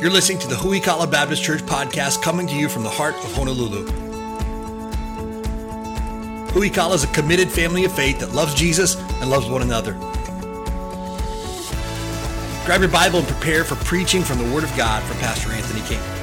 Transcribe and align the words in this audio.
You're 0.00 0.10
listening 0.10 0.38
to 0.38 0.48
the 0.48 0.54
Huikala 0.54 1.10
Baptist 1.10 1.42
Church 1.42 1.60
podcast 1.60 2.22
coming 2.22 2.46
to 2.46 2.54
you 2.54 2.70
from 2.70 2.84
the 2.84 2.88
heart 2.88 3.14
of 3.16 3.34
Honolulu. 3.34 3.84
Huikala 6.52 6.94
is 6.94 7.04
a 7.04 7.06
committed 7.08 7.50
family 7.50 7.84
of 7.84 7.92
faith 7.92 8.20
that 8.20 8.32
loves 8.32 8.54
Jesus 8.54 8.96
and 8.96 9.28
loves 9.28 9.46
one 9.46 9.60
another. 9.60 9.92
Grab 12.64 12.80
your 12.80 12.88
Bible 12.88 13.18
and 13.18 13.28
prepare 13.28 13.62
for 13.62 13.74
preaching 13.84 14.22
from 14.22 14.38
the 14.38 14.54
Word 14.54 14.64
of 14.64 14.74
God 14.74 15.02
from 15.02 15.18
Pastor 15.18 15.52
Anthony 15.52 15.82
King. 15.82 16.19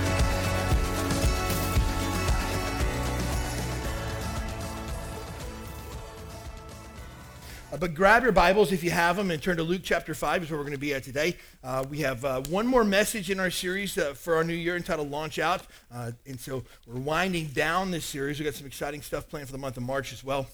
But 7.80 7.94
grab 7.94 8.23
your 8.23 8.32
Bibles 8.32 8.71
if 8.71 8.84
you 8.84 8.91
have 8.91 9.18
them 9.18 9.30
and 9.30 9.41
turn 9.41 9.57
to 9.57 9.64
Luke 9.64 9.82
chapter 9.84 10.16
5 10.16 10.44
is 10.44 10.50
where 10.50 10.57
we're 10.57 10.64
going 10.64 10.73
to 10.73 10.80
be 10.80 10.94
at 10.94 11.04
today. 11.04 11.36
Uh, 11.63 11.84
we 11.90 12.00
have 12.00 12.26
uh, 12.26 12.41
one 12.50 12.66
more 12.66 12.84
message 12.84 13.30
in 13.30 13.40
our 13.40 13.52
series 13.52 13.98
uh, 13.98 14.13
for 14.13 14.36
our 14.36 14.44
new 14.44 14.53
year 14.53 14.76
entitled 14.76 15.12
Launch 15.12 15.38
Out. 15.38 15.62
Uh, 15.94 16.12
and 16.26 16.40
so 16.40 16.63
we're 16.88 17.00
winding 17.00 17.48
down 17.48 17.91
this 17.91 18.05
series. 18.05 18.40
We've 18.40 18.48
got 18.48 18.55
some 18.55 18.66
exciting 18.66 19.02
stuff 19.02 19.30
planned 19.30 19.48
for 19.48 19.52
the 19.52 19.59
month 19.59 19.77
of 19.77 19.84
March 19.84 20.12
as 20.12 20.23
well. 20.23 20.48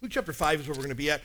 Luke 0.00 0.10
chapter 0.10 0.32
5 0.32 0.60
is 0.60 0.66
where 0.66 0.74
we're 0.74 0.82
going 0.82 0.88
to 0.88 0.94
be 0.94 1.10
at. 1.10 1.20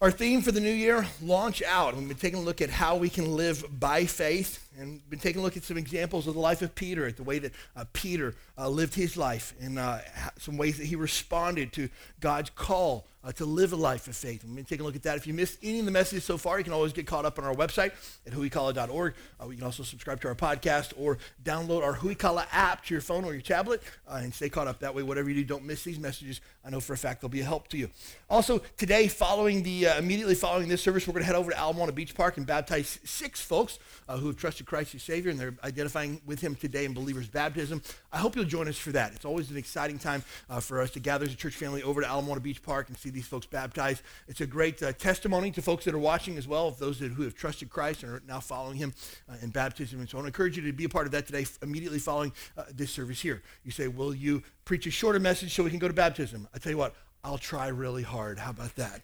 Our 0.00 0.10
theme 0.10 0.42
for 0.42 0.52
the 0.52 0.60
new 0.60 0.72
year, 0.72 1.06
launch 1.22 1.62
out. 1.62 1.96
We've 1.96 2.06
been 2.06 2.16
taking 2.16 2.40
a 2.40 2.42
look 2.42 2.60
at 2.60 2.70
how 2.70 2.96
we 2.96 3.08
can 3.08 3.36
live 3.36 3.64
by 3.78 4.04
faith 4.04 4.68
and 4.78 5.08
been 5.10 5.18
taking 5.18 5.40
a 5.40 5.44
look 5.44 5.56
at 5.56 5.64
some 5.64 5.78
examples 5.78 6.26
of 6.26 6.34
the 6.34 6.40
life 6.40 6.62
of 6.62 6.74
Peter, 6.74 7.06
at 7.06 7.16
the 7.16 7.22
way 7.22 7.38
that 7.38 7.52
uh, 7.76 7.84
Peter 7.92 8.34
uh, 8.58 8.68
lived 8.68 8.94
his 8.94 9.16
life, 9.16 9.54
and 9.60 9.78
uh, 9.78 9.98
some 10.38 10.56
ways 10.56 10.78
that 10.78 10.86
he 10.86 10.96
responded 10.96 11.72
to 11.74 11.88
God's 12.20 12.50
call 12.50 13.06
uh, 13.24 13.32
to 13.32 13.44
live 13.44 13.72
a 13.72 13.76
life 13.76 14.08
of 14.08 14.16
faith. 14.16 14.44
We've 14.44 14.54
been 14.54 14.64
taking 14.64 14.80
a 14.80 14.84
look 14.86 14.96
at 14.96 15.02
that. 15.04 15.16
If 15.16 15.26
you 15.26 15.34
missed 15.34 15.58
any 15.62 15.78
of 15.78 15.84
the 15.84 15.90
messages 15.90 16.24
so 16.24 16.36
far, 16.36 16.58
you 16.58 16.64
can 16.64 16.72
always 16.72 16.92
get 16.92 17.06
caught 17.06 17.24
up 17.24 17.38
on 17.38 17.44
our 17.44 17.54
website 17.54 17.92
at 18.26 18.32
huikala.org. 18.32 19.14
Uh, 19.40 19.48
you 19.48 19.56
can 19.56 19.64
also 19.64 19.82
subscribe 19.82 20.20
to 20.22 20.28
our 20.28 20.34
podcast 20.34 20.92
or 20.96 21.18
download 21.44 21.82
our 21.82 21.94
Huikala 21.94 22.46
app 22.52 22.84
to 22.86 22.94
your 22.94 23.00
phone 23.00 23.24
or 23.24 23.32
your 23.32 23.42
tablet 23.42 23.82
uh, 24.08 24.20
and 24.22 24.34
stay 24.34 24.48
caught 24.48 24.66
up 24.66 24.80
that 24.80 24.94
way. 24.94 25.02
Whatever 25.02 25.28
you 25.28 25.36
do, 25.36 25.44
don't 25.44 25.64
miss 25.64 25.84
these 25.84 25.98
messages. 25.98 26.40
I 26.64 26.70
know 26.70 26.80
for 26.80 26.94
a 26.94 26.98
fact 26.98 27.20
they'll 27.20 27.30
be 27.30 27.40
a 27.40 27.44
help 27.44 27.68
to 27.68 27.76
you. 27.76 27.90
Also, 28.28 28.60
today, 28.76 29.08
following 29.08 29.62
the 29.62 29.84
immediately 29.98 30.34
following 30.34 30.68
this 30.68 30.82
service, 30.82 31.06
we're 31.06 31.12
going 31.12 31.22
to 31.22 31.26
head 31.26 31.36
over 31.36 31.50
to 31.50 31.56
Ala 31.56 31.74
Moana 31.74 31.92
Beach 31.92 32.14
Park 32.14 32.36
and 32.36 32.46
baptize 32.46 32.98
six 33.04 33.40
folks 33.40 33.78
who 34.08 34.26
have 34.26 34.36
trusted 34.36 34.61
Christ 34.66 34.94
as 34.94 35.02
Savior, 35.02 35.30
and 35.30 35.38
they're 35.38 35.54
identifying 35.64 36.20
with 36.26 36.40
Him 36.40 36.54
today 36.54 36.84
in 36.84 36.94
believers' 36.94 37.28
baptism. 37.28 37.82
I 38.12 38.18
hope 38.18 38.36
you'll 38.36 38.44
join 38.44 38.68
us 38.68 38.78
for 38.78 38.92
that. 38.92 39.12
It's 39.14 39.24
always 39.24 39.50
an 39.50 39.56
exciting 39.56 39.98
time 39.98 40.22
uh, 40.48 40.60
for 40.60 40.80
us 40.80 40.90
to 40.92 41.00
gather 41.00 41.24
as 41.24 41.32
a 41.32 41.36
church 41.36 41.54
family 41.54 41.82
over 41.82 42.00
to 42.02 42.06
Ala 42.06 42.40
Beach 42.40 42.62
Park 42.62 42.88
and 42.88 42.96
see 42.96 43.10
these 43.10 43.26
folks 43.26 43.46
baptized. 43.46 44.02
It's 44.28 44.40
a 44.40 44.46
great 44.46 44.82
uh, 44.82 44.92
testimony 44.92 45.50
to 45.52 45.62
folks 45.62 45.84
that 45.84 45.94
are 45.94 45.98
watching 45.98 46.36
as 46.38 46.46
well, 46.46 46.68
of 46.68 46.78
those 46.78 46.98
that, 47.00 47.12
who 47.12 47.22
have 47.22 47.34
trusted 47.34 47.70
Christ 47.70 48.02
and 48.02 48.12
are 48.12 48.22
now 48.26 48.40
following 48.40 48.76
Him 48.76 48.94
uh, 49.28 49.34
in 49.42 49.50
baptism. 49.50 50.00
And 50.00 50.08
so 50.08 50.18
I 50.18 50.26
encourage 50.26 50.56
you 50.56 50.62
to 50.64 50.72
be 50.72 50.84
a 50.84 50.88
part 50.88 51.06
of 51.06 51.12
that 51.12 51.26
today, 51.26 51.46
immediately 51.62 51.98
following 51.98 52.32
uh, 52.56 52.64
this 52.74 52.90
service 52.90 53.20
here. 53.20 53.42
You 53.64 53.70
say, 53.70 53.88
Will 53.88 54.14
you 54.14 54.42
preach 54.64 54.86
a 54.86 54.90
shorter 54.90 55.20
message 55.20 55.54
so 55.54 55.62
we 55.62 55.70
can 55.70 55.78
go 55.78 55.88
to 55.88 55.94
baptism? 55.94 56.48
I 56.54 56.58
tell 56.58 56.72
you 56.72 56.78
what, 56.78 56.94
I'll 57.24 57.38
try 57.38 57.68
really 57.68 58.02
hard. 58.02 58.38
How 58.38 58.50
about 58.50 58.74
that? 58.76 59.02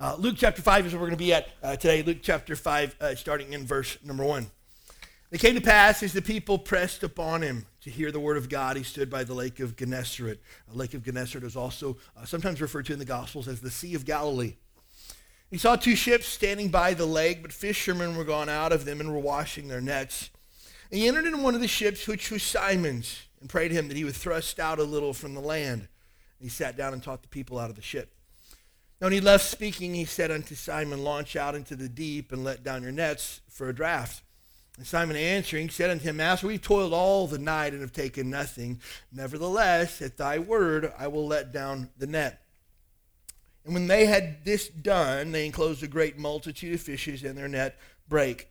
Uh, 0.00 0.14
Luke 0.16 0.36
chapter 0.38 0.62
5 0.62 0.86
is 0.86 0.92
where 0.92 1.00
we're 1.00 1.08
going 1.08 1.18
to 1.18 1.24
be 1.24 1.34
at 1.34 1.48
uh, 1.60 1.74
today. 1.74 2.04
Luke 2.04 2.18
chapter 2.22 2.54
5, 2.54 2.96
uh, 3.00 3.14
starting 3.16 3.52
in 3.52 3.66
verse 3.66 3.98
number 4.04 4.24
1. 4.24 4.48
It 5.32 5.40
came 5.40 5.56
to 5.56 5.60
pass 5.60 6.04
as 6.04 6.12
the 6.12 6.22
people 6.22 6.56
pressed 6.56 7.02
upon 7.02 7.42
him 7.42 7.66
to 7.80 7.90
hear 7.90 8.12
the 8.12 8.20
word 8.20 8.36
of 8.36 8.48
God, 8.48 8.76
he 8.76 8.84
stood 8.84 9.10
by 9.10 9.24
the 9.24 9.34
lake 9.34 9.58
of 9.58 9.74
Gennesaret. 9.74 10.40
The 10.70 10.78
lake 10.78 10.94
of 10.94 11.04
Gennesaret 11.04 11.42
is 11.42 11.56
also 11.56 11.96
uh, 12.16 12.24
sometimes 12.24 12.60
referred 12.60 12.86
to 12.86 12.92
in 12.92 13.00
the 13.00 13.04
Gospels 13.04 13.48
as 13.48 13.60
the 13.60 13.72
Sea 13.72 13.96
of 13.96 14.04
Galilee. 14.04 14.54
He 15.50 15.58
saw 15.58 15.74
two 15.74 15.96
ships 15.96 16.28
standing 16.28 16.68
by 16.68 16.94
the 16.94 17.06
lake, 17.06 17.42
but 17.42 17.52
fishermen 17.52 18.16
were 18.16 18.22
gone 18.22 18.48
out 18.48 18.70
of 18.70 18.84
them 18.84 19.00
and 19.00 19.12
were 19.12 19.18
washing 19.18 19.66
their 19.66 19.80
nets. 19.80 20.30
And 20.92 21.00
he 21.00 21.08
entered 21.08 21.24
into 21.24 21.42
one 21.42 21.56
of 21.56 21.60
the 21.60 21.66
ships, 21.66 22.06
which 22.06 22.30
was 22.30 22.44
Simon's, 22.44 23.22
and 23.40 23.50
prayed 23.50 23.72
him 23.72 23.88
that 23.88 23.96
he 23.96 24.04
would 24.04 24.14
thrust 24.14 24.60
out 24.60 24.78
a 24.78 24.84
little 24.84 25.12
from 25.12 25.34
the 25.34 25.40
land. 25.40 25.80
And 25.80 25.88
he 26.40 26.48
sat 26.48 26.76
down 26.76 26.92
and 26.92 27.02
taught 27.02 27.22
the 27.22 27.28
people 27.28 27.58
out 27.58 27.68
of 27.68 27.74
the 27.74 27.82
ship. 27.82 28.12
Now, 29.00 29.06
when 29.06 29.12
he 29.12 29.20
left 29.20 29.44
speaking, 29.44 29.94
he 29.94 30.04
said 30.04 30.32
unto 30.32 30.56
Simon, 30.56 31.04
Launch 31.04 31.36
out 31.36 31.54
into 31.54 31.76
the 31.76 31.88
deep 31.88 32.32
and 32.32 32.42
let 32.42 32.64
down 32.64 32.82
your 32.82 32.90
nets 32.90 33.40
for 33.48 33.68
a 33.68 33.74
draught. 33.74 34.22
And 34.76 34.86
Simon 34.86 35.16
answering 35.16 35.70
said 35.70 35.90
unto 35.90 36.04
him, 36.04 36.16
Master, 36.16 36.48
we've 36.48 36.62
toiled 36.62 36.92
all 36.92 37.26
the 37.26 37.38
night 37.38 37.72
and 37.72 37.82
have 37.82 37.92
taken 37.92 38.30
nothing. 38.30 38.80
Nevertheless, 39.12 40.02
at 40.02 40.16
thy 40.16 40.38
word, 40.38 40.92
I 40.98 41.08
will 41.08 41.26
let 41.26 41.52
down 41.52 41.90
the 41.98 42.06
net. 42.06 42.42
And 43.64 43.74
when 43.74 43.86
they 43.86 44.06
had 44.06 44.44
this 44.44 44.68
done, 44.68 45.30
they 45.30 45.46
enclosed 45.46 45.82
a 45.82 45.88
great 45.88 46.16
multitude 46.16 46.74
of 46.74 46.80
fishes, 46.80 47.22
and 47.22 47.36
their 47.36 47.48
net 47.48 47.78
brake. 48.08 48.48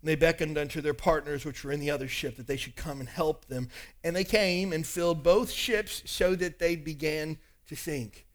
And 0.00 0.08
they 0.08 0.16
beckoned 0.16 0.56
unto 0.56 0.80
their 0.80 0.94
partners 0.94 1.44
which 1.44 1.64
were 1.64 1.72
in 1.72 1.80
the 1.80 1.90
other 1.90 2.08
ship 2.08 2.36
that 2.36 2.46
they 2.46 2.56
should 2.56 2.76
come 2.76 3.00
and 3.00 3.08
help 3.08 3.46
them. 3.46 3.68
And 4.04 4.14
they 4.14 4.24
came 4.24 4.72
and 4.72 4.86
filled 4.86 5.22
both 5.22 5.50
ships 5.50 6.02
so 6.06 6.34
that 6.36 6.58
they 6.58 6.76
began 6.76 7.38
to 7.68 7.76
sink. 7.76 8.26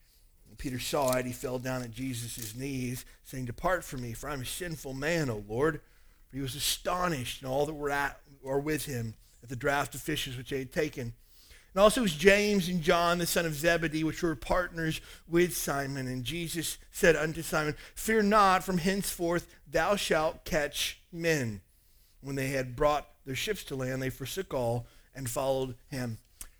Peter 0.57 0.79
saw 0.79 1.15
it, 1.15 1.25
he 1.25 1.31
fell 1.31 1.59
down 1.59 1.83
at 1.83 1.91
Jesus' 1.91 2.55
knees, 2.55 3.05
saying, 3.23 3.45
Depart 3.45 3.83
from 3.83 4.01
me, 4.01 4.13
for 4.13 4.29
I'm 4.29 4.41
a 4.41 4.45
sinful 4.45 4.93
man, 4.93 5.29
O 5.29 5.43
Lord. 5.47 5.81
For 6.29 6.37
he 6.37 6.41
was 6.41 6.55
astonished, 6.55 7.41
and 7.41 7.49
all 7.49 7.65
that 7.65 7.73
were, 7.73 7.89
at, 7.89 8.19
were 8.41 8.59
with 8.59 8.85
him 8.85 9.15
at 9.43 9.49
the 9.49 9.55
draught 9.55 9.93
of 9.95 10.01
fishes 10.01 10.37
which 10.37 10.49
they 10.49 10.59
had 10.59 10.71
taken. 10.71 11.13
And 11.73 11.81
also 11.81 12.01
it 12.01 12.03
was 12.03 12.15
James 12.15 12.69
and 12.69 12.81
John, 12.81 13.17
the 13.17 13.25
son 13.25 13.45
of 13.45 13.53
Zebedee, 13.53 14.05
which 14.05 14.23
were 14.23 14.33
partners 14.33 15.01
with 15.27 15.57
Simon. 15.57 16.07
And 16.07 16.23
Jesus 16.23 16.77
said 16.89 17.17
unto 17.17 17.41
Simon, 17.41 17.75
Fear 17.95 18.23
not, 18.23 18.63
from 18.63 18.77
henceforth 18.77 19.53
thou 19.69 19.97
shalt 19.97 20.45
catch 20.45 21.01
men. 21.11 21.59
When 22.21 22.37
they 22.37 22.47
had 22.47 22.77
brought 22.77 23.09
their 23.25 23.35
ships 23.35 23.63
to 23.65 23.75
land, 23.75 24.01
they 24.01 24.09
forsook 24.09 24.53
all 24.53 24.87
and 25.13 25.29
followed 25.29 25.75
him. 25.89 26.17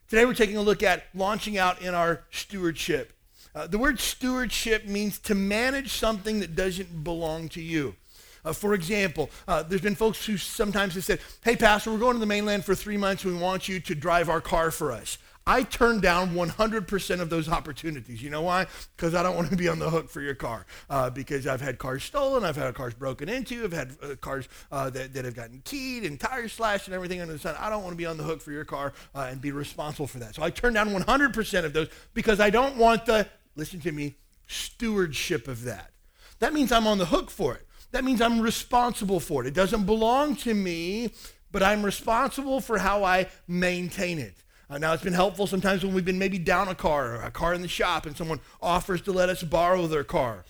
Today 0.10 0.26
we're 0.26 0.34
taking 0.34 0.58
a 0.58 0.62
look 0.62 0.84
at 0.84 1.06
launching 1.16 1.58
out 1.58 1.82
in 1.82 1.96
our 1.96 2.26
stewardship. 2.30 3.14
Uh, 3.56 3.66
the 3.68 3.78
word 3.78 4.00
stewardship 4.00 4.86
means 4.86 5.18
to 5.20 5.34
manage 5.34 5.94
something 5.94 6.42
that 6.42 6.56
doesn't 6.56 7.04
belong 7.04 7.48
to 7.48 7.62
you. 7.62 7.96
Uh, 8.44 8.54
for 8.54 8.74
example, 8.74 9.30
uh, 9.48 9.64
there's 9.64 9.82
been 9.82 9.96
folks 9.96 10.26
who 10.26 10.38
sometimes 10.38 10.94
have 10.94 11.06
said, 11.06 11.20
hey, 11.44 11.56
Pastor, 11.56 11.92
we're 11.92 11.98
going 11.98 12.14
to 12.14 12.20
the 12.20 12.26
mainland 12.26 12.64
for 12.66 12.76
three 12.76 12.98
months. 12.98 13.26
We 13.26 13.34
want 13.34 13.68
you 13.68 13.80
to 13.80 13.96
drive 13.96 14.30
our 14.30 14.42
car 14.42 14.70
for 14.70 14.92
us. 14.92 15.18
I 15.48 15.62
turn 15.62 16.00
down 16.00 16.32
100% 16.32 17.20
of 17.22 17.30
those 17.30 17.48
opportunities. 17.48 18.22
You 18.22 18.32
know 18.32 18.42
why? 18.42 18.66
Because 18.98 19.14
I 19.14 19.22
don't 19.22 19.36
want 19.36 19.52
to 19.52 19.56
be 19.56 19.68
on 19.68 19.78
the 19.78 19.90
hook 19.90 20.10
for 20.10 20.22
your 20.22 20.34
car. 20.34 20.66
Uh, 20.90 21.12
because 21.12 21.46
I've 21.46 21.62
had 21.62 21.78
cars 21.78 22.04
stolen, 22.04 22.44
I've 22.44 22.56
had 22.56 22.74
cars 22.74 22.96
broken 22.96 23.30
into, 23.30 23.64
I've 23.64 23.72
had 23.72 23.96
uh, 24.02 24.16
cars 24.16 24.48
uh, 24.72 24.90
that, 24.92 25.14
that 25.14 25.24
have 25.24 25.36
gotten 25.36 25.62
keyed 25.64 26.04
and 26.04 26.20
tires 26.20 26.54
slashed 26.54 26.88
and 26.88 26.96
everything 26.96 27.22
under 27.22 27.34
the 27.34 27.40
sun. 27.40 27.56
I 27.60 27.70
don't 27.70 27.84
want 27.84 27.94
to 27.94 27.98
be 27.98 28.08
on 28.08 28.18
the 28.18 28.24
hook 28.24 28.42
for 28.42 28.52
your 28.52 28.66
car 28.66 28.94
uh, 29.14 29.28
and 29.30 29.40
be 29.40 29.52
responsible 29.52 30.08
for 30.08 30.18
that. 30.20 30.34
So 30.34 30.42
I 30.42 30.50
turn 30.50 30.74
down 30.74 30.90
100% 30.90 31.66
of 31.66 31.74
those 31.74 31.90
because 32.16 32.40
I 32.40 32.50
don't 32.50 32.78
want 32.78 33.06
the 33.06 33.28
listen 33.56 33.80
to 33.82 33.92
me, 33.92 34.16
stewardship 34.48 35.48
of 35.48 35.64
that. 35.64 35.92
That 36.40 36.54
means 36.54 36.72
I'm 36.72 36.88
on 36.88 36.98
the 36.98 37.06
hook 37.06 37.30
for 37.30 37.56
it. 37.56 37.66
That 37.92 38.04
means 38.04 38.22
I'm 38.22 38.42
responsible 38.42 39.20
for 39.20 39.44
it. 39.44 39.48
It 39.48 39.54
doesn't 39.54 39.86
belong 39.86 40.36
to 40.38 40.54
me, 40.54 41.12
but 41.52 41.64
I'm 41.64 41.84
responsible 41.84 42.60
for 42.60 42.78
how 42.78 43.04
I 43.04 43.28
maintain 43.48 44.20
it. 44.20 44.36
Uh, 44.70 44.78
now, 44.78 44.94
it's 44.94 45.04
been 45.04 45.14
helpful 45.14 45.48
sometimes 45.48 45.86
when 45.86 45.94
we've 45.94 46.06
been 46.06 46.20
maybe 46.20 46.40
down 46.40 46.68
a 46.68 46.76
car 46.76 47.16
or 47.16 47.22
a 47.22 47.32
car 47.32 47.54
in 47.54 47.62
the 47.62 47.68
shop 47.68 48.06
and 48.06 48.18
someone 48.18 48.40
offers 48.62 49.02
to 49.04 49.12
let 49.12 49.30
us 49.30 49.44
borrow 49.44 49.86
their 49.88 50.04
car. 50.04 50.44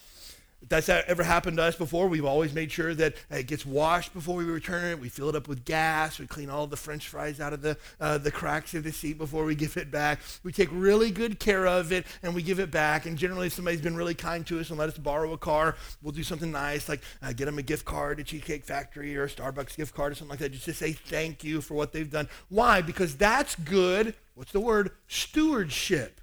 That's 0.68 0.90
ever 0.90 1.24
happened 1.24 1.58
to 1.58 1.64
us 1.64 1.76
before, 1.76 2.08
we've 2.08 2.26
always 2.26 2.54
made 2.54 2.72
sure 2.72 2.96
that 2.96 3.16
it 3.30 3.48
gets 3.48 3.66
washed 3.66 4.14
before 4.14 4.36
we 4.36 4.46
return 4.46 4.86
it. 4.86 5.00
We 5.00 5.10
fill 5.10 5.30
it 5.30 5.36
up 5.36 5.48
with 5.48 5.64
gas. 5.66 6.18
We 6.18 6.28
clean 6.28 6.50
all 6.50 6.66
the 6.66 6.78
french 6.78 7.08
fries 7.08 7.40
out 7.40 7.54
of 7.54 7.62
the, 7.62 7.78
uh, 8.00 8.18
the 8.18 8.32
cracks 8.32 8.74
of 8.74 8.84
the 8.84 8.92
seat 8.92 9.18
before 9.18 9.46
we 9.46 9.54
give 9.54 9.78
it 9.78 9.92
back. 9.92 10.20
We 10.44 10.52
take 10.52 10.70
really 10.72 11.12
good 11.12 11.40
care 11.40 11.68
of 11.68 11.92
it 11.92 12.06
and 12.24 12.34
we 12.34 12.42
give 12.42 12.60
it 12.60 12.72
back. 12.72 13.06
And 13.06 13.18
generally, 13.18 13.48
if 13.48 13.54
somebody's 13.54 13.82
been 13.82 13.96
really 13.96 14.16
kind 14.16 14.46
to 14.48 14.60
us 14.60 14.70
and 14.70 14.80
let 14.80 14.90
us 14.90 14.98
borrow 14.98 15.34
a 15.34 15.38
car, 15.38 15.76
we'll 16.02 16.14
do 16.14 16.24
something 16.24 16.52
nice 16.52 16.90
like 16.90 17.02
uh, 17.22 17.34
get 17.34 17.46
them 17.46 17.60
a 17.60 17.64
gift 17.64 17.86
card 17.86 18.20
at 18.20 18.26
Cheesecake 18.26 18.66
Factory 18.66 19.16
or 19.16 19.26
a 19.26 19.30
Starbucks 19.30 19.78
gift 19.78 19.94
card 19.94 20.14
or 20.14 20.16
something 20.16 20.32
like 20.32 20.40
that 20.40 20.52
just 20.52 20.66
to 20.66 20.74
say 20.74 20.94
thank 20.94 21.44
you 21.44 21.62
for 21.62 21.76
what 21.76 21.94
they've 21.94 22.10
done. 22.10 22.28
Why? 22.50 22.82
Because 22.82 23.16
that's 23.16 23.56
good, 23.56 24.16
what's 24.34 24.52
the 24.52 24.60
word? 24.60 24.92
Stewardship. 25.08 26.22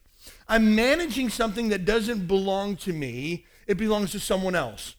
I'm 0.48 0.74
managing 0.74 1.30
something 1.30 1.68
that 1.70 1.84
doesn't 1.84 2.26
belong 2.26 2.76
to 2.78 2.92
me 2.92 3.46
it 3.72 3.78
belongs 3.78 4.12
to 4.12 4.20
someone 4.20 4.54
else. 4.54 4.96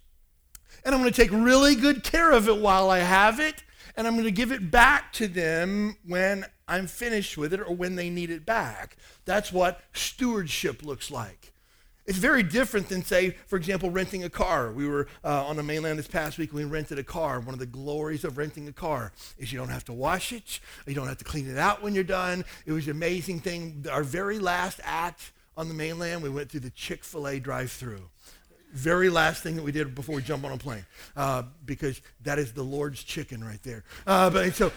And 0.84 0.94
I'm 0.94 1.02
going 1.02 1.14
to 1.14 1.22
take 1.22 1.32
really 1.32 1.76
good 1.76 2.04
care 2.04 2.32
of 2.32 2.50
it 2.50 2.58
while 2.58 2.90
I 2.90 3.00
have 3.00 3.40
it, 3.40 3.64
and 3.96 4.06
I'm 4.06 4.14
going 4.14 4.26
to 4.26 4.32
give 4.32 4.52
it 4.52 4.72
back 4.72 5.14
to 5.14 5.28
them 5.28 5.96
when 6.06 6.46
I'm 6.68 6.88
finished 6.88 7.38
with 7.38 7.54
it 7.54 7.62
or 7.62 7.74
when 7.74 7.96
they 7.96 8.10
need 8.10 8.32
it 8.32 8.46
back. 8.46 8.98
That's 9.26 9.54
what 9.54 9.80
stewardship 9.94 10.84
looks 10.84 11.12
like. 11.12 11.54
It's 12.06 12.18
very 12.18 12.44
different 12.44 12.90
than, 12.90 13.06
say, 13.06 13.38
for 13.46 13.56
example, 13.56 13.90
renting 13.92 14.24
a 14.24 14.30
car. 14.30 14.72
We 14.72 14.88
were 14.88 15.08
uh, 15.24 15.46
on 15.46 15.56
the 15.56 15.64
mainland 15.64 16.00
this 16.00 16.08
past 16.08 16.38
week. 16.38 16.52
We 16.52 16.66
rented 16.66 17.00
a 17.00 17.04
car. 17.04 17.40
One 17.40 17.54
of 17.54 17.60
the 17.60 17.66
glories 17.66 18.26
of 18.26 18.38
renting 18.38 18.68
a 18.68 18.74
car 18.74 19.14
is 19.38 19.54
you 19.54 19.60
don't 19.60 19.70
have 19.70 19.86
to 19.86 19.94
wash 19.94 20.34
it. 20.34 20.60
You 20.86 20.96
don't 20.96 21.08
have 21.08 21.20
to 21.20 21.24
clean 21.24 21.50
it 21.50 21.58
out 21.58 21.82
when 21.82 21.94
you're 21.96 22.04
done. 22.04 22.44
It 22.66 22.74
was 22.74 22.88
an 22.88 22.92
amazing 22.92 23.40
thing. 23.40 23.86
Our 23.90 24.04
very 24.04 24.40
last 24.40 24.82
act 24.84 25.32
on 25.56 25.68
the 25.70 25.74
mainland, 25.76 26.24
we 26.24 26.30
went 26.30 26.50
through 26.50 26.62
the 26.62 26.72
Chick-fil-A 26.72 27.40
drive-through 27.40 28.10
very 28.74 29.10
last 29.10 29.44
thing 29.44 29.56
that 29.56 29.64
we 29.64 29.72
did 29.72 29.96
before 29.96 30.16
we 30.16 30.22
jump 30.22 30.44
on 30.44 30.52
a 30.52 30.58
plane, 30.58 30.86
uh, 31.16 31.44
because 31.66 32.02
that 32.24 32.40
is 32.40 32.52
the 32.52 32.64
Lord's 32.64 33.04
chicken 33.04 33.44
right 33.44 33.62
there. 33.64 33.84
Uh, 34.06 34.30
but 34.30 34.54
so 34.54 34.72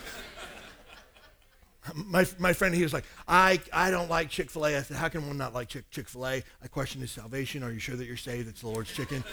my, 1.94 2.26
my 2.38 2.52
friend, 2.52 2.74
he 2.74 2.82
was 2.82 2.92
like, 2.92 3.04
I, 3.26 3.60
I 3.72 3.90
don't 3.90 4.10
like 4.10 4.28
Chick 4.30 4.50
fil 4.50 4.66
A. 4.66 4.76
I 4.76 4.82
said, 4.82 4.96
How 4.96 5.08
can 5.08 5.26
one 5.26 5.36
not 5.36 5.54
like 5.54 5.68
Chick 5.68 6.08
fil 6.08 6.26
A? 6.26 6.42
I 6.62 6.68
question 6.68 7.00
his 7.00 7.10
salvation. 7.10 7.62
Are 7.62 7.70
you 7.70 7.78
sure 7.78 7.96
that 7.96 8.06
you're 8.06 8.16
saved? 8.16 8.48
It's 8.48 8.60
the 8.60 8.68
Lord's 8.68 8.92
chicken. 8.92 9.24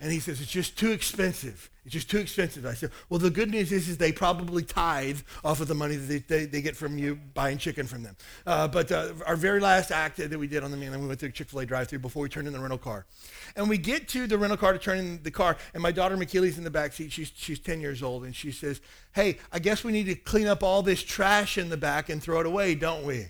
And 0.00 0.12
he 0.12 0.20
says, 0.20 0.40
it's 0.40 0.50
just 0.50 0.78
too 0.78 0.92
expensive. 0.92 1.70
It's 1.86 1.92
just 1.92 2.10
too 2.10 2.18
expensive. 2.18 2.66
I 2.66 2.74
said, 2.74 2.90
well, 3.08 3.20
the 3.20 3.30
good 3.30 3.48
news 3.50 3.70
is, 3.70 3.88
is 3.88 3.96
they 3.96 4.10
probably 4.10 4.64
tithe 4.64 5.20
off 5.44 5.60
of 5.60 5.68
the 5.68 5.74
money 5.74 5.94
that 5.94 6.06
they, 6.06 6.18
they, 6.18 6.44
they 6.46 6.60
get 6.60 6.76
from 6.76 6.98
you 6.98 7.14
buying 7.32 7.58
chicken 7.58 7.86
from 7.86 8.02
them. 8.02 8.16
Uh, 8.44 8.66
but 8.66 8.90
uh, 8.90 9.12
our 9.24 9.36
very 9.36 9.60
last 9.60 9.92
act 9.92 10.16
that 10.16 10.36
we 10.36 10.48
did 10.48 10.64
on 10.64 10.72
the 10.72 10.76
mainland, 10.76 11.00
we 11.00 11.08
went 11.08 11.20
to 11.20 11.30
Chick-fil-A 11.30 11.64
drive-through 11.64 12.00
before 12.00 12.24
we 12.24 12.28
turned 12.28 12.48
in 12.48 12.52
the 12.52 12.58
rental 12.58 12.76
car. 12.76 13.06
And 13.54 13.68
we 13.68 13.78
get 13.78 14.08
to 14.08 14.26
the 14.26 14.36
rental 14.36 14.56
car 14.56 14.72
to 14.72 14.78
turn 14.80 14.98
in 14.98 15.22
the 15.22 15.30
car, 15.30 15.56
and 15.74 15.82
my 15.82 15.92
daughter 15.92 16.16
McKeely's 16.16 16.58
in 16.58 16.64
the 16.64 16.70
back 16.70 16.92
seat. 16.92 17.12
She's, 17.12 17.32
she's 17.36 17.60
10 17.60 17.80
years 17.80 18.02
old, 18.02 18.24
and 18.24 18.34
she 18.34 18.50
says, 18.50 18.80
hey, 19.14 19.38
I 19.52 19.60
guess 19.60 19.84
we 19.84 19.92
need 19.92 20.06
to 20.06 20.16
clean 20.16 20.48
up 20.48 20.64
all 20.64 20.82
this 20.82 21.02
trash 21.02 21.56
in 21.56 21.68
the 21.68 21.76
back 21.76 22.08
and 22.08 22.20
throw 22.20 22.40
it 22.40 22.46
away, 22.46 22.74
don't 22.74 23.04
we? 23.04 23.28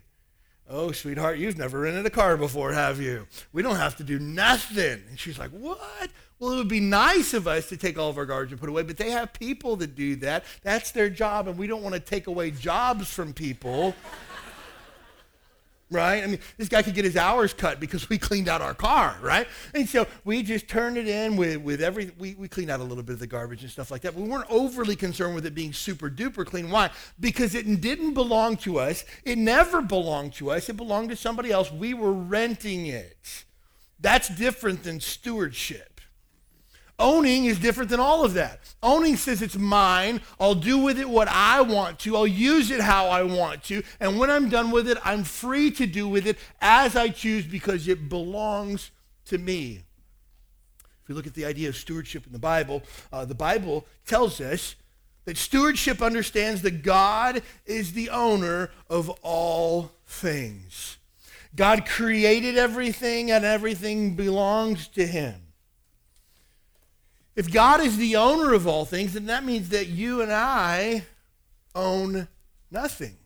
Oh, 0.69 0.91
sweetheart, 0.91 1.39
you've 1.39 1.57
never 1.57 1.81
rented 1.81 2.07
a 2.07 2.11
car 2.11 2.37
before, 2.37 2.73
have 2.73 3.01
you? 3.01 3.29
We 3.53 3.63
don't 3.63 3.77
have 3.77 3.97
to 3.99 4.05
do 4.05 4.19
nothing. 4.19 5.01
And 5.09 5.19
she's 5.19 5.39
like, 5.39 5.51
What? 5.51 6.11
Well, 6.39 6.53
it 6.53 6.57
would 6.57 6.69
be 6.69 6.81
nice 6.81 7.33
of 7.33 7.47
us 7.47 7.69
to 7.71 7.79
take 7.79 7.99
all 7.99 8.11
of 8.11 8.19
our 8.19 8.27
garbage 8.27 8.53
and 8.53 8.61
put 8.61 8.69
away, 8.69 8.83
but 8.83 8.99
they 8.99 9.11
have 9.11 9.33
people 9.33 9.77
that 9.77 9.95
do 9.95 10.17
that. 10.17 10.45
That's 10.63 10.91
their 10.91 11.09
job, 11.09 11.49
and 11.49 11.57
we 11.57 11.67
don't 11.67 11.83
want 11.83 11.95
to 11.95 12.01
take 12.01 12.27
away 12.27 12.51
jobs 12.51 13.11
from 13.11 13.33
people. 13.33 13.95
Right? 15.91 16.23
I 16.23 16.27
mean, 16.27 16.41
this 16.57 16.69
guy 16.69 16.83
could 16.83 16.95
get 16.95 17.05
his 17.05 17.17
hours 17.17 17.53
cut 17.53 17.79
because 17.79 18.09
we 18.09 18.19
cleaned 18.19 18.49
out 18.49 18.61
our 18.61 18.75
car, 18.75 19.17
right? 19.23 19.47
And 19.75 19.89
so 19.89 20.07
we 20.25 20.43
just 20.43 20.69
turned 20.69 20.97
it 20.97 21.07
in 21.07 21.37
with, 21.37 21.59
with 21.59 21.81
every, 21.81 22.11
we, 22.19 22.35
we 22.35 22.49
cleaned 22.49 22.71
out 22.71 22.81
a 22.81 22.85
little 22.85 23.05
bit 23.05 23.13
of 23.13 23.19
the 23.21 23.27
garbage 23.27 23.63
and 23.63 23.71
stuff 23.71 23.91
like 23.91 24.03
that. 24.03 24.15
We 24.15 24.29
weren't 24.29 24.51
overly 24.51 24.97
concerned 24.97 25.35
with 25.35 25.47
it 25.47 25.55
being 25.55 25.73
super 25.73 26.11
duper 26.11 26.45
clean. 26.45 26.71
Why? 26.71 26.91
Because 27.21 27.55
it 27.55 27.81
didn't 27.81 28.15
belong 28.15 28.57
to 28.59 28.79
us. 28.79 29.05
It 29.25 29.39
never 29.39 29.81
belonged 29.81 30.35
to 30.35 30.51
us. 30.51 30.69
It 30.69 30.77
belonged 30.77 31.11
to 31.11 31.17
somebody 31.17 31.53
else. 31.53 31.71
We 31.71 31.95
were 31.95 32.13
renting 32.13 32.87
it. 32.87 33.45
That's 34.01 34.29
different 34.29 34.83
than 34.83 35.01
stewardship. 35.01 35.96
Owning 36.99 37.45
is 37.45 37.59
different 37.59 37.91
than 37.91 38.01
all 38.01 38.25
of 38.25 38.35
that. 38.35 38.61
Owning 38.83 39.17
says 39.17 39.43
it's 39.43 39.57
mine. 39.57 40.23
I'll 40.41 40.55
do 40.55 40.79
with 40.79 40.99
it 40.99 41.09
what 41.09 41.29
I 41.29 41.61
want 41.61 41.99
to. 42.01 42.17
I'll 42.17 42.27
use 42.27 42.71
it 42.71 42.81
how 42.81 43.09
I 43.09 43.23
want 43.23 43.65
to. 43.65 43.83
And 44.01 44.19
when 44.19 44.31
I'm 44.31 44.49
done 44.49 44.71
with 44.71 44.89
it, 44.89 44.97
I'm 45.05 45.23
free 45.23 45.71
to 45.73 45.87
do 45.87 46.09
with 46.09 46.27
it 46.27 46.39
as 46.61 46.97
I 46.97 47.09
choose 47.09 47.45
because 47.45 47.87
it 47.87 48.09
belongs 48.09 48.91
to 49.27 49.37
me. 49.37 49.83
If 51.03 51.09
we 51.09 51.15
look 51.15 51.27
at 51.27 51.35
the 51.35 51.45
idea 51.45 51.69
of 51.69 51.77
stewardship 51.77 52.27
in 52.27 52.33
the 52.33 52.39
Bible, 52.39 52.83
uh, 53.13 53.27
the 53.27 53.35
Bible 53.35 53.87
tells 54.07 54.41
us 54.41 54.75
that 55.27 55.37
stewardship 55.37 56.01
understands 56.01 56.63
that 56.63 56.83
God 56.83 57.43
is 57.67 57.93
the 57.93 58.09
owner 58.09 58.71
of 58.89 59.11
all 59.23 59.93
things. 60.07 60.97
God 61.55 61.85
created 61.87 62.57
everything 62.57 63.31
and 63.31 63.45
everything 63.45 64.15
belongs 64.15 64.89
to 64.89 65.07
him. 65.07 65.46
If 67.37 67.53
God 67.53 67.81
is 67.81 67.99
the 67.99 68.17
owner 68.17 68.55
of 68.55 68.67
all 68.67 68.85
things, 68.85 69.13
then 69.13 69.27
that 69.27 69.45
means 69.45 69.69
that 69.69 69.89
you 69.89 70.23
and 70.23 70.33
I 70.33 71.05
own 71.75 72.29
nothing. 72.71 73.17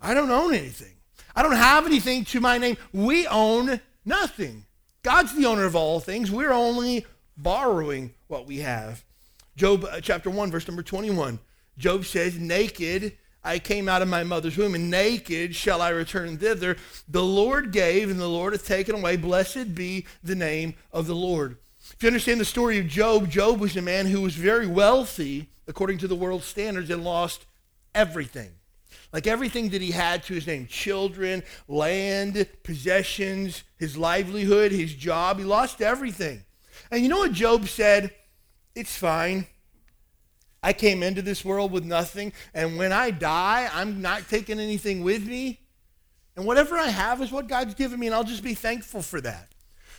I 0.00 0.14
don't 0.14 0.30
own 0.30 0.54
anything. 0.54 0.94
I 1.36 1.42
don't 1.42 1.56
have 1.56 1.86
anything 1.86 2.24
to 2.26 2.40
my 2.40 2.58
name. 2.58 2.76
We 2.92 3.26
own 3.26 3.80
nothing. 4.04 4.64
God's 5.02 5.34
the 5.34 5.46
owner 5.46 5.64
of 5.64 5.76
all 5.76 6.00
things. 6.00 6.30
We're 6.30 6.52
only 6.52 7.06
borrowing 7.36 8.14
what 8.28 8.46
we 8.46 8.58
have. 8.58 9.04
Job 9.56 9.84
uh, 9.84 10.00
chapter 10.00 10.30
1, 10.30 10.50
verse 10.50 10.66
number 10.66 10.82
21. 10.82 11.38
Job 11.76 12.04
says, 12.04 12.38
Naked 12.38 13.18
I 13.44 13.58
came 13.58 13.88
out 13.88 14.02
of 14.02 14.08
my 14.08 14.22
mother's 14.22 14.56
womb, 14.56 14.74
and 14.74 14.90
naked 14.90 15.54
shall 15.56 15.82
I 15.82 15.88
return 15.88 16.38
thither. 16.38 16.76
The 17.08 17.24
Lord 17.24 17.72
gave, 17.72 18.08
and 18.08 18.20
the 18.20 18.28
Lord 18.28 18.52
hath 18.52 18.66
taken 18.66 18.94
away. 18.94 19.16
Blessed 19.16 19.74
be 19.74 20.06
the 20.22 20.36
name 20.36 20.74
of 20.92 21.06
the 21.06 21.16
Lord. 21.16 21.56
If 21.90 22.02
you 22.02 22.08
understand 22.08 22.40
the 22.40 22.44
story 22.44 22.78
of 22.78 22.86
Job, 22.86 23.28
Job 23.28 23.60
was 23.60 23.76
a 23.76 23.82
man 23.82 24.06
who 24.06 24.20
was 24.20 24.34
very 24.34 24.66
wealthy 24.66 25.48
according 25.66 25.98
to 25.98 26.08
the 26.08 26.14
world's 26.14 26.46
standards 26.46 26.90
and 26.90 27.04
lost 27.04 27.44
everything. 27.94 28.50
Like 29.12 29.26
everything 29.26 29.68
that 29.70 29.82
he 29.82 29.90
had 29.90 30.22
to 30.24 30.34
his 30.34 30.46
name 30.46 30.66
children, 30.66 31.42
land, 31.68 32.46
possessions, 32.62 33.62
his 33.78 33.96
livelihood, 33.96 34.72
his 34.72 34.94
job. 34.94 35.38
He 35.38 35.44
lost 35.44 35.82
everything. 35.82 36.44
And 36.90 37.02
you 37.02 37.08
know 37.08 37.18
what 37.18 37.32
Job 37.32 37.68
said? 37.68 38.10
It's 38.74 38.96
fine. 38.96 39.46
I 40.62 40.72
came 40.72 41.02
into 41.02 41.22
this 41.22 41.44
world 41.44 41.72
with 41.72 41.84
nothing, 41.84 42.32
and 42.54 42.78
when 42.78 42.92
I 42.92 43.10
die, 43.10 43.68
I'm 43.72 44.00
not 44.00 44.28
taking 44.28 44.60
anything 44.60 45.02
with 45.02 45.26
me. 45.26 45.60
And 46.36 46.46
whatever 46.46 46.78
I 46.78 46.86
have 46.86 47.20
is 47.20 47.32
what 47.32 47.48
God's 47.48 47.74
given 47.74 47.98
me, 47.98 48.06
and 48.06 48.14
I'll 48.14 48.24
just 48.24 48.44
be 48.44 48.54
thankful 48.54 49.02
for 49.02 49.20
that. 49.22 49.51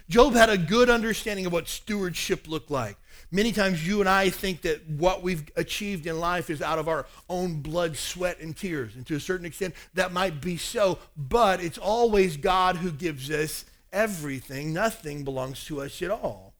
Job 0.09 0.33
had 0.33 0.49
a 0.49 0.57
good 0.57 0.89
understanding 0.89 1.45
of 1.45 1.53
what 1.53 1.67
stewardship 1.67 2.47
looked 2.47 2.71
like. 2.71 2.97
Many 3.31 3.51
times 3.51 3.85
you 3.85 3.99
and 3.99 4.09
I 4.09 4.29
think 4.29 4.61
that 4.61 4.87
what 4.87 5.23
we've 5.23 5.43
achieved 5.55 6.05
in 6.05 6.19
life 6.19 6.49
is 6.49 6.61
out 6.61 6.77
of 6.77 6.87
our 6.87 7.07
own 7.29 7.61
blood, 7.61 7.97
sweat, 7.97 8.39
and 8.39 8.55
tears. 8.55 8.95
And 8.95 9.05
to 9.07 9.15
a 9.15 9.19
certain 9.19 9.45
extent, 9.45 9.73
that 9.95 10.13
might 10.13 10.39
be 10.39 10.57
so, 10.57 10.99
but 11.17 11.63
it's 11.63 11.77
always 11.77 12.37
God 12.37 12.75
who 12.77 12.91
gives 12.91 13.31
us 13.31 13.65
everything. 13.91 14.73
Nothing 14.73 15.23
belongs 15.23 15.65
to 15.65 15.81
us 15.81 16.01
at 16.01 16.11
all. 16.11 16.53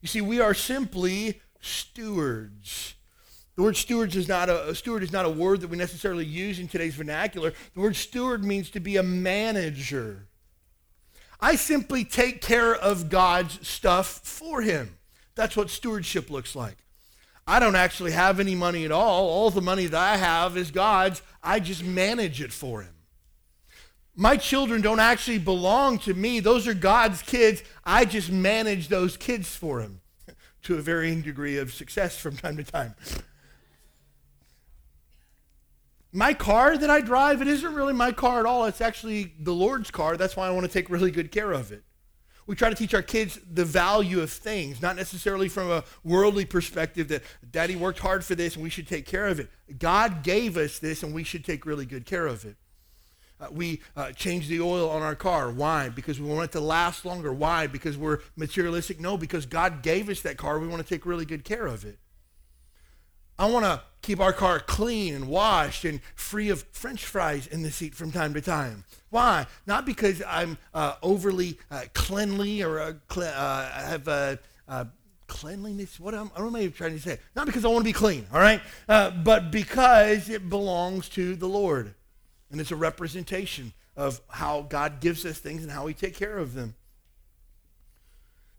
You 0.00 0.08
see, 0.08 0.20
we 0.20 0.40
are 0.40 0.54
simply 0.54 1.40
stewards. 1.60 2.94
The 3.56 3.62
word 3.62 3.76
stewards 3.76 4.16
is 4.16 4.26
not 4.26 4.48
a, 4.48 4.70
a, 4.70 4.74
steward 4.74 5.02
is 5.02 5.12
not 5.12 5.26
a 5.26 5.30
word 5.30 5.60
that 5.60 5.68
we 5.68 5.76
necessarily 5.76 6.24
use 6.24 6.58
in 6.58 6.66
today's 6.66 6.94
vernacular. 6.94 7.52
The 7.74 7.80
word 7.80 7.94
steward 7.94 8.42
means 8.42 8.70
to 8.70 8.80
be 8.80 8.96
a 8.96 9.02
manager. 9.02 10.26
I 11.40 11.56
simply 11.56 12.04
take 12.04 12.40
care 12.40 12.74
of 12.74 13.08
God's 13.08 13.66
stuff 13.66 14.20
for 14.24 14.62
him. 14.62 14.98
That's 15.34 15.56
what 15.56 15.70
stewardship 15.70 16.30
looks 16.30 16.54
like. 16.54 16.76
I 17.46 17.58
don't 17.58 17.76
actually 17.76 18.12
have 18.12 18.38
any 18.38 18.54
money 18.54 18.84
at 18.84 18.92
all. 18.92 19.28
All 19.28 19.50
the 19.50 19.62
money 19.62 19.86
that 19.86 20.00
I 20.00 20.16
have 20.16 20.56
is 20.56 20.70
God's. 20.70 21.22
I 21.42 21.58
just 21.60 21.82
manage 21.82 22.40
it 22.40 22.52
for 22.52 22.82
him. 22.82 22.94
My 24.14 24.36
children 24.36 24.82
don't 24.82 25.00
actually 25.00 25.38
belong 25.38 25.98
to 26.00 26.14
me. 26.14 26.40
Those 26.40 26.68
are 26.68 26.74
God's 26.74 27.22
kids. 27.22 27.62
I 27.84 28.04
just 28.04 28.30
manage 28.30 28.88
those 28.88 29.16
kids 29.16 29.48
for 29.56 29.80
him 29.80 30.00
to 30.64 30.76
a 30.76 30.82
varying 30.82 31.22
degree 31.22 31.56
of 31.56 31.72
success 31.72 32.18
from 32.18 32.36
time 32.36 32.56
to 32.58 32.64
time. 32.64 32.94
My 36.12 36.34
car 36.34 36.76
that 36.76 36.90
I 36.90 37.00
drive, 37.00 37.40
it 37.40 37.48
isn't 37.48 37.74
really 37.74 37.92
my 37.92 38.10
car 38.10 38.40
at 38.40 38.46
all. 38.46 38.64
It's 38.64 38.80
actually 38.80 39.32
the 39.38 39.52
Lord's 39.52 39.90
car. 39.90 40.16
That's 40.16 40.36
why 40.36 40.48
I 40.48 40.50
want 40.50 40.66
to 40.66 40.72
take 40.72 40.90
really 40.90 41.10
good 41.10 41.30
care 41.30 41.52
of 41.52 41.70
it. 41.70 41.84
We 42.46 42.56
try 42.56 42.68
to 42.68 42.74
teach 42.74 42.94
our 42.94 43.02
kids 43.02 43.38
the 43.48 43.64
value 43.64 44.20
of 44.20 44.28
things, 44.28 44.82
not 44.82 44.96
necessarily 44.96 45.48
from 45.48 45.70
a 45.70 45.84
worldly 46.02 46.44
perspective 46.44 47.06
that 47.08 47.22
daddy 47.48 47.76
worked 47.76 48.00
hard 48.00 48.24
for 48.24 48.34
this 48.34 48.56
and 48.56 48.64
we 48.64 48.70
should 48.70 48.88
take 48.88 49.06
care 49.06 49.28
of 49.28 49.38
it. 49.38 49.48
God 49.78 50.24
gave 50.24 50.56
us 50.56 50.80
this 50.80 51.04
and 51.04 51.14
we 51.14 51.22
should 51.22 51.44
take 51.44 51.64
really 51.64 51.86
good 51.86 52.06
care 52.06 52.26
of 52.26 52.44
it. 52.44 52.56
Uh, 53.40 53.46
we 53.52 53.80
uh, 53.96 54.10
change 54.12 54.48
the 54.48 54.60
oil 54.60 54.90
on 54.90 55.00
our 55.00 55.14
car. 55.14 55.48
Why? 55.50 55.90
Because 55.90 56.20
we 56.20 56.26
want 56.26 56.46
it 56.46 56.52
to 56.52 56.60
last 56.60 57.04
longer. 57.04 57.32
Why? 57.32 57.68
Because 57.68 57.96
we're 57.96 58.18
materialistic? 58.34 58.98
No, 58.98 59.16
because 59.16 59.46
God 59.46 59.82
gave 59.82 60.08
us 60.08 60.20
that 60.22 60.36
car. 60.36 60.58
We 60.58 60.66
want 60.66 60.82
to 60.82 60.88
take 60.88 61.06
really 61.06 61.24
good 61.24 61.44
care 61.44 61.66
of 61.66 61.84
it. 61.84 61.98
I 63.40 63.46
want 63.46 63.64
to 63.64 63.80
keep 64.02 64.20
our 64.20 64.34
car 64.34 64.60
clean 64.60 65.14
and 65.14 65.26
washed 65.26 65.86
and 65.86 66.02
free 66.14 66.50
of 66.50 66.62
french 66.72 67.06
fries 67.06 67.46
in 67.46 67.62
the 67.62 67.70
seat 67.70 67.94
from 67.94 68.12
time 68.12 68.34
to 68.34 68.42
time. 68.42 68.84
Why? 69.08 69.46
Not 69.66 69.86
because 69.86 70.22
I'm 70.28 70.58
uh, 70.74 70.96
overly 71.02 71.58
uh, 71.70 71.84
cleanly 71.94 72.62
or 72.62 72.78
uh, 72.78 72.92
cl- 73.10 73.32
uh, 73.34 73.70
have 73.70 74.06
a 74.08 74.38
cleanliness. 75.26 75.98
What 75.98 76.14
am, 76.14 76.26
what 76.28 76.44
am, 76.44 76.54
I 76.54 76.66
trying 76.66 76.92
to 76.92 77.00
say? 77.00 77.18
Not 77.34 77.46
because 77.46 77.64
I 77.64 77.68
want 77.68 77.80
to 77.80 77.84
be 77.84 77.94
clean, 77.94 78.26
all 78.30 78.40
right? 78.40 78.60
Uh, 78.86 79.10
but 79.10 79.50
because 79.50 80.28
it 80.28 80.50
belongs 80.50 81.08
to 81.10 81.34
the 81.34 81.48
Lord. 81.48 81.94
And 82.50 82.60
it's 82.60 82.72
a 82.72 82.76
representation 82.76 83.72
of 83.96 84.20
how 84.28 84.66
God 84.68 85.00
gives 85.00 85.24
us 85.24 85.38
things 85.38 85.62
and 85.62 85.72
how 85.72 85.86
we 85.86 85.94
take 85.94 86.14
care 86.14 86.36
of 86.36 86.52
them. 86.52 86.74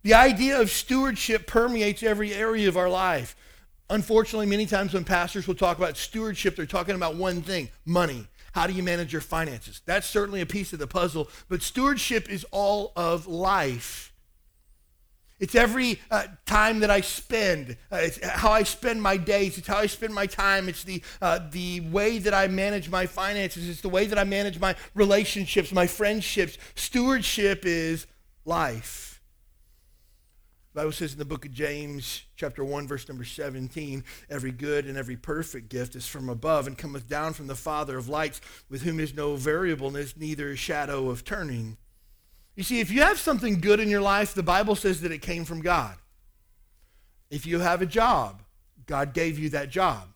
The 0.01 0.15
idea 0.15 0.59
of 0.59 0.71
stewardship 0.71 1.45
permeates 1.45 2.01
every 2.01 2.33
area 2.33 2.67
of 2.67 2.77
our 2.77 2.89
life. 2.89 3.35
Unfortunately, 3.91 4.45
many 4.45 4.65
times 4.65 4.93
when 4.93 5.03
pastors 5.03 5.47
will 5.47 5.55
talk 5.55 5.77
about 5.77 5.97
stewardship, 5.97 6.55
they're 6.55 6.65
talking 6.65 6.95
about 6.95 7.15
one 7.15 7.41
thing 7.41 7.67
money. 7.85 8.25
How 8.53 8.65
do 8.65 8.71
you 8.71 8.83
manage 8.83 9.11
your 9.11 9.21
finances? 9.21 9.81
That's 9.85 10.07
certainly 10.09 10.39
a 10.39 10.45
piece 10.45 10.71
of 10.71 10.79
the 10.79 10.87
puzzle, 10.87 11.29
but 11.49 11.61
stewardship 11.61 12.29
is 12.29 12.45
all 12.51 12.93
of 12.95 13.27
life. 13.27 14.13
It's 15.41 15.55
every 15.55 15.99
uh, 16.09 16.27
time 16.45 16.79
that 16.79 16.89
I 16.89 17.01
spend. 17.01 17.75
Uh, 17.91 17.97
it's 17.97 18.25
how 18.25 18.51
I 18.51 18.63
spend 18.63 19.01
my 19.01 19.17
days. 19.17 19.57
It's 19.57 19.67
how 19.67 19.77
I 19.79 19.87
spend 19.87 20.13
my 20.13 20.25
time. 20.25 20.69
It's 20.69 20.85
the, 20.85 21.01
uh, 21.21 21.39
the 21.51 21.81
way 21.81 22.19
that 22.19 22.33
I 22.33 22.47
manage 22.47 22.89
my 22.89 23.07
finances. 23.07 23.67
It's 23.67 23.81
the 23.81 23.89
way 23.89 24.05
that 24.05 24.17
I 24.17 24.23
manage 24.23 24.59
my 24.59 24.75
relationships, 24.93 25.73
my 25.73 25.87
friendships. 25.87 26.57
Stewardship 26.75 27.65
is 27.65 28.05
life. 28.45 29.10
Bible 30.73 30.93
says 30.93 31.11
in 31.11 31.19
the 31.19 31.25
book 31.25 31.43
of 31.45 31.51
James, 31.51 32.23
chapter 32.37 32.63
1, 32.63 32.87
verse 32.87 33.07
number 33.09 33.25
17, 33.25 34.05
every 34.29 34.51
good 34.51 34.85
and 34.85 34.97
every 34.97 35.17
perfect 35.17 35.67
gift 35.67 35.95
is 35.95 36.07
from 36.07 36.29
above 36.29 36.65
and 36.65 36.77
cometh 36.77 37.09
down 37.09 37.33
from 37.33 37.47
the 37.47 37.55
Father 37.55 37.97
of 37.97 38.07
lights, 38.07 38.39
with 38.69 38.83
whom 38.83 39.01
is 39.01 39.13
no 39.13 39.35
variableness, 39.35 40.15
neither 40.15 40.55
shadow 40.55 41.09
of 41.09 41.25
turning. 41.25 41.75
You 42.55 42.63
see, 42.63 42.79
if 42.79 42.89
you 42.89 43.01
have 43.01 43.19
something 43.19 43.59
good 43.59 43.81
in 43.81 43.89
your 43.89 44.01
life, 44.01 44.33
the 44.33 44.43
Bible 44.43 44.75
says 44.75 45.01
that 45.01 45.11
it 45.11 45.21
came 45.21 45.43
from 45.43 45.61
God. 45.61 45.95
If 47.29 47.45
you 47.45 47.59
have 47.59 47.81
a 47.81 47.85
job, 47.85 48.41
God 48.85 49.13
gave 49.13 49.37
you 49.37 49.49
that 49.49 49.71
job. 49.71 50.10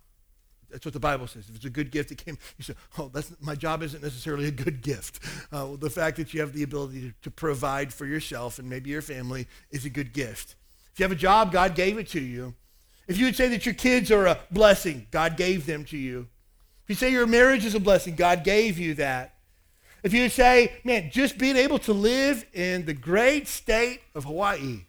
That's 0.69 0.85
what 0.85 0.93
the 0.93 0.99
Bible 0.99 1.27
says. 1.27 1.47
If 1.49 1.55
it's 1.55 1.65
a 1.65 1.69
good 1.69 1.91
gift, 1.91 2.11
it 2.11 2.17
came. 2.17 2.37
You 2.57 2.63
say, 2.63 2.73
"Oh, 2.97 3.09
that's 3.13 3.31
my 3.41 3.55
job 3.55 3.83
isn't 3.83 4.01
necessarily 4.01 4.47
a 4.47 4.51
good 4.51 4.81
gift." 4.81 5.19
Uh, 5.51 5.65
well, 5.67 5.77
the 5.77 5.89
fact 5.89 6.17
that 6.17 6.33
you 6.33 6.41
have 6.41 6.53
the 6.53 6.63
ability 6.63 7.01
to, 7.01 7.13
to 7.23 7.31
provide 7.31 7.93
for 7.93 8.05
yourself 8.05 8.59
and 8.59 8.69
maybe 8.69 8.89
your 8.89 9.01
family 9.01 9.47
is 9.71 9.85
a 9.85 9.89
good 9.89 10.13
gift. 10.13 10.55
If 10.93 10.99
you 10.99 11.03
have 11.03 11.11
a 11.11 11.15
job, 11.15 11.51
God 11.51 11.75
gave 11.75 11.97
it 11.97 12.07
to 12.09 12.21
you. 12.21 12.53
If 13.07 13.17
you 13.17 13.25
would 13.25 13.35
say 13.35 13.49
that 13.49 13.65
your 13.65 13.75
kids 13.75 14.11
are 14.11 14.25
a 14.25 14.39
blessing, 14.51 15.07
God 15.11 15.37
gave 15.37 15.65
them 15.65 15.85
to 15.85 15.97
you. 15.97 16.27
If 16.83 16.89
you 16.89 16.95
say 16.95 17.11
your 17.11 17.27
marriage 17.27 17.65
is 17.65 17.75
a 17.75 17.79
blessing, 17.79 18.15
God 18.15 18.43
gave 18.43 18.77
you 18.77 18.95
that. 18.95 19.35
If 20.03 20.13
you 20.13 20.21
would 20.21 20.31
say, 20.31 20.71
man, 20.83 21.09
just 21.11 21.37
being 21.37 21.55
able 21.57 21.79
to 21.79 21.93
live 21.93 22.45
in 22.53 22.85
the 22.85 22.93
great 22.93 23.47
state 23.47 24.01
of 24.13 24.25
Hawaii, 24.25 24.81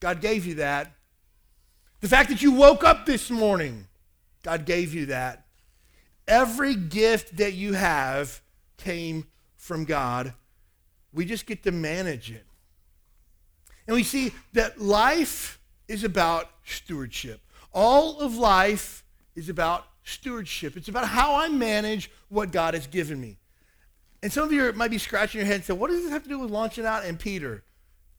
God 0.00 0.20
gave 0.20 0.44
you 0.44 0.56
that. 0.56 0.92
The 2.00 2.08
fact 2.08 2.28
that 2.28 2.42
you 2.42 2.52
woke 2.52 2.84
up 2.84 3.06
this 3.06 3.30
morning, 3.30 3.86
God 4.44 4.66
gave 4.66 4.94
you 4.94 5.06
that. 5.06 5.46
Every 6.28 6.76
gift 6.76 7.38
that 7.38 7.54
you 7.54 7.72
have 7.72 8.40
came 8.76 9.26
from 9.56 9.84
God. 9.84 10.34
We 11.12 11.24
just 11.24 11.46
get 11.46 11.64
to 11.64 11.72
manage 11.72 12.30
it. 12.30 12.44
And 13.86 13.94
we 13.94 14.04
see 14.04 14.32
that 14.52 14.80
life 14.80 15.58
is 15.88 16.04
about 16.04 16.50
stewardship. 16.64 17.40
All 17.72 18.20
of 18.20 18.36
life 18.36 19.04
is 19.34 19.48
about 19.48 19.86
stewardship. 20.04 20.76
It's 20.76 20.88
about 20.88 21.08
how 21.08 21.34
I 21.34 21.48
manage 21.48 22.10
what 22.28 22.52
God 22.52 22.74
has 22.74 22.86
given 22.86 23.20
me. 23.20 23.38
And 24.22 24.32
some 24.32 24.44
of 24.44 24.52
you 24.52 24.72
might 24.72 24.90
be 24.90 24.98
scratching 24.98 25.40
your 25.40 25.46
head 25.46 25.56
and 25.56 25.64
say, 25.64 25.74
what 25.74 25.90
does 25.90 26.02
this 26.02 26.10
have 26.10 26.22
to 26.22 26.28
do 26.28 26.38
with 26.38 26.50
launching 26.50 26.86
out 26.86 27.04
and 27.04 27.18
Peter? 27.18 27.62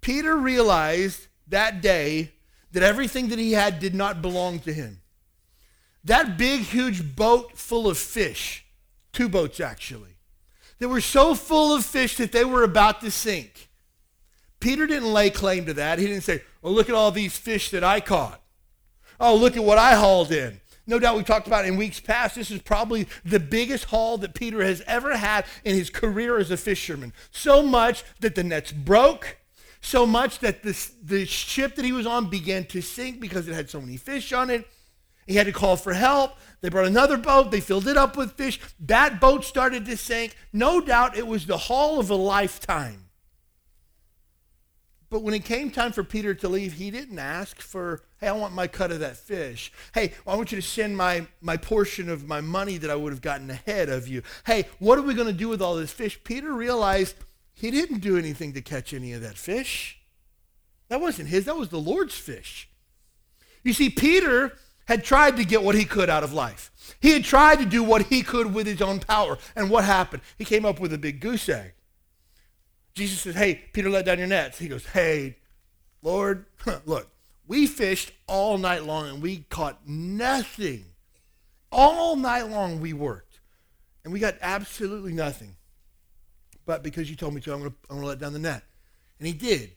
Peter 0.01 0.35
realized 0.35 1.27
that 1.47 1.81
day 1.81 2.31
that 2.71 2.83
everything 2.83 3.29
that 3.29 3.39
he 3.39 3.53
had 3.53 3.79
did 3.79 3.95
not 3.95 4.21
belong 4.21 4.59
to 4.59 4.73
him. 4.73 5.01
That 6.05 6.37
big, 6.37 6.61
huge 6.61 7.15
boat 7.15 7.57
full 7.57 7.87
of 7.87 7.97
fish, 7.97 8.65
two 9.11 9.27
boats 9.27 9.59
actually, 9.59 10.17
they 10.79 10.85
were 10.85 11.01
so 11.01 11.35
full 11.35 11.75
of 11.75 11.85
fish 11.85 12.17
that 12.17 12.31
they 12.31 12.45
were 12.45 12.63
about 12.63 13.01
to 13.01 13.11
sink. 13.11 13.69
Peter 14.59 14.87
didn't 14.87 15.11
lay 15.11 15.29
claim 15.29 15.65
to 15.65 15.73
that. 15.73 15.99
He 15.99 16.07
didn't 16.07 16.23
say, 16.23 16.41
oh, 16.63 16.71
look 16.71 16.89
at 16.89 16.95
all 16.95 17.11
these 17.11 17.37
fish 17.37 17.71
that 17.71 17.83
I 17.83 17.99
caught. 17.99 18.41
Oh, 19.19 19.35
look 19.35 19.55
at 19.55 19.63
what 19.63 19.77
I 19.77 19.95
hauled 19.95 20.31
in. 20.31 20.59
No 20.87 20.99
doubt 20.99 21.17
we 21.17 21.23
talked 21.23 21.47
about 21.47 21.65
in 21.65 21.77
weeks 21.77 21.99
past, 21.99 22.35
this 22.35 22.51
is 22.51 22.61
probably 22.61 23.07
the 23.23 23.39
biggest 23.39 23.85
haul 23.85 24.17
that 24.19 24.35
Peter 24.35 24.63
has 24.63 24.81
ever 24.85 25.17
had 25.17 25.45
in 25.63 25.75
his 25.75 25.89
career 25.89 26.37
as 26.37 26.51
a 26.51 26.57
fisherman. 26.57 27.13
So 27.31 27.63
much 27.63 28.03
that 28.19 28.35
the 28.35 28.43
nets 28.43 28.71
broke, 28.71 29.37
so 29.81 30.05
much 30.05 30.39
that 30.39 30.61
the, 30.61 30.89
the 31.03 31.25
ship 31.25 31.75
that 31.75 31.85
he 31.85 31.91
was 31.91 32.05
on 32.05 32.29
began 32.29 32.65
to 32.65 32.81
sink 32.81 33.19
because 33.19 33.47
it 33.47 33.53
had 33.53 33.69
so 33.69 33.81
many 33.81 33.97
fish 33.97 34.31
on 34.31 34.51
it. 34.51 34.67
He 35.25 35.35
had 35.35 35.47
to 35.47 35.51
call 35.51 35.75
for 35.75 35.93
help. 35.93 36.37
They 36.61 36.69
brought 36.69 36.85
another 36.85 37.17
boat. 37.17 37.51
They 37.51 37.59
filled 37.59 37.87
it 37.87 37.97
up 37.97 38.15
with 38.15 38.33
fish. 38.33 38.59
That 38.79 39.19
boat 39.19 39.43
started 39.43 39.85
to 39.85 39.97
sink. 39.97 40.35
No 40.53 40.81
doubt 40.81 41.17
it 41.17 41.27
was 41.27 41.45
the 41.45 41.57
haul 41.57 41.99
of 41.99 42.09
a 42.09 42.15
lifetime. 42.15 43.05
But 45.09 45.21
when 45.21 45.33
it 45.33 45.45
came 45.45 45.71
time 45.71 45.91
for 45.91 46.03
Peter 46.03 46.33
to 46.33 46.49
leave, 46.49 46.73
he 46.73 46.91
didn't 46.91 47.19
ask 47.19 47.61
for, 47.61 48.01
hey, 48.19 48.27
I 48.27 48.31
want 48.33 48.53
my 48.53 48.67
cut 48.67 48.91
of 48.91 48.99
that 48.99 49.17
fish. 49.17 49.71
Hey, 49.93 50.13
I 50.27 50.35
want 50.35 50.51
you 50.51 50.57
to 50.57 50.67
send 50.67 50.97
my, 50.97 51.27
my 51.41 51.57
portion 51.57 52.09
of 52.09 52.27
my 52.27 52.41
money 52.41 52.77
that 52.77 52.89
I 52.89 52.95
would 52.95 53.13
have 53.13 53.21
gotten 53.21 53.49
ahead 53.49 53.89
of 53.89 54.07
you. 54.07 54.23
Hey, 54.45 54.65
what 54.79 54.97
are 54.97 55.03
we 55.03 55.13
going 55.13 55.27
to 55.27 55.33
do 55.33 55.47
with 55.47 55.61
all 55.61 55.75
this 55.75 55.91
fish? 55.91 56.19
Peter 56.23 56.51
realized 56.51 57.15
he 57.53 57.71
didn't 57.71 57.99
do 57.99 58.17
anything 58.17 58.53
to 58.53 58.61
catch 58.61 58.93
any 58.93 59.13
of 59.13 59.21
that 59.21 59.37
fish. 59.37 59.99
That 60.89 61.01
wasn't 61.01 61.29
his, 61.29 61.45
that 61.45 61.55
was 61.55 61.69
the 61.69 61.79
Lord's 61.79 62.17
fish. 62.17 62.67
You 63.63 63.73
see, 63.73 63.89
Peter 63.89 64.57
had 64.85 65.03
tried 65.03 65.37
to 65.37 65.45
get 65.45 65.63
what 65.63 65.75
he 65.75 65.85
could 65.85 66.09
out 66.09 66.23
of 66.23 66.33
life. 66.33 66.71
He 66.99 67.11
had 67.11 67.23
tried 67.23 67.59
to 67.59 67.65
do 67.65 67.83
what 67.83 68.03
he 68.03 68.21
could 68.21 68.53
with 68.53 68.67
his 68.67 68.81
own 68.81 68.99
power. 68.99 69.37
And 69.55 69.69
what 69.69 69.83
happened? 69.83 70.21
He 70.37 70.45
came 70.45 70.65
up 70.65 70.79
with 70.79 70.93
a 70.93 70.97
big 70.97 71.19
goose 71.19 71.49
egg. 71.49 71.73
Jesus 72.93 73.21
says, 73.21 73.35
Hey, 73.35 73.61
Peter, 73.73 73.89
let 73.89 74.05
down 74.05 74.19
your 74.19 74.27
nets. 74.27 74.57
He 74.57 74.67
goes, 74.67 74.85
Hey, 74.85 75.37
Lord, 76.01 76.45
look, 76.85 77.09
we 77.47 77.67
fished 77.67 78.11
all 78.27 78.57
night 78.57 78.83
long 78.83 79.07
and 79.09 79.21
we 79.21 79.45
caught 79.49 79.87
nothing. 79.87 80.85
All 81.71 82.15
night 82.15 82.49
long 82.49 82.79
we 82.79 82.93
worked 82.93 83.39
and 84.03 84.13
we 84.13 84.19
got 84.19 84.35
absolutely 84.41 85.11
nothing. 85.11 85.55
But 86.65 86.83
because 86.83 87.09
you 87.09 87.15
told 87.15 87.33
me 87.33 87.41
to, 87.41 87.53
I'm 87.53 87.59
going 87.59 87.73
to, 87.89 87.95
let 88.05 88.19
down 88.19 88.33
the 88.33 88.39
net. 88.39 88.63
And 89.19 89.27
he 89.27 89.33
did. 89.33 89.71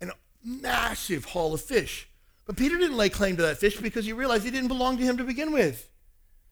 And 0.00 0.10
a 0.10 0.14
massive 0.44 1.26
haul 1.26 1.54
of 1.54 1.60
fish. 1.60 2.09
But 2.50 2.56
Peter 2.56 2.78
didn't 2.78 2.96
lay 2.96 3.08
claim 3.10 3.36
to 3.36 3.42
that 3.42 3.58
fish 3.58 3.76
because 3.76 4.04
he 4.04 4.12
realized 4.12 4.44
it 4.44 4.50
didn't 4.50 4.66
belong 4.66 4.96
to 4.96 5.04
him 5.04 5.18
to 5.18 5.22
begin 5.22 5.52
with. 5.52 5.88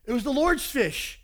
It 0.05 0.13
was 0.13 0.23
the 0.23 0.31
Lord's 0.31 0.65
fish. 0.65 1.19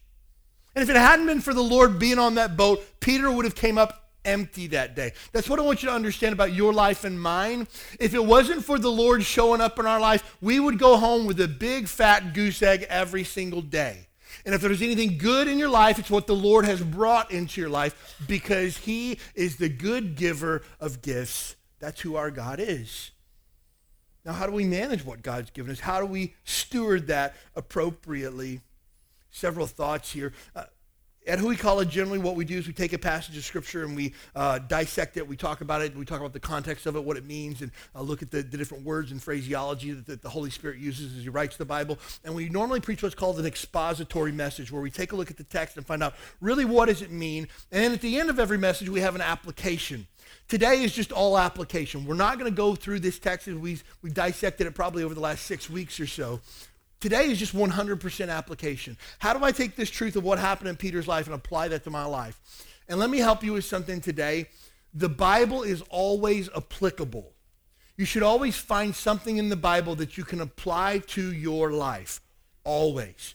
And 0.75 0.84
if 0.84 0.89
it 0.89 0.98
hadn't 0.98 1.27
been 1.27 1.39
for 1.39 1.53
the 1.53 1.63
Lord 1.63 1.98
being 1.98 2.20
on 2.20 2.36
that 2.36 2.58
boat, 2.58 2.86
Peter 3.00 3.32
would 3.32 3.46
have 3.46 3.55
came 3.55 3.77
up 3.77 4.10
empty 4.25 4.67
that 4.67 4.94
day. 4.94 5.13
That's 5.32 5.50
what 5.50 5.60
I 5.60 5.62
want 5.62 5.82
you 5.82 5.88
to 5.88 5.96
understand 5.96 6.34
about 6.34 6.51
your 6.51 6.74
life 6.74 7.05
and 7.05 7.17
mine. 7.17 7.70
If 8.01 8.13
it 8.13 8.25
wasn't 8.25 8.65
for 8.65 8.77
the 8.77 8.91
Lord 8.91 9.24
showing 9.24 9.62
up 9.62 9.79
in 9.79 9.86
our 9.86 10.01
life, 10.01 10.36
we 10.41 10.60
would 10.60 10.77
go 10.77 10.98
home 10.98 11.25
with 11.25 11.39
a 11.39 11.48
big 11.48 11.88
fat 11.88 12.34
goose 12.34 12.62
egg 12.62 12.86
every 12.89 13.24
single 13.24 13.62
day. 13.62 14.08
And 14.46 14.53
if 14.53 14.60
there's 14.60 14.82
anything 14.82 15.17
good 15.17 15.48
in 15.48 15.58
your 15.58 15.70
life, 15.70 16.00
it's 16.00 16.12
what 16.12 16.27
the 16.27 16.36
Lord 16.36 16.65
has 16.65 16.84
brought 16.84 17.32
into 17.32 17.62
your 17.62 17.70
life 17.70 18.17
because 18.27 18.75
He 18.75 19.20
is 19.36 19.55
the 19.55 19.70
good 19.70 20.17
giver 20.17 20.63
of 20.82 21.01
gifts. 21.01 21.55
That's 21.79 22.01
who 22.01 22.17
our 22.17 22.29
God 22.29 22.60
is. 22.60 23.12
Now, 24.25 24.34
how 24.34 24.48
do 24.48 24.51
we 24.51 24.65
manage 24.65 25.05
what 25.05 25.22
God's 25.22 25.51
given 25.51 25.72
us? 25.72 25.79
How 25.79 26.00
do 26.00 26.05
we 26.08 26.34
steward 26.44 27.08
that 27.08 27.36
appropriately? 27.55 28.62
Several 29.29 29.67
thoughts 29.67 30.12
here. 30.12 30.34
Uh, 30.55 30.63
at 31.27 31.39
Huikala, 31.39 31.89
generally 31.89 32.20
what 32.20 32.36
we 32.36 32.46
do 32.46 32.58
is 32.58 32.67
we 32.67 32.74
take 32.74 32.94
a 32.94 33.00
passage 33.00 33.36
of 33.36 33.44
Scripture 33.44 33.84
and 33.84 33.96
we 33.96 34.13
uh, 34.36 34.60
dissect 34.60 35.17
it. 35.17 35.27
We 35.27 35.36
talk 35.36 35.62
about 35.62 35.82
it. 35.82 35.96
We 35.96 36.05
talk 36.05 36.20
about 36.20 36.34
the 36.34 36.39
context 36.39 36.86
of 36.86 36.96
it, 36.96 37.03
what 37.03 37.17
it 37.17 37.25
means, 37.25 37.62
and 37.62 37.72
uh, 37.96 38.01
look 38.01 38.22
at 38.22 38.29
the, 38.29 38.44
the, 38.44 38.58
different 38.58 38.84
words 38.84 39.12
and 39.12 39.22
phraseology 39.22 39.91
that, 39.91 40.05
that, 40.05 40.22
the 40.22 40.29
Holy 40.29 40.50
Spirit 40.50 40.77
uses 40.77 41.17
as 41.17 41.24
he 41.24 41.29
writes 41.29 41.58
the 41.58 41.65
Bible. 41.65 41.98
And 42.24 42.36
we 42.36 42.50
normally 42.50 42.79
preach 42.79 43.01
what's 43.01 43.15
called 43.15 43.39
an 43.39 43.46
expository 43.46 44.32
message, 44.32 44.72
where 44.72 44.82
we 44.82 44.91
take 44.91 45.13
a 45.13 45.15
look 45.15 45.32
at 45.32 45.38
the 45.38 45.44
text 45.44 45.77
and 45.77 45.86
find 45.86 46.03
out 46.03 46.13
really 46.41 46.65
what 46.65 46.88
does 46.88 47.01
it 47.01 47.12
mean. 47.12 47.48
And 47.72 47.84
then 47.84 47.91
at 47.91 48.01
the 48.01 48.20
end 48.20 48.29
of 48.29 48.39
every 48.39 48.58
message, 48.58 48.89
we 48.89 49.01
have 49.01 49.15
an 49.15 49.22
application. 49.22 50.08
Today 50.48 50.84
is 50.84 50.94
just 50.94 51.12
all 51.12 51.38
application. 51.38 52.06
We're 52.06 52.16
not 52.16 52.38
going 52.38 52.52
to 52.52 52.56
go 52.56 52.75
through 52.75 53.00
this 53.00 53.18
text 53.18 53.48
as 53.48 53.56
we, 53.56 53.80
we 54.04 54.12
dissected 54.12 54.68
it 54.68 54.75
probably 54.75 55.04
over 55.04 55.16
the 55.16 55.20
last 55.22 55.46
six 55.46 55.70
weeks 55.70 56.00
or 56.00 56.06
so. 56.06 56.40
Today 57.00 57.30
is 57.32 57.40
just 57.40 57.56
100% 57.56 58.30
application. 58.30 58.98
How 59.20 59.34
do 59.34 59.44
I 59.44 59.52
take 59.52 59.75
this 59.75 59.90
truth 59.90 60.16
of 60.16 60.24
what 60.24 60.38
happened 60.40 60.70
in 60.70 60.75
Peter's 60.75 61.08
life 61.08 61.25
and 61.25 61.36
apply 61.36 61.70
that 61.70 61.84
to 61.86 61.90
my 61.90 62.06
life? 62.06 62.40
And 62.88 63.00
let 63.00 63.10
me 63.10 63.18
help 63.18 63.44
you 63.44 63.54
with 63.54 63.66
something 63.66 64.02
today. 64.02 64.48
The 64.94 65.10
Bible 65.10 65.64
is 65.64 65.82
always 65.90 66.48
applicable. 66.56 67.32
You 67.98 68.06
should 68.06 68.24
always 68.24 68.56
find 68.56 68.96
something 68.96 69.38
in 69.38 69.50
the 69.50 69.56
Bible 69.56 69.96
that 69.96 70.18
you 70.18 70.24
can 70.24 70.42
apply 70.42 71.00
to 71.08 71.34
your 71.34 71.72
life. 71.72 72.22
Always. 72.64 73.34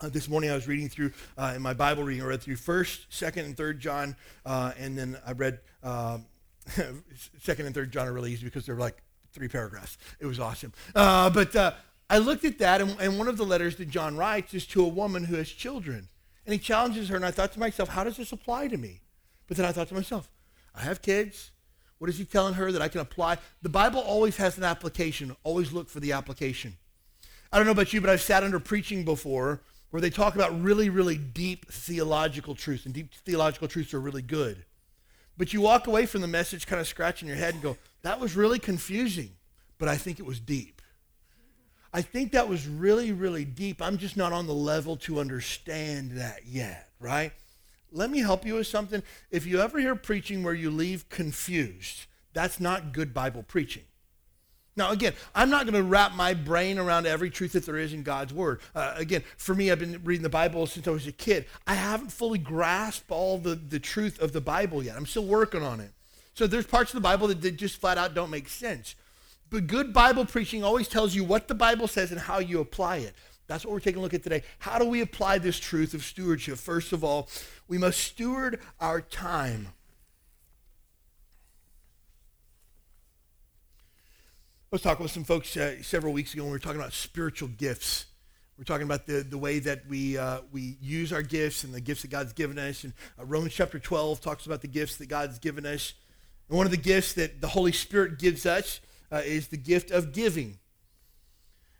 Uh, 0.00 0.08
this 0.08 0.28
morning 0.28 0.50
I 0.50 0.54
was 0.54 0.66
reading 0.66 0.88
through, 0.88 1.12
uh, 1.36 1.52
in 1.54 1.62
my 1.62 1.74
Bible 1.74 2.02
reading, 2.02 2.22
I 2.22 2.26
read 2.26 2.40
through 2.40 2.56
1st, 2.56 3.06
2nd, 3.10 3.44
and 3.44 3.56
3rd 3.56 3.78
John, 3.78 4.16
uh, 4.46 4.72
and 4.78 4.96
then 4.96 5.18
I 5.26 5.32
read 5.32 5.60
2nd 5.84 6.16
um, 6.16 6.24
and 6.76 7.74
3rd 7.74 7.90
John 7.90 8.08
are 8.08 8.12
really 8.12 8.32
easy 8.32 8.44
because 8.44 8.66
they're 8.66 8.76
like 8.76 9.02
three 9.32 9.48
paragraphs. 9.48 9.98
It 10.18 10.26
was 10.26 10.40
awesome. 10.40 10.72
Uh, 10.94 11.30
but 11.30 11.54
uh, 11.54 11.72
I 12.08 12.18
looked 12.18 12.44
at 12.44 12.58
that, 12.58 12.80
and, 12.80 12.98
and 13.00 13.18
one 13.18 13.28
of 13.28 13.36
the 13.36 13.44
letters 13.44 13.76
that 13.76 13.88
John 13.88 14.16
writes 14.16 14.54
is 14.54 14.66
to 14.68 14.84
a 14.84 14.88
woman 14.88 15.24
who 15.24 15.36
has 15.36 15.48
children. 15.48 16.08
And 16.44 16.52
he 16.52 16.58
challenges 16.58 17.08
her, 17.08 17.16
and 17.16 17.24
I 17.24 17.30
thought 17.30 17.52
to 17.52 17.60
myself, 17.60 17.90
how 17.90 18.04
does 18.04 18.16
this 18.16 18.32
apply 18.32 18.68
to 18.68 18.76
me? 18.76 19.02
But 19.46 19.56
then 19.56 19.66
I 19.66 19.72
thought 19.72 19.88
to 19.88 19.94
myself, 19.94 20.28
I 20.74 20.80
have 20.80 21.02
kids. 21.02 21.50
What 21.98 22.08
is 22.08 22.18
he 22.18 22.24
telling 22.24 22.54
her 22.54 22.72
that 22.72 22.80
I 22.80 22.88
can 22.88 23.00
apply? 23.00 23.38
The 23.62 23.68
Bible 23.68 24.00
always 24.00 24.36
has 24.38 24.56
an 24.56 24.64
application. 24.64 25.36
Always 25.44 25.72
look 25.72 25.88
for 25.88 26.00
the 26.00 26.12
application. 26.12 26.76
I 27.52 27.56
don't 27.56 27.66
know 27.66 27.72
about 27.72 27.92
you, 27.92 28.00
but 28.00 28.10
I've 28.10 28.20
sat 28.20 28.42
under 28.42 28.58
preaching 28.58 29.04
before 29.04 29.60
where 29.90 30.00
they 30.00 30.10
talk 30.10 30.34
about 30.34 30.60
really, 30.62 30.88
really 30.88 31.18
deep 31.18 31.70
theological 31.70 32.54
truths, 32.54 32.86
and 32.86 32.94
deep 32.94 33.12
theological 33.12 33.68
truths 33.68 33.92
are 33.92 34.00
really 34.00 34.22
good. 34.22 34.64
But 35.40 35.54
you 35.54 35.62
walk 35.62 35.86
away 35.86 36.04
from 36.04 36.20
the 36.20 36.28
message 36.28 36.66
kind 36.66 36.82
of 36.82 36.86
scratching 36.86 37.26
your 37.26 37.38
head 37.38 37.54
and 37.54 37.62
go, 37.62 37.78
that 38.02 38.20
was 38.20 38.36
really 38.36 38.58
confusing, 38.58 39.30
but 39.78 39.88
I 39.88 39.96
think 39.96 40.18
it 40.18 40.26
was 40.26 40.38
deep. 40.38 40.82
I 41.94 42.02
think 42.02 42.32
that 42.32 42.46
was 42.46 42.68
really, 42.68 43.10
really 43.12 43.46
deep. 43.46 43.80
I'm 43.80 43.96
just 43.96 44.18
not 44.18 44.34
on 44.34 44.46
the 44.46 44.52
level 44.52 44.98
to 44.98 45.18
understand 45.18 46.10
that 46.18 46.40
yet, 46.46 46.90
right? 47.00 47.32
Let 47.90 48.10
me 48.10 48.18
help 48.18 48.44
you 48.44 48.56
with 48.56 48.66
something. 48.66 49.02
If 49.30 49.46
you 49.46 49.62
ever 49.62 49.78
hear 49.78 49.96
preaching 49.96 50.42
where 50.42 50.52
you 50.52 50.70
leave 50.70 51.08
confused, 51.08 52.04
that's 52.34 52.60
not 52.60 52.92
good 52.92 53.14
Bible 53.14 53.42
preaching. 53.42 53.84
Now, 54.80 54.92
again, 54.92 55.12
I'm 55.34 55.50
not 55.50 55.66
going 55.66 55.74
to 55.74 55.82
wrap 55.82 56.14
my 56.14 56.32
brain 56.32 56.78
around 56.78 57.06
every 57.06 57.28
truth 57.28 57.52
that 57.52 57.66
there 57.66 57.76
is 57.76 57.92
in 57.92 58.02
God's 58.02 58.32
Word. 58.32 58.62
Uh, 58.74 58.94
again, 58.96 59.22
for 59.36 59.54
me, 59.54 59.70
I've 59.70 59.78
been 59.78 60.00
reading 60.04 60.22
the 60.22 60.30
Bible 60.30 60.66
since 60.66 60.88
I 60.88 60.90
was 60.90 61.06
a 61.06 61.12
kid. 61.12 61.44
I 61.66 61.74
haven't 61.74 62.10
fully 62.10 62.38
grasped 62.38 63.10
all 63.10 63.36
the, 63.36 63.56
the 63.56 63.78
truth 63.78 64.18
of 64.22 64.32
the 64.32 64.40
Bible 64.40 64.82
yet. 64.82 64.96
I'm 64.96 65.04
still 65.04 65.26
working 65.26 65.62
on 65.62 65.80
it. 65.80 65.90
So 66.32 66.46
there's 66.46 66.66
parts 66.66 66.92
of 66.92 66.94
the 66.94 67.06
Bible 67.06 67.28
that, 67.28 67.42
that 67.42 67.58
just 67.58 67.78
flat 67.78 67.98
out 67.98 68.14
don't 68.14 68.30
make 68.30 68.48
sense. 68.48 68.94
But 69.50 69.66
good 69.66 69.92
Bible 69.92 70.24
preaching 70.24 70.64
always 70.64 70.88
tells 70.88 71.14
you 71.14 71.24
what 71.24 71.46
the 71.46 71.54
Bible 71.54 71.86
says 71.86 72.10
and 72.10 72.18
how 72.18 72.38
you 72.38 72.58
apply 72.60 72.98
it. 72.98 73.14
That's 73.48 73.66
what 73.66 73.74
we're 73.74 73.80
taking 73.80 73.98
a 73.98 74.02
look 74.02 74.14
at 74.14 74.22
today. 74.22 74.44
How 74.60 74.78
do 74.78 74.86
we 74.86 75.02
apply 75.02 75.40
this 75.40 75.60
truth 75.60 75.92
of 75.92 76.02
stewardship? 76.02 76.56
First 76.56 76.94
of 76.94 77.04
all, 77.04 77.28
we 77.68 77.76
must 77.76 78.00
steward 78.00 78.60
our 78.80 79.02
time. 79.02 79.74
I 84.72 84.76
was 84.76 84.82
talking 84.82 85.02
with 85.02 85.10
some 85.10 85.24
folks 85.24 85.56
uh, 85.56 85.82
several 85.82 86.12
weeks 86.12 86.32
ago 86.32 86.44
when 86.44 86.52
we 86.52 86.54
were 86.54 86.60
talking 86.60 86.80
about 86.80 86.92
spiritual 86.92 87.48
gifts. 87.48 88.06
We're 88.56 88.62
talking 88.62 88.84
about 88.84 89.04
the, 89.04 89.26
the 89.28 89.36
way 89.36 89.58
that 89.58 89.84
we, 89.88 90.16
uh, 90.16 90.42
we 90.52 90.76
use 90.80 91.12
our 91.12 91.22
gifts 91.22 91.64
and 91.64 91.74
the 91.74 91.80
gifts 91.80 92.02
that 92.02 92.12
God's 92.12 92.32
given 92.32 92.56
us. 92.56 92.84
And 92.84 92.92
uh, 93.18 93.24
Romans 93.24 93.52
chapter 93.52 93.80
12 93.80 94.20
talks 94.20 94.46
about 94.46 94.60
the 94.60 94.68
gifts 94.68 94.96
that 94.98 95.08
God's 95.08 95.40
given 95.40 95.66
us. 95.66 95.94
And 96.48 96.56
one 96.56 96.66
of 96.66 96.70
the 96.70 96.76
gifts 96.76 97.14
that 97.14 97.40
the 97.40 97.48
Holy 97.48 97.72
Spirit 97.72 98.20
gives 98.20 98.46
us 98.46 98.80
uh, 99.10 99.22
is 99.24 99.48
the 99.48 99.56
gift 99.56 99.90
of 99.90 100.12
giving. 100.12 100.46
And 100.46 100.56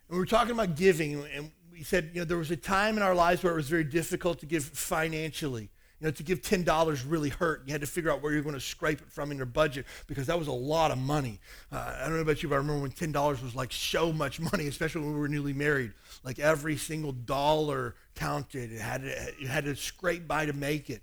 we 0.09 0.18
were 0.18 0.26
talking 0.26 0.50
about 0.50 0.75
giving, 0.75 1.25
and 1.32 1.52
we 1.70 1.85
said, 1.85 2.11
you 2.12 2.23
know, 2.23 2.25
there 2.25 2.38
was 2.38 2.50
a 2.50 2.56
time 2.56 2.97
in 2.97 3.04
our 3.04 3.14
lives 3.14 3.44
where 3.44 3.52
it 3.52 3.56
was 3.56 3.68
very 3.68 3.85
difficult 3.85 4.40
to 4.40 4.47
give 4.47 4.64
financially. 4.64 5.70
You 6.00 6.07
know, 6.07 6.11
to 6.12 6.23
give 6.23 6.40
$10 6.40 7.04
really 7.07 7.28
hurt. 7.28 7.62
You 7.66 7.73
had 7.73 7.83
to 7.83 7.87
figure 7.87 8.11
out 8.11 8.23
where 8.23 8.33
you're 8.33 8.42
going 8.42 8.54
to 8.54 8.61
scrape 8.61 9.02
it 9.02 9.12
from 9.12 9.30
in 9.30 9.37
your 9.37 9.47
budget 9.47 9.85
because 10.07 10.26
that 10.28 10.38
was 10.38 10.49
a 10.49 10.52
lot 10.52 10.90
of 10.90 10.99
money. 10.99 11.40
Uh, 11.71 11.95
I 11.99 12.04
don't 12.04 12.14
know 12.14 12.23
about 12.23 12.42
you, 12.42 12.49
but 12.49 12.54
I 12.54 12.59
remember 12.59 12.83
when 12.83 12.90
$10 12.90 13.42
was 13.42 13.54
like 13.54 13.71
so 13.71 14.11
much 14.12 14.40
money, 14.40 14.66
especially 14.66 15.02
when 15.02 15.12
we 15.12 15.21
were 15.21 15.28
newly 15.28 15.52
married. 15.52 15.92
Like 16.25 16.38
every 16.38 16.78
single 16.78 17.12
dollar 17.12 17.97
counted. 18.14 18.73
It 18.73 18.80
had 18.80 19.02
to, 19.02 19.33
you 19.38 19.49
had 19.49 19.64
to 19.64 19.76
scrape 19.76 20.26
by 20.26 20.47
to 20.47 20.54
make 20.54 20.88
it. 20.88 21.02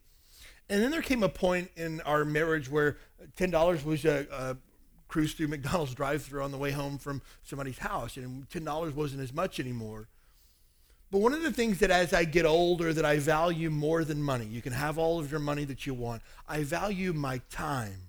And 0.69 0.81
then 0.81 0.91
there 0.91 1.01
came 1.01 1.23
a 1.23 1.29
point 1.29 1.69
in 1.77 2.01
our 2.01 2.25
marriage 2.25 2.69
where 2.69 2.97
$10 3.37 3.85
was 3.85 4.03
a, 4.03 4.27
a 4.31 4.57
cruise 5.07 5.33
through 5.33 5.47
McDonald's 5.47 5.93
drive 5.93 6.23
through 6.23 6.43
on 6.43 6.51
the 6.51 6.57
way 6.57 6.71
home 6.71 6.97
from 6.97 7.21
somebody's 7.43 7.77
house. 7.77 8.17
And 8.17 8.49
$10 8.49 8.93
wasn't 8.93 9.21
as 9.21 9.33
much 9.33 9.59
anymore. 9.59 10.07
But 11.09 11.19
one 11.19 11.33
of 11.33 11.41
the 11.41 11.53
things 11.53 11.79
that 11.79 11.89
as 11.89 12.13
I 12.13 12.25
get 12.25 12.45
older 12.45 12.93
that 12.93 13.05
I 13.05 13.17
value 13.17 13.69
more 13.69 14.03
than 14.03 14.21
money, 14.21 14.45
you 14.45 14.61
can 14.61 14.73
have 14.73 14.97
all 14.97 15.19
of 15.19 15.31
your 15.31 15.39
money 15.39 15.63
that 15.65 15.85
you 15.85 15.93
want, 15.93 16.21
I 16.47 16.63
value 16.63 17.13
my 17.13 17.39
time 17.49 18.01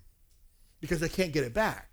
because 0.80 1.02
I 1.02 1.08
can't 1.08 1.32
get 1.32 1.44
it 1.44 1.54
back. 1.54 1.88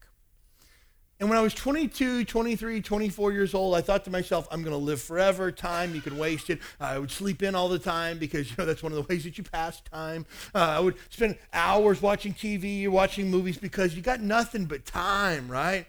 And 1.19 1.29
when 1.29 1.37
I 1.37 1.41
was 1.41 1.53
22, 1.53 2.25
23, 2.25 2.81
24 2.81 3.31
years 3.31 3.53
old, 3.53 3.73
I 3.73 3.81
thought 3.81 4.03
to 4.03 4.11
myself, 4.11 4.47
I'm 4.51 4.63
going 4.63 4.73
to 4.73 4.77
live 4.77 5.01
forever. 5.01 5.49
Time, 5.49 5.95
you 5.95 6.01
can 6.01 6.17
waste 6.17 6.49
it. 6.49 6.59
I 6.77 6.99
would 6.99 7.09
sleep 7.09 7.41
in 7.41 7.55
all 7.55 7.69
the 7.69 7.79
time 7.79 8.17
because, 8.17 8.49
you 8.49 8.55
know, 8.57 8.65
that's 8.65 8.83
one 8.83 8.91
of 8.91 8.97
the 8.97 9.03
ways 9.03 9.23
that 9.23 9.37
you 9.37 9.43
pass 9.43 9.79
time. 9.81 10.25
Uh, 10.53 10.57
I 10.57 10.79
would 10.79 10.95
spend 11.09 11.37
hours 11.53 12.01
watching 12.01 12.33
TV 12.33 12.85
or 12.85 12.91
watching 12.91 13.31
movies 13.31 13.57
because 13.57 13.95
you 13.95 14.01
got 14.01 14.19
nothing 14.19 14.65
but 14.65 14.85
time, 14.85 15.47
right? 15.47 15.87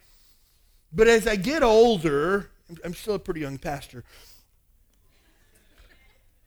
But 0.92 1.08
as 1.08 1.26
I 1.26 1.34
get 1.34 1.64
older, 1.64 2.50
I'm 2.84 2.94
still 2.94 3.14
a 3.14 3.18
pretty 3.18 3.40
young 3.40 3.58
pastor, 3.58 4.04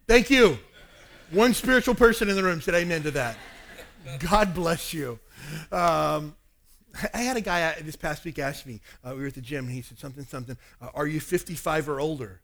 Thank 0.10 0.32
you. 0.32 0.58
One 1.30 1.54
spiritual 1.54 1.94
person 1.94 2.30
in 2.30 2.36
the 2.36 2.44
room 2.44 2.62
said 2.62 2.74
amen 2.74 3.04
to 3.04 3.12
that. 3.12 3.38
God 4.18 4.56
bless 4.56 4.92
you. 4.92 5.20
Um, 5.72 6.36
I 7.14 7.20
had 7.20 7.38
a 7.38 7.42
guy 7.42 7.80
this 7.82 7.96
past 7.96 8.26
week 8.26 8.40
ask 8.40 8.66
me, 8.66 8.82
uh, 9.06 9.12
we 9.14 9.22
were 9.22 9.28
at 9.28 9.36
the 9.36 9.42
gym, 9.42 9.66
and 9.66 9.74
he 9.76 9.84
said 9.84 10.00
something, 10.00 10.26
something, 10.26 10.58
uh, 10.82 10.88
are 10.96 11.06
you 11.06 11.20
55 11.20 11.88
or 11.90 12.00
older? 12.00 12.42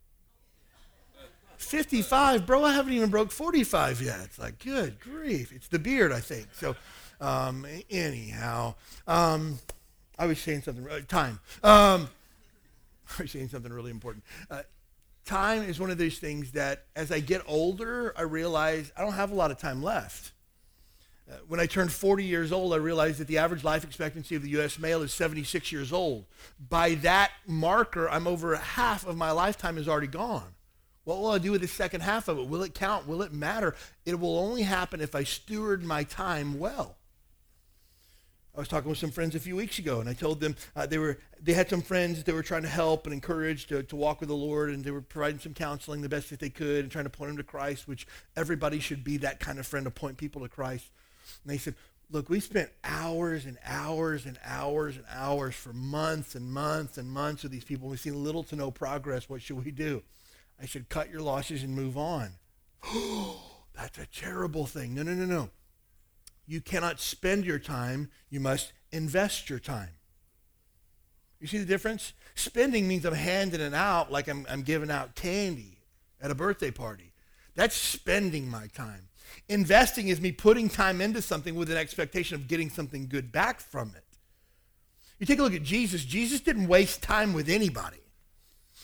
55, 1.57 2.45
bro, 2.45 2.63
I 2.63 2.71
haven't 2.71 2.93
even 2.93 3.09
broke 3.09 3.31
45 3.31 3.99
yet. 3.99 4.19
It's 4.25 4.37
like, 4.37 4.63
good 4.63 4.99
grief. 4.99 5.51
It's 5.51 5.67
the 5.67 5.79
beard, 5.79 6.11
I 6.11 6.19
think. 6.19 6.49
So, 6.53 6.75
um, 7.19 7.65
anyhow, 7.89 8.75
um, 9.07 9.57
I 10.19 10.27
was 10.27 10.37
saying 10.37 10.61
something, 10.61 10.87
uh, 10.87 10.99
time. 11.07 11.39
Um, 11.63 12.09
I 13.17 13.23
was 13.23 13.31
saying 13.31 13.49
something 13.49 13.73
really 13.73 13.89
important. 13.89 14.23
Time 15.25 15.63
is 15.63 15.79
one 15.79 15.89
of 15.89 15.97
those 15.97 16.19
things 16.19 16.51
that 16.51 16.85
as 16.95 17.11
I 17.11 17.19
get 17.19 17.41
older, 17.47 18.13
I 18.15 18.21
realize 18.21 18.91
I 18.95 19.01
don't 19.01 19.13
have 19.13 19.31
a 19.31 19.35
lot 19.35 19.49
of 19.49 19.57
time 19.57 19.81
left. 19.81 20.33
Uh, 21.29 21.37
when 21.47 21.59
I 21.59 21.65
turned 21.65 21.91
40 21.91 22.23
years 22.23 22.51
old, 22.51 22.73
I 22.73 22.77
realized 22.77 23.17
that 23.19 23.27
the 23.27 23.39
average 23.39 23.63
life 23.63 23.83
expectancy 23.83 24.35
of 24.35 24.43
the 24.43 24.49
U.S. 24.49 24.77
male 24.77 25.01
is 25.01 25.11
76 25.11 25.71
years 25.71 25.91
old. 25.91 26.25
By 26.69 26.93
that 26.95 27.31
marker, 27.47 28.07
I'm 28.07 28.27
over 28.27 28.55
half 28.55 29.07
of 29.07 29.17
my 29.17 29.31
lifetime 29.31 29.79
is 29.79 29.87
already 29.87 30.05
gone. 30.05 30.53
What 31.05 31.19
will 31.19 31.31
I 31.31 31.39
do 31.39 31.51
with 31.51 31.61
the 31.61 31.67
second 31.67 32.01
half 32.01 32.27
of 32.27 32.37
it? 32.37 32.47
Will 32.47 32.61
it 32.61 32.75
count? 32.75 33.07
Will 33.07 33.23
it 33.23 33.33
matter? 33.33 33.75
It 34.05 34.19
will 34.19 34.37
only 34.37 34.61
happen 34.61 35.01
if 35.01 35.15
I 35.15 35.23
steward 35.23 35.83
my 35.83 36.03
time 36.03 36.59
well. 36.59 36.97
I 38.55 38.59
was 38.59 38.69
talking 38.69 38.89
with 38.89 38.97
some 38.97 39.11
friends 39.11 39.35
a 39.35 39.39
few 39.39 39.57
weeks 39.57 39.79
ago, 39.79 39.99
and 39.99 40.07
I 40.07 40.13
told 40.13 40.39
them 40.39 40.55
uh, 40.77 40.85
they 40.85 40.97
were 40.97 41.19
they 41.41 41.53
had 41.53 41.69
some 41.69 41.81
friends 41.81 42.17
that 42.17 42.25
they 42.25 42.31
were 42.31 42.43
trying 42.43 42.61
to 42.61 42.69
help 42.69 43.05
and 43.05 43.13
encourage 43.13 43.67
to, 43.67 43.83
to 43.83 43.95
walk 43.97 44.21
with 44.21 44.29
the 44.29 44.35
Lord, 44.35 44.69
and 44.69 44.83
they 44.83 44.91
were 44.91 45.01
providing 45.01 45.39
some 45.39 45.53
counseling 45.53 46.01
the 46.01 46.09
best 46.09 46.29
that 46.29 46.39
they 46.39 46.49
could 46.49 46.83
and 46.83 46.91
trying 46.91 47.03
to 47.03 47.09
point 47.09 47.31
them 47.31 47.37
to 47.37 47.43
Christ, 47.43 47.85
which 47.87 48.07
everybody 48.37 48.79
should 48.79 49.03
be 49.03 49.17
that 49.17 49.41
kind 49.41 49.59
of 49.59 49.67
friend 49.67 49.85
to 49.85 49.91
point 49.91 50.17
people 50.17 50.41
to 50.41 50.47
Christ. 50.47 50.85
And 51.43 51.51
they 51.51 51.57
said, 51.57 51.75
"Look, 52.09 52.29
we 52.29 52.39
spent 52.39 52.69
hours 52.85 53.45
and 53.45 53.57
hours 53.65 54.25
and 54.25 54.39
hours 54.45 54.95
and 54.95 55.05
hours 55.09 55.53
for 55.53 55.73
months 55.73 56.35
and 56.35 56.49
months 56.49 56.97
and 56.97 57.09
months 57.09 57.43
with 57.43 57.51
these 57.51 57.65
people. 57.65 57.89
We've 57.89 57.99
seen 57.99 58.23
little 58.23 58.43
to 58.43 58.55
no 58.55 58.71
progress. 58.71 59.27
What 59.27 59.41
should 59.41 59.63
we 59.63 59.71
do?" 59.71 60.01
I 60.61 60.65
said, 60.65 60.87
"Cut 60.87 61.09
your 61.09 61.21
losses 61.21 61.61
and 61.61 61.75
move 61.75 61.97
on." 61.97 62.31
That's 63.73 63.97
a 63.97 64.05
terrible 64.05 64.65
thing. 64.65 64.95
No, 64.95 65.03
no, 65.03 65.13
no, 65.13 65.25
no. 65.25 65.49
You 66.47 66.61
cannot 66.61 66.99
spend 66.99 67.45
your 67.45 67.59
time, 67.59 68.09
you 68.29 68.39
must 68.39 68.73
invest 68.91 69.49
your 69.49 69.59
time. 69.59 69.89
You 71.39 71.47
see 71.47 71.57
the 71.57 71.65
difference? 71.65 72.13
Spending 72.35 72.87
means 72.87 73.05
I'm 73.05 73.13
handing 73.13 73.61
it 73.61 73.73
out 73.73 74.11
like 74.11 74.27
I'm, 74.27 74.45
I'm 74.49 74.61
giving 74.63 74.91
out 74.91 75.15
candy 75.15 75.79
at 76.21 76.31
a 76.31 76.35
birthday 76.35 76.71
party. 76.71 77.13
That's 77.55 77.75
spending 77.75 78.49
my 78.49 78.67
time. 78.67 79.07
Investing 79.49 80.07
is 80.07 80.21
me 80.21 80.31
putting 80.31 80.69
time 80.69 81.01
into 81.01 81.21
something 81.21 81.55
with 81.55 81.69
an 81.69 81.77
expectation 81.77 82.35
of 82.35 82.47
getting 82.47 82.69
something 82.69 83.07
good 83.07 83.31
back 83.31 83.59
from 83.59 83.93
it. 83.95 84.03
You 85.19 85.25
take 85.25 85.39
a 85.39 85.43
look 85.43 85.53
at 85.53 85.63
Jesus. 85.63 86.03
Jesus 86.03 86.41
didn't 86.41 86.67
waste 86.67 87.01
time 87.01 87.33
with 87.33 87.49
anybody. 87.49 87.97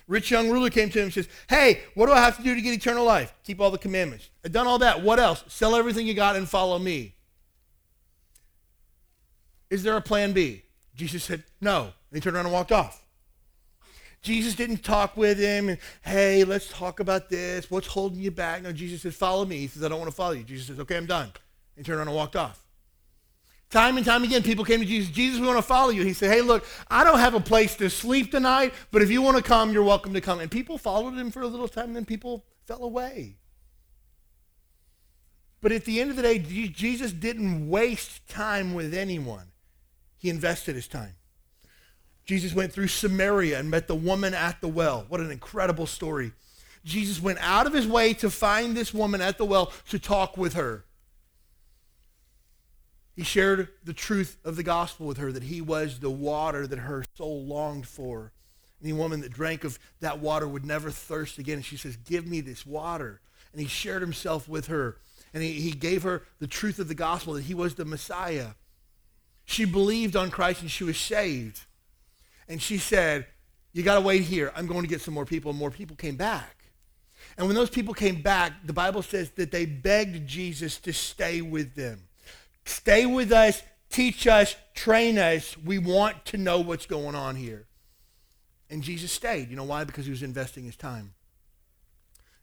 Rich 0.08 0.32
young 0.32 0.50
ruler 0.50 0.70
came 0.70 0.90
to 0.90 1.00
him 1.00 1.06
and 1.06 1.14
says, 1.14 1.28
Hey, 1.50 1.82
what 1.94 2.08
do 2.08 2.14
I 2.14 2.20
have 2.20 2.38
to 2.38 2.44
do 2.44 2.56
to 2.56 2.62
get 2.62 2.74
eternal 2.74 3.06
life? 3.06 3.34
Keep 3.44 3.60
all 3.60 3.72
the 3.72 3.78
commandments. 3.78 4.30
I've 4.44 4.52
done 4.52 4.68
all 4.68 4.80
that. 4.80 5.02
What 5.02 5.20
else? 5.20 5.44
Sell 5.48 5.76
everything 5.76 6.08
you 6.08 6.14
got 6.14 6.36
and 6.36 6.48
follow 6.48 6.80
me. 6.80 7.16
Is 9.72 9.82
there 9.82 9.98
a 9.98 10.02
plan 10.02 10.34
B? 10.34 10.62
Jesus 10.96 11.24
said, 11.24 11.44
No. 11.60 11.84
And 11.84 11.94
he 12.12 12.20
turned 12.20 12.36
around 12.36 12.46
and 12.46 12.54
walked 12.54 12.74
off. 12.74 13.02
Jesus 14.22 14.54
didn't 14.54 14.84
talk 14.84 15.18
with 15.18 15.40
him 15.40 15.70
and, 15.70 15.80
hey, 16.04 16.44
let's 16.44 16.68
talk 16.68 17.00
about 17.00 17.30
this. 17.30 17.72
What's 17.72 17.88
holding 17.88 18.20
you 18.20 18.30
back? 18.30 18.62
No, 18.62 18.72
Jesus 18.72 19.02
said, 19.02 19.16
follow 19.16 19.46
me. 19.46 19.58
He 19.58 19.68
says, 19.68 19.84
I 19.84 19.88
don't 19.88 19.98
want 19.98 20.12
to 20.12 20.16
follow 20.16 20.34
you. 20.34 20.44
Jesus 20.44 20.68
says, 20.68 20.80
okay, 20.80 20.96
I'm 20.96 21.08
done. 21.08 21.24
And 21.24 21.34
he 21.78 21.84
turned 21.84 21.98
around 21.98 22.10
and 22.10 22.16
walked 22.16 22.36
off. 22.36 22.64
Time 23.72 23.98
and 23.98 24.06
time 24.06 24.24
again, 24.24 24.44
people 24.44 24.64
came 24.64 24.80
to 24.80 24.86
Jesus. 24.86 25.10
Jesus, 25.10 25.40
we 25.40 25.48
want 25.48 25.58
to 25.58 25.64
follow 25.64 25.90
you. 25.90 26.04
He 26.04 26.14
said, 26.14 26.30
hey, 26.30 26.42
look, 26.42 26.64
I 26.88 27.04
don't 27.04 27.18
have 27.18 27.34
a 27.34 27.40
place 27.40 27.76
to 27.78 27.90
sleep 27.90 28.30
tonight, 28.30 28.76
but 28.92 29.02
if 29.02 29.10
you 29.10 29.24
want 29.24 29.38
to 29.38 29.44
come, 29.44 29.72
you're 29.72 29.82
welcome 29.82 30.14
to 30.14 30.22
come. 30.22 30.40
And 30.40 30.52
people 30.52 30.78
followed 30.78 31.16
him 31.16 31.32
for 31.32 31.42
a 31.42 31.48
little 31.48 31.70
time, 31.70 31.86
and 31.86 31.96
then 31.96 32.06
people 32.06 32.46
fell 32.66 32.84
away. 32.84 33.38
But 35.62 35.72
at 35.72 35.86
the 35.86 36.02
end 36.02 36.12
of 36.12 36.16
the 36.16 36.22
day, 36.22 36.38
Jesus 36.38 37.12
didn't 37.12 37.70
waste 37.70 38.28
time 38.28 38.74
with 38.76 38.94
anyone. 38.94 39.48
He 40.22 40.30
invested 40.30 40.76
his 40.76 40.88
time. 40.88 41.16
Jesus 42.26 42.54
went 42.54 42.72
through 42.72 42.90
Samaria 42.90 43.60
and 43.60 43.72
met 43.72 43.88
the 43.88 43.96
woman 43.96 44.36
at 44.36 44.62
the 44.62 44.68
well. 44.68 45.06
What 45.10 45.20
an 45.20 45.32
incredible 45.32 45.88
story. 45.88 46.32
Jesus 46.86 47.20
went 47.20 47.40
out 47.42 47.66
of 47.66 47.74
his 47.74 47.88
way 47.88 48.14
to 48.14 48.30
find 48.30 48.78
this 48.78 48.94
woman 48.94 49.20
at 49.20 49.40
the 49.40 49.46
well 49.46 49.74
to 49.90 49.98
talk 49.98 50.38
with 50.38 50.54
her. 50.54 50.86
He 53.16 53.24
shared 53.24 53.70
the 53.84 53.94
truth 53.94 54.38
of 54.46 54.56
the 54.56 54.64
gospel 54.64 55.08
with 55.08 55.18
her 55.18 55.32
that 55.32 55.44
he 55.44 55.60
was 55.60 56.00
the 56.00 56.12
water 56.12 56.68
that 56.68 56.80
her 56.80 57.04
soul 57.16 57.44
longed 57.44 57.88
for. 57.88 58.32
Any 58.84 58.94
woman 58.94 59.22
that 59.22 59.34
drank 59.34 59.64
of 59.64 59.80
that 60.02 60.20
water 60.20 60.48
would 60.48 60.66
never 60.66 60.92
thirst 60.92 61.40
again. 61.40 61.56
And 61.56 61.66
she 61.66 61.78
says, 61.78 61.98
Give 61.98 62.28
me 62.28 62.42
this 62.42 62.64
water. 62.64 63.22
And 63.52 63.60
he 63.60 63.68
shared 63.68 64.04
himself 64.04 64.48
with 64.48 64.68
her. 64.68 64.98
And 65.34 65.42
he, 65.42 65.54
he 65.54 65.72
gave 65.72 66.04
her 66.04 66.22
the 66.40 66.48
truth 66.48 66.78
of 66.78 66.88
the 66.88 66.96
gospel 66.96 67.34
that 67.34 67.46
he 67.46 67.56
was 67.56 67.74
the 67.74 67.86
Messiah. 67.86 68.50
She 69.46 69.66
believed 69.66 70.16
on 70.16 70.32
Christ 70.32 70.62
and 70.62 70.72
she 70.72 70.84
was 70.84 70.98
saved. 70.98 71.62
And 72.48 72.62
she 72.62 72.78
said, 72.78 73.28
You 73.74 73.84
got 73.84 73.96
to 73.96 74.02
wait 74.02 74.24
here. 74.24 74.52
I'm 74.56 74.68
going 74.68 74.82
to 74.82 74.88
get 74.88 75.02
some 75.02 75.14
more 75.14 75.26
people. 75.26 75.52
And 75.52 75.60
more 75.60 75.72
people 75.72 75.96
came 75.96 76.16
back. 76.16 76.58
And 77.38 77.48
when 77.48 77.56
those 77.56 77.70
people 77.70 77.94
came 77.94 78.22
back, 78.22 78.54
the 78.66 78.74
Bible 78.74 79.02
says 79.02 79.32
that 79.32 79.52
they 79.52 79.66
begged 79.66 80.28
Jesus 80.28 80.78
to 80.80 80.94
stay 80.94 81.42
with 81.42 81.76
them. 81.76 82.04
Stay 82.66 83.06
with 83.06 83.32
us, 83.32 83.64
teach 83.90 84.28
us, 84.28 84.56
train 84.74 85.18
us. 85.18 85.58
We 85.58 85.78
want 85.78 86.26
to 86.26 86.38
know 86.38 86.60
what's 86.60 86.86
going 86.86 87.16
on 87.16 87.36
here. 87.36 87.66
And 88.70 88.84
Jesus 88.84 89.12
stayed. 89.12 89.50
You 89.50 89.56
know 89.56 89.64
why? 89.64 89.84
Because 89.84 90.06
he 90.06 90.12
was 90.12 90.24
investing 90.24 90.64
his 90.64 90.76
time. 90.76 91.14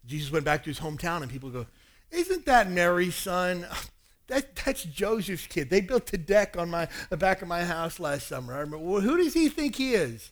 Jesus 0.06 0.32
went 0.32 0.44
back 0.44 0.62
to 0.64 0.70
his 0.70 0.80
hometown, 0.80 1.22
and 1.22 1.30
people 1.30 1.50
go, 1.50 1.66
Isn't 2.10 2.46
that 2.46 2.70
Mary's 2.70 3.14
son? 3.14 3.66
That, 4.28 4.54
that's 4.56 4.84
Joseph's 4.84 5.46
kid. 5.46 5.70
They 5.70 5.80
built 5.80 6.12
a 6.12 6.18
deck 6.18 6.56
on 6.56 6.70
my, 6.70 6.88
the 7.10 7.16
back 7.16 7.42
of 7.42 7.48
my 7.48 7.64
house 7.64 7.98
last 7.98 8.28
summer. 8.28 8.54
I 8.54 8.60
remember, 8.60 8.78
well, 8.78 9.00
who 9.00 9.16
does 9.16 9.34
he 9.34 9.48
think 9.48 9.76
he 9.76 9.94
is? 9.94 10.30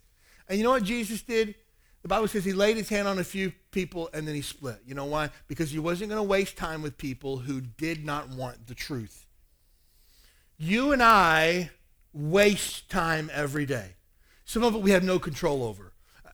And 0.49 0.59
you 0.59 0.65
know 0.65 0.71
what 0.71 0.85
Jesus 0.85 1.23
did? 1.23 1.55
The 2.03 2.09
Bible 2.09 2.29
says 2.29 2.45
he 2.45 2.53
laid 2.53 2.77
his 2.77 2.89
hand 2.89 3.09
on 3.09 3.19
a 3.19 3.25
few 3.25 3.53
people 3.73 4.09
and 4.15 4.29
then 4.29 4.35
he 4.35 4.43
split. 4.43 4.81
You 4.87 4.95
know 4.95 5.07
why? 5.07 5.31
Because 5.49 5.71
he 5.71 5.79
wasn't 5.79 6.11
going 6.11 6.23
to 6.23 6.29
waste 6.29 6.57
time 6.57 6.83
with 6.83 6.99
people 6.99 7.39
who 7.39 7.61
did 7.61 8.05
not 8.05 8.29
want 8.29 8.69
the 8.69 8.75
truth. 8.75 9.27
You 10.57 10.93
and 10.93 11.03
I 11.03 11.71
waste 12.13 12.89
time 12.89 13.29
every 13.33 13.67
day. 13.67 13.97
Some 14.45 14.63
of 14.63 14.75
it 14.75 14.83
we 14.83 14.93
have 14.93 15.03
no 15.03 15.19
control 15.19 15.65
over. 15.65 15.93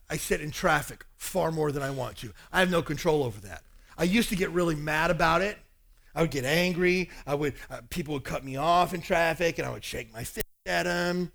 I 0.09 0.17
sit 0.17 0.41
in 0.41 0.51
traffic 0.51 1.05
far 1.15 1.51
more 1.51 1.71
than 1.71 1.81
I 1.81 1.89
want 1.89 2.17
to. 2.17 2.33
I 2.51 2.59
have 2.59 2.69
no 2.69 2.83
control 2.83 3.23
over 3.23 3.39
that. 3.41 3.63
I 3.97 4.03
used 4.03 4.29
to 4.29 4.35
get 4.35 4.51
really 4.51 4.75
mad 4.75 5.09
about 5.09 5.41
it. 5.41 5.57
I 6.15 6.21
would 6.21 6.31
get 6.31 6.45
angry. 6.45 7.09
I 7.25 7.35
would 7.35 7.55
uh, 7.69 7.81
people 7.89 8.13
would 8.13 8.23
cut 8.23 8.43
me 8.43 8.55
off 8.55 8.93
in 8.93 9.01
traffic, 9.01 9.57
and 9.57 9.67
I 9.67 9.71
would 9.71 9.83
shake 9.83 10.13
my 10.13 10.23
fist 10.23 10.45
at 10.65 10.83
them. 10.83 11.31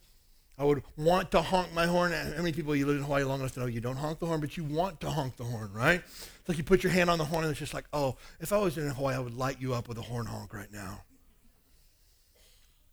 I 0.59 0.65
would 0.65 0.83
want 0.97 1.31
to 1.33 1.43
honk 1.43 1.73
my 1.73 1.87
horn. 1.87 2.13
How 2.13 2.25
many 2.39 2.53
people 2.53 2.75
you 2.75 2.85
live 2.87 2.97
in 2.97 3.05
Hawaii 3.05 3.23
long 3.23 3.39
enough 3.39 3.53
to 3.53 3.61
know 3.61 3.67
you 3.67 3.81
don't 3.81 3.97
honk 3.97 4.19
the 4.19 4.27
horn, 4.27 4.41
but 4.41 4.57
you 4.57 4.65
want 4.65 5.01
to 5.01 5.11
honk 5.11 5.37
the 5.37 5.45
horn, 5.45 5.73
right? 5.73 6.01
It's 6.01 6.49
like 6.49 6.59
you 6.59 6.65
put 6.65 6.83
your 6.83 6.93
hand 6.93 7.09
on 7.11 7.19
the 7.19 7.25
horn, 7.25 7.45
and 7.45 7.51
it's 7.51 7.61
just 7.61 7.75
like, 7.75 7.85
oh, 7.93 8.17
if 8.41 8.53
I 8.53 8.59
was 8.59 8.77
in 8.77 8.89
Hawaii, 8.89 9.15
I 9.15 9.21
would 9.21 9.37
light 9.37 9.61
you 9.61 9.73
up 9.73 9.89
with 9.89 9.99
a 9.99 10.03
horn 10.03 10.27
honk 10.27 10.53
right 10.53 10.73
now. 10.73 11.03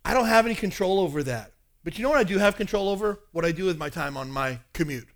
I 0.03 0.13
don't 0.13 0.27
have 0.27 0.45
any 0.45 0.53
control 0.53 0.99
over 0.99 1.23
that. 1.23 1.53
But 1.83 1.97
you 1.97 2.03
know 2.03 2.09
what 2.09 2.19
I 2.19 2.23
do 2.23 2.37
have 2.37 2.55
control 2.55 2.89
over? 2.89 3.19
What 3.31 3.45
I 3.45 3.51
do 3.51 3.65
with 3.65 3.77
my 3.77 3.89
time 3.89 4.15
on 4.17 4.29
my 4.29 4.59
commute. 4.73 5.07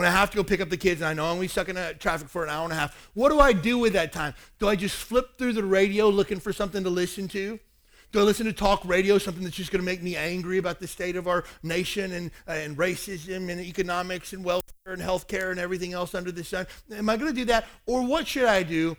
When 0.00 0.08
I 0.08 0.12
have 0.12 0.30
to 0.30 0.36
go 0.38 0.42
pick 0.42 0.62
up 0.62 0.70
the 0.70 0.78
kids 0.78 1.02
and 1.02 1.08
I 1.08 1.12
know 1.12 1.26
I'm 1.26 1.38
be 1.38 1.46
stuck 1.46 1.68
in 1.68 1.76
traffic 1.98 2.30
for 2.30 2.42
an 2.42 2.48
hour 2.48 2.64
and 2.64 2.72
a 2.72 2.74
half, 2.74 3.10
what 3.12 3.28
do 3.28 3.38
I 3.38 3.52
do 3.52 3.76
with 3.76 3.92
that 3.92 4.14
time? 4.14 4.32
Do 4.58 4.66
I 4.66 4.74
just 4.74 4.96
flip 4.96 5.36
through 5.36 5.52
the 5.52 5.62
radio 5.62 6.08
looking 6.08 6.40
for 6.40 6.54
something 6.54 6.82
to 6.84 6.88
listen 6.88 7.28
to? 7.28 7.60
Do 8.10 8.18
I 8.18 8.22
listen 8.22 8.46
to 8.46 8.52
talk 8.54 8.82
radio, 8.86 9.18
something 9.18 9.44
that's 9.44 9.56
just 9.56 9.70
going 9.70 9.82
to 9.82 9.84
make 9.84 10.02
me 10.02 10.16
angry 10.16 10.56
about 10.56 10.80
the 10.80 10.86
state 10.86 11.16
of 11.16 11.28
our 11.28 11.44
nation 11.62 12.12
and, 12.12 12.30
uh, 12.48 12.52
and 12.52 12.78
racism 12.78 13.50
and 13.50 13.60
economics 13.60 14.32
and 14.32 14.42
welfare 14.42 14.62
and 14.86 15.02
healthcare 15.02 15.50
and 15.50 15.60
everything 15.60 15.92
else 15.92 16.14
under 16.14 16.32
the 16.32 16.44
sun? 16.44 16.66
Am 16.90 17.10
I 17.10 17.18
going 17.18 17.34
to 17.34 17.38
do 17.38 17.44
that? 17.44 17.66
Or 17.84 18.00
what 18.00 18.26
should 18.26 18.46
I 18.46 18.62
do? 18.62 18.96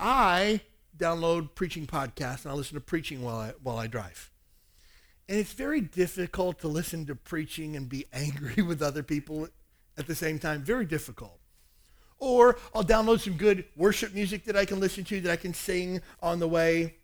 I 0.00 0.62
download 0.96 1.54
preaching 1.56 1.86
podcasts 1.86 2.44
and 2.44 2.52
I 2.52 2.54
listen 2.54 2.74
to 2.76 2.80
preaching 2.80 3.20
while 3.20 3.36
I, 3.36 3.52
while 3.62 3.76
I 3.76 3.86
drive. 3.86 4.30
And 5.28 5.38
it's 5.38 5.52
very 5.52 5.82
difficult 5.82 6.58
to 6.60 6.68
listen 6.68 7.04
to 7.04 7.14
preaching 7.14 7.76
and 7.76 7.86
be 7.86 8.06
angry 8.14 8.62
with 8.62 8.80
other 8.80 9.02
people 9.02 9.48
at 9.98 10.06
the 10.06 10.14
same 10.14 10.38
time. 10.38 10.62
Very 10.62 10.86
difficult. 10.86 11.38
Or 12.18 12.58
I'll 12.74 12.84
download 12.84 13.20
some 13.20 13.34
good 13.34 13.64
worship 13.76 14.14
music 14.14 14.44
that 14.44 14.56
I 14.56 14.64
can 14.64 14.80
listen 14.80 15.04
to 15.04 15.20
that 15.20 15.32
I 15.32 15.36
can 15.36 15.54
sing 15.54 16.00
on 16.22 16.38
the 16.38 16.48
way. 16.48 16.96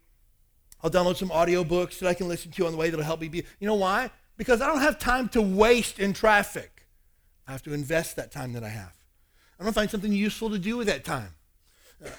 I'll 0.82 0.90
download 0.90 1.16
some 1.16 1.30
audiobooks 1.30 1.98
that 1.98 2.08
I 2.08 2.14
can 2.14 2.28
listen 2.28 2.50
to 2.52 2.66
on 2.66 2.72
the 2.72 2.78
way 2.78 2.90
that'll 2.90 3.04
help 3.04 3.20
me 3.20 3.28
be. 3.28 3.44
You 3.60 3.66
know 3.66 3.74
why? 3.74 4.10
Because 4.36 4.60
I 4.60 4.66
don't 4.66 4.80
have 4.80 4.98
time 4.98 5.28
to 5.30 5.42
waste 5.42 5.98
in 5.98 6.12
traffic. 6.12 6.86
I 7.46 7.52
have 7.52 7.62
to 7.64 7.72
invest 7.72 8.16
that 8.16 8.32
time 8.32 8.52
that 8.54 8.64
I 8.64 8.68
have. 8.68 8.92
I'm 9.60 9.66
to 9.66 9.72
find 9.72 9.90
something 9.90 10.12
useful 10.12 10.50
to 10.50 10.58
do 10.58 10.76
with 10.76 10.88
that 10.88 11.04
time. 11.04 11.34
Uh, 12.04 12.10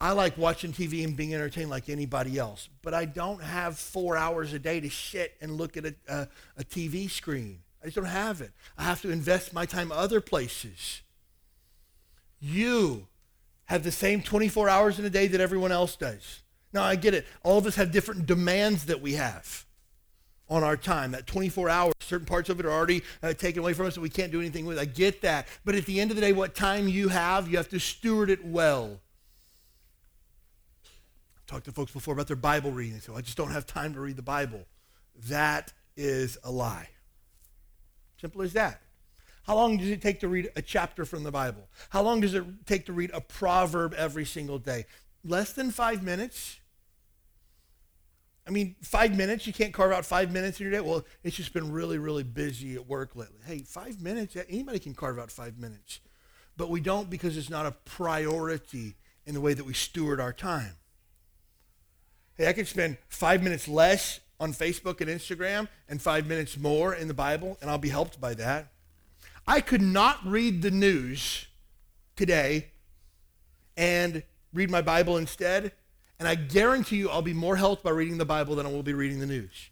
I 0.00 0.12
like 0.12 0.38
watching 0.38 0.72
TV 0.72 1.04
and 1.04 1.16
being 1.16 1.34
entertained 1.34 1.70
like 1.70 1.88
anybody 1.88 2.38
else, 2.38 2.68
but 2.82 2.94
I 2.94 3.04
don't 3.04 3.42
have 3.42 3.76
four 3.76 4.16
hours 4.16 4.52
a 4.52 4.58
day 4.58 4.78
to 4.78 4.88
sit 4.88 5.34
and 5.40 5.56
look 5.56 5.76
at 5.76 5.86
a, 5.86 5.94
a, 6.08 6.28
a 6.58 6.64
TV 6.64 7.10
screen. 7.10 7.58
I 7.82 7.86
just 7.86 7.96
don't 7.96 8.06
have 8.06 8.40
it. 8.40 8.50
I 8.76 8.84
have 8.84 9.02
to 9.02 9.10
invest 9.10 9.52
my 9.52 9.66
time 9.66 9.92
other 9.92 10.20
places. 10.20 11.02
You 12.40 13.06
have 13.66 13.84
the 13.84 13.92
same 13.92 14.22
24 14.22 14.68
hours 14.68 14.98
in 14.98 15.04
a 15.04 15.10
day 15.10 15.26
that 15.28 15.40
everyone 15.40 15.72
else 15.72 15.96
does. 15.96 16.42
Now, 16.72 16.82
I 16.82 16.96
get 16.96 17.14
it. 17.14 17.26
All 17.42 17.58
of 17.58 17.66
us 17.66 17.76
have 17.76 17.92
different 17.92 18.26
demands 18.26 18.86
that 18.86 19.00
we 19.00 19.14
have 19.14 19.64
on 20.48 20.62
our 20.64 20.76
time. 20.76 21.12
That 21.12 21.26
24 21.26 21.68
hours, 21.68 21.94
certain 22.00 22.26
parts 22.26 22.48
of 22.48 22.60
it 22.60 22.66
are 22.66 22.70
already 22.70 23.02
uh, 23.22 23.32
taken 23.32 23.60
away 23.60 23.72
from 23.72 23.86
us 23.86 23.94
and 23.94 24.02
we 24.02 24.08
can't 24.08 24.32
do 24.32 24.40
anything 24.40 24.66
with 24.66 24.78
it. 24.78 24.80
I 24.80 24.84
get 24.84 25.22
that. 25.22 25.48
But 25.64 25.74
at 25.74 25.86
the 25.86 26.00
end 26.00 26.10
of 26.10 26.16
the 26.16 26.20
day, 26.20 26.32
what 26.32 26.54
time 26.54 26.88
you 26.88 27.08
have, 27.08 27.48
you 27.48 27.56
have 27.56 27.68
to 27.70 27.78
steward 27.78 28.30
it 28.30 28.44
well. 28.44 29.00
I've 31.36 31.46
talked 31.46 31.64
to 31.66 31.72
folks 31.72 31.92
before 31.92 32.14
about 32.14 32.26
their 32.26 32.36
Bible 32.36 32.72
reading. 32.72 33.00
So 33.00 33.14
I 33.14 33.20
just 33.20 33.36
don't 33.36 33.52
have 33.52 33.66
time 33.66 33.94
to 33.94 34.00
read 34.00 34.16
the 34.16 34.22
Bible. 34.22 34.64
That 35.28 35.72
is 35.96 36.38
a 36.44 36.50
lie. 36.50 36.88
Simple 38.20 38.42
as 38.42 38.52
that. 38.54 38.80
How 39.46 39.54
long 39.54 39.78
does 39.78 39.88
it 39.88 40.02
take 40.02 40.20
to 40.20 40.28
read 40.28 40.50
a 40.56 40.62
chapter 40.62 41.04
from 41.04 41.22
the 41.22 41.30
Bible? 41.30 41.68
How 41.90 42.02
long 42.02 42.20
does 42.20 42.34
it 42.34 42.44
take 42.66 42.84
to 42.86 42.92
read 42.92 43.10
a 43.14 43.20
proverb 43.20 43.94
every 43.94 44.26
single 44.26 44.58
day? 44.58 44.84
Less 45.24 45.52
than 45.52 45.70
five 45.70 46.02
minutes. 46.02 46.60
I 48.46 48.50
mean, 48.50 48.76
five 48.82 49.16
minutes, 49.16 49.46
you 49.46 49.52
can't 49.52 49.72
carve 49.74 49.92
out 49.92 50.04
five 50.04 50.32
minutes 50.32 50.58
in 50.60 50.64
your 50.64 50.72
day. 50.72 50.80
Well, 50.80 51.04
it's 51.22 51.36
just 51.36 51.52
been 51.52 51.70
really, 51.70 51.98
really 51.98 52.22
busy 52.22 52.74
at 52.74 52.86
work 52.86 53.14
lately. 53.14 53.40
Hey, 53.44 53.58
five 53.58 54.02
minutes, 54.02 54.36
anybody 54.48 54.78
can 54.78 54.94
carve 54.94 55.18
out 55.18 55.30
five 55.30 55.58
minutes. 55.58 56.00
But 56.56 56.70
we 56.70 56.80
don't 56.80 57.08
because 57.08 57.36
it's 57.36 57.50
not 57.50 57.66
a 57.66 57.72
priority 57.72 58.96
in 59.26 59.34
the 59.34 59.40
way 59.40 59.54
that 59.54 59.64
we 59.64 59.74
steward 59.74 60.20
our 60.20 60.32
time. 60.32 60.72
Hey, 62.36 62.48
I 62.48 62.52
could 62.52 62.68
spend 62.68 62.98
five 63.08 63.42
minutes 63.42 63.68
less 63.68 64.20
on 64.40 64.52
Facebook 64.52 65.00
and 65.00 65.10
Instagram 65.10 65.68
and 65.88 66.00
five 66.00 66.26
minutes 66.26 66.56
more 66.56 66.94
in 66.94 67.08
the 67.08 67.14
Bible, 67.14 67.58
and 67.60 67.70
I'll 67.70 67.78
be 67.78 67.88
helped 67.88 68.20
by 68.20 68.34
that. 68.34 68.72
I 69.46 69.60
could 69.60 69.82
not 69.82 70.18
read 70.24 70.62
the 70.62 70.70
news 70.70 71.46
today 72.16 72.68
and 73.76 74.22
read 74.52 74.70
my 74.70 74.82
Bible 74.82 75.16
instead, 75.16 75.72
and 76.18 76.28
I 76.28 76.34
guarantee 76.34 76.96
you 76.96 77.10
I'll 77.10 77.22
be 77.22 77.32
more 77.32 77.56
helped 77.56 77.82
by 77.82 77.90
reading 77.90 78.18
the 78.18 78.24
Bible 78.24 78.54
than 78.56 78.66
I 78.66 78.70
will 78.70 78.82
be 78.82 78.92
reading 78.92 79.20
the 79.20 79.26
news. 79.26 79.70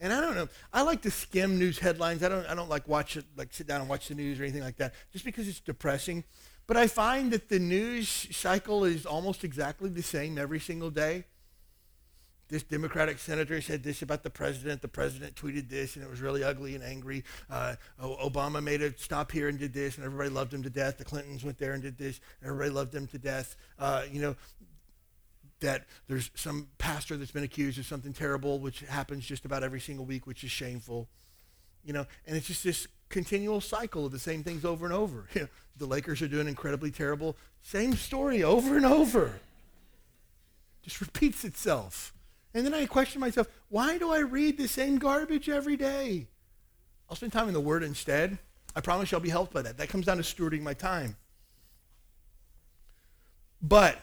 And 0.00 0.12
I 0.12 0.20
don't 0.20 0.34
know. 0.34 0.48
I 0.72 0.82
like 0.82 1.02
to 1.02 1.10
skim 1.10 1.58
news 1.58 1.78
headlines. 1.78 2.22
I 2.22 2.30
don't. 2.30 2.46
I 2.46 2.54
don't 2.54 2.70
like 2.70 2.88
watch 2.88 3.18
it, 3.18 3.26
like 3.36 3.52
sit 3.52 3.66
down 3.66 3.82
and 3.82 3.90
watch 3.90 4.08
the 4.08 4.14
news 4.14 4.40
or 4.40 4.44
anything 4.44 4.62
like 4.62 4.76
that, 4.76 4.94
just 5.12 5.26
because 5.26 5.46
it's 5.46 5.60
depressing. 5.60 6.24
But 6.66 6.78
I 6.78 6.86
find 6.86 7.30
that 7.32 7.48
the 7.48 7.58
news 7.58 8.08
cycle 8.08 8.84
is 8.84 9.04
almost 9.04 9.44
exactly 9.44 9.90
the 9.90 10.02
same 10.02 10.38
every 10.38 10.60
single 10.60 10.90
day 10.90 11.24
this 12.50 12.64
Democratic 12.64 13.18
senator 13.18 13.60
said 13.60 13.82
this 13.82 14.02
about 14.02 14.24
the 14.24 14.30
president. 14.30 14.82
The 14.82 14.88
president 14.88 15.36
tweeted 15.36 15.68
this, 15.68 15.94
and 15.94 16.04
it 16.04 16.10
was 16.10 16.20
really 16.20 16.42
ugly 16.42 16.74
and 16.74 16.82
angry. 16.82 17.24
Uh, 17.48 17.76
Obama 18.02 18.62
made 18.62 18.82
a 18.82 18.96
stop 18.98 19.30
here 19.30 19.48
and 19.48 19.58
did 19.58 19.72
this, 19.72 19.96
and 19.96 20.04
everybody 20.04 20.30
loved 20.30 20.52
him 20.52 20.62
to 20.64 20.70
death. 20.70 20.98
The 20.98 21.04
Clintons 21.04 21.44
went 21.44 21.58
there 21.58 21.72
and 21.72 21.82
did 21.82 21.96
this, 21.96 22.20
and 22.40 22.50
everybody 22.50 22.70
loved 22.70 22.94
him 22.94 23.06
to 23.06 23.18
death. 23.18 23.56
Uh, 23.78 24.02
you 24.10 24.20
know, 24.20 24.36
that 25.60 25.86
there's 26.08 26.30
some 26.34 26.68
pastor 26.78 27.16
that's 27.16 27.30
been 27.30 27.44
accused 27.44 27.78
of 27.78 27.86
something 27.86 28.12
terrible, 28.12 28.58
which 28.58 28.80
happens 28.80 29.24
just 29.24 29.44
about 29.44 29.62
every 29.62 29.80
single 29.80 30.04
week, 30.04 30.26
which 30.26 30.42
is 30.42 30.50
shameful. 30.50 31.08
You 31.84 31.92
know, 31.92 32.06
and 32.26 32.36
it's 32.36 32.48
just 32.48 32.64
this 32.64 32.88
continual 33.08 33.60
cycle 33.60 34.06
of 34.06 34.12
the 34.12 34.18
same 34.18 34.42
things 34.42 34.64
over 34.64 34.84
and 34.84 34.94
over. 34.94 35.26
The 35.76 35.86
Lakers 35.86 36.20
are 36.20 36.28
doing 36.28 36.46
incredibly 36.46 36.90
terrible. 36.90 37.38
Same 37.62 37.94
story 37.94 38.42
over 38.42 38.76
and 38.76 38.84
over. 38.84 39.40
Just 40.82 41.00
repeats 41.00 41.42
itself. 41.42 42.12
And 42.54 42.66
then 42.66 42.74
I 42.74 42.86
question 42.86 43.20
myself, 43.20 43.46
why 43.68 43.98
do 43.98 44.10
I 44.10 44.18
read 44.18 44.58
the 44.58 44.66
same 44.66 44.98
garbage 44.98 45.48
every 45.48 45.76
day? 45.76 46.26
I'll 47.08 47.16
spend 47.16 47.32
time 47.32 47.48
in 47.48 47.54
the 47.54 47.60
Word 47.60 47.82
instead. 47.82 48.38
I 48.74 48.80
promise 48.80 49.10
you 49.10 49.16
I'll 49.18 49.22
be 49.22 49.30
helped 49.30 49.52
by 49.52 49.62
that. 49.62 49.78
That 49.78 49.88
comes 49.88 50.06
down 50.06 50.16
to 50.16 50.22
stewarding 50.22 50.62
my 50.62 50.74
time. 50.74 51.16
But 53.62 53.98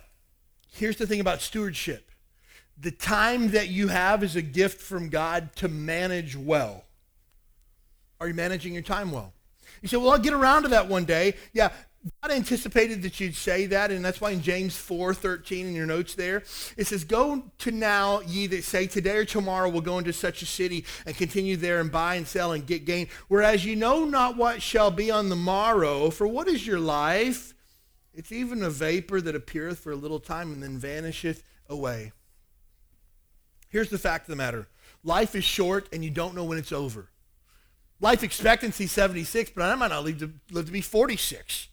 here's 0.72 0.98
the 0.98 1.08
thing 1.08 1.20
about 1.20 1.42
stewardship 1.42 2.04
the 2.80 2.92
time 2.92 3.50
that 3.52 3.70
you 3.70 3.88
have 3.88 4.24
is 4.24 4.36
a 4.36 4.42
gift 4.42 4.82
from 4.82 5.10
God 5.10 5.56
to 5.56 5.68
manage 5.68 6.36
well. 6.36 6.84
Are 8.20 8.28
you 8.28 8.36
managing 8.36 8.74
your 8.74 8.84
time 8.84 9.12
well? 9.12 9.34
You 9.82 9.88
say, 9.88 9.98
well, 9.98 10.12
I'll 10.12 10.20
get 10.20 10.34
around 10.34 10.64
to 10.64 10.70
that 10.70 10.88
one 10.88 11.06
day. 11.06 11.36
Yeah, 11.54 11.72
God 12.22 12.32
anticipated 12.32 13.02
that 13.02 13.20
you'd 13.20 13.36
say 13.36 13.66
that, 13.68 13.92
and 13.92 14.04
that's 14.04 14.22
why 14.22 14.32
in 14.32 14.42
James 14.42 14.76
4 14.78 15.14
13 15.14 15.68
in 15.68 15.76
your 15.76 15.86
notes 15.86 16.16
there, 16.16 16.44
it 16.78 16.88
says, 16.88 17.04
Go 17.04 17.44
to 17.60 17.72
now, 17.72 18.22
ye 18.22 18.48
that 18.48 18.64
say, 18.64 18.88
Today 18.88 19.18
or 19.18 19.26
tomorrow 19.26 19.70
we'll 19.70 19.82
go 19.82 19.98
into 19.98 20.14
such 20.14 20.42
a 20.42 20.46
city 20.46 20.86
and 21.06 21.16
continue 21.16 21.58
there 21.58 21.80
and 21.80 21.92
buy 21.92 22.16
and 22.16 22.28
sell 22.28 22.52
and 22.52 22.66
get 22.66 22.86
gain. 22.86 23.08
Whereas 23.28 23.66
you 23.66 23.76
know 23.76 24.06
not 24.06 24.38
what 24.38 24.62
shall 24.62 24.92
be 24.92 25.10
on 25.12 25.30
the 25.30 25.36
morrow, 25.36 26.10
for 26.10 26.28
what 26.28 26.48
is 26.48 26.66
your 26.66 26.80
life? 26.80 27.54
It's 28.14 28.32
even 28.32 28.64
a 28.64 28.70
vapor 28.70 29.22
that 29.22 29.36
appeareth 29.36 29.80
for 29.80 29.92
a 29.92 29.96
little 29.96 30.20
time 30.20 30.52
and 30.52 30.62
then 30.62 30.78
vanisheth 30.78 31.44
away. 31.70 32.12
Here's 33.70 33.90
the 33.90 34.00
fact 34.00 34.24
of 34.26 34.30
the 34.30 34.36
matter 34.36 34.68
life 35.04 35.36
is 35.36 35.44
short 35.44 35.88
and 35.94 36.04
you 36.04 36.10
don't 36.10 36.36
know 36.36 36.44
when 36.44 36.58
it's 36.58 36.72
over. 36.72 37.10
Life 38.00 38.24
expectancy 38.24 38.86
76, 38.86 39.52
but 39.56 39.64
I 39.64 39.74
might 39.76 39.90
not 39.90 40.04
live 40.04 40.20
to, 40.20 40.32
live 40.52 40.68
to 40.68 40.72
be 40.72 40.82
46. 40.82 41.70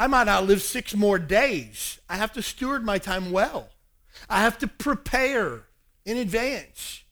I 0.00 0.06
might 0.06 0.24
not 0.24 0.46
live 0.46 0.62
six 0.62 0.94
more 0.94 1.18
days. 1.18 2.00
I 2.08 2.16
have 2.16 2.32
to 2.32 2.40
steward 2.40 2.86
my 2.86 2.96
time 2.96 3.32
well. 3.32 3.68
I 4.30 4.40
have 4.40 4.56
to 4.60 4.66
prepare 4.66 5.64
in 6.06 6.16
advance. 6.16 7.04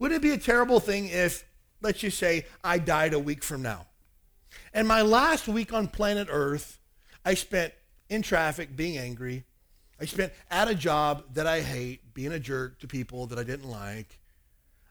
Would 0.00 0.10
it 0.10 0.20
be 0.20 0.32
a 0.32 0.36
terrible 0.36 0.80
thing 0.80 1.06
if, 1.06 1.44
let's 1.80 2.00
just 2.00 2.18
say, 2.18 2.46
I 2.64 2.80
died 2.80 3.14
a 3.14 3.20
week 3.20 3.44
from 3.44 3.62
now? 3.62 3.86
And 4.74 4.88
my 4.88 5.00
last 5.02 5.46
week 5.46 5.72
on 5.72 5.86
planet 5.86 6.26
Earth, 6.28 6.80
I 7.24 7.34
spent 7.34 7.72
in 8.08 8.20
traffic 8.20 8.74
being 8.74 8.98
angry. 8.98 9.44
I 10.00 10.06
spent 10.06 10.32
at 10.50 10.66
a 10.66 10.74
job 10.74 11.22
that 11.34 11.46
I 11.46 11.60
hate, 11.60 12.12
being 12.14 12.32
a 12.32 12.40
jerk 12.40 12.80
to 12.80 12.88
people 12.88 13.28
that 13.28 13.38
I 13.38 13.44
didn't 13.44 13.70
like. 13.70 14.18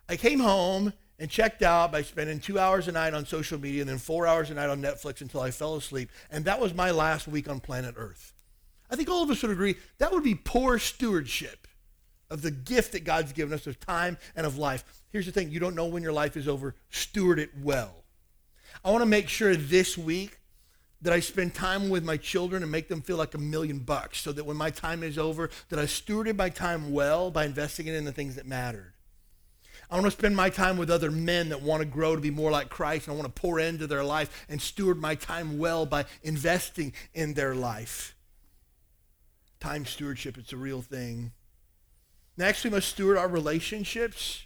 I 0.08 0.16
came 0.16 0.40
home 0.40 0.94
and 1.20 1.30
checked 1.30 1.62
out 1.62 1.92
by 1.92 2.02
spending 2.02 2.40
two 2.40 2.60
hours 2.60 2.88
a 2.88 2.92
night 2.92 3.14
on 3.14 3.26
social 3.26 3.60
media 3.60 3.82
and 3.82 3.90
then 3.90 3.98
four 3.98 4.28
hours 4.28 4.50
a 4.50 4.54
night 4.54 4.70
on 4.70 4.82
Netflix 4.82 5.22
until 5.22 5.42
I 5.42 5.52
fell 5.52 5.76
asleep. 5.76 6.10
And 6.30 6.46
that 6.46 6.60
was 6.60 6.74
my 6.74 6.92
last 6.92 7.28
week 7.28 7.50
on 7.50 7.60
planet 7.60 7.96
Earth. 7.98 8.34
I 8.90 8.96
think 8.96 9.10
all 9.10 9.24
of 9.24 9.30
us 9.30 9.42
would 9.42 9.52
agree 9.52 9.76
that 9.98 10.12
would 10.12 10.24
be 10.24 10.36
poor 10.36 10.78
stewardship 10.78 11.68
of 12.30 12.42
the 12.42 12.52
gift 12.52 12.92
that 12.94 13.04
God's 13.04 13.34
given 13.34 13.54
us 13.54 13.68
of 13.68 13.80
time 13.80 14.18
and 14.36 14.46
of 14.46 14.58
life. 14.58 14.84
Here's 15.12 15.26
the 15.26 15.32
thing 15.32 15.52
you 15.52 15.60
don't 15.60 15.76
know 15.76 15.86
when 15.86 16.04
your 16.04 16.14
life 16.14 16.36
is 16.36 16.48
over. 16.48 16.76
Steward 16.90 17.40
it 17.40 17.52
well. 17.62 18.04
I 18.84 18.92
want 18.92 19.02
to 19.02 19.08
make 19.08 19.30
sure 19.30 19.56
this 19.56 19.98
week 19.98 20.40
that 21.02 21.14
I 21.14 21.20
spend 21.20 21.54
time 21.54 21.90
with 21.90 22.04
my 22.04 22.18
children 22.18 22.64
and 22.64 22.72
make 22.72 22.88
them 22.88 23.02
feel 23.02 23.18
like 23.18 23.36
a 23.36 23.40
million 23.40 23.80
bucks 23.80 24.20
so 24.22 24.32
that 24.32 24.46
when 24.46 24.58
my 24.58 24.72
time 24.72 25.04
is 25.04 25.18
over, 25.18 25.50
that 25.70 25.80
I 25.80 25.84
stewarded 25.84 26.36
my 26.36 26.50
time 26.50 26.92
well 26.92 27.30
by 27.32 27.46
investing 27.46 27.88
it 27.88 27.94
in 27.94 28.06
the 28.06 28.12
things 28.12 28.36
that 28.36 28.48
mattered. 28.48 28.95
I 29.90 29.96
want 29.96 30.06
to 30.06 30.12
spend 30.12 30.36
my 30.36 30.50
time 30.50 30.78
with 30.78 30.90
other 30.90 31.12
men 31.12 31.50
that 31.50 31.62
want 31.62 31.82
to 31.82 31.86
grow 31.86 32.16
to 32.16 32.22
be 32.22 32.32
more 32.32 32.52
like 32.52 32.70
Christ. 32.70 33.08
And 33.08 33.14
I 33.14 33.20
want 33.20 33.34
to 33.34 33.42
pour 33.42 33.60
into 33.60 33.88
their 33.88 34.04
life 34.04 34.46
and 34.50 34.62
steward 34.62 35.00
my 35.00 35.16
time 35.16 35.58
well 35.58 35.86
by 35.86 36.06
investing 36.24 36.94
in 37.14 37.34
their 37.34 37.54
life. 37.54 38.16
Time 39.60 39.86
stewardship, 39.86 40.38
it's 40.38 40.54
a 40.54 40.58
real 40.58 40.82
thing. 40.82 41.32
Next, 42.38 42.64
we 42.64 42.70
must 42.70 42.90
steward 42.90 43.18
our 43.18 43.28
relationships. 43.28 44.44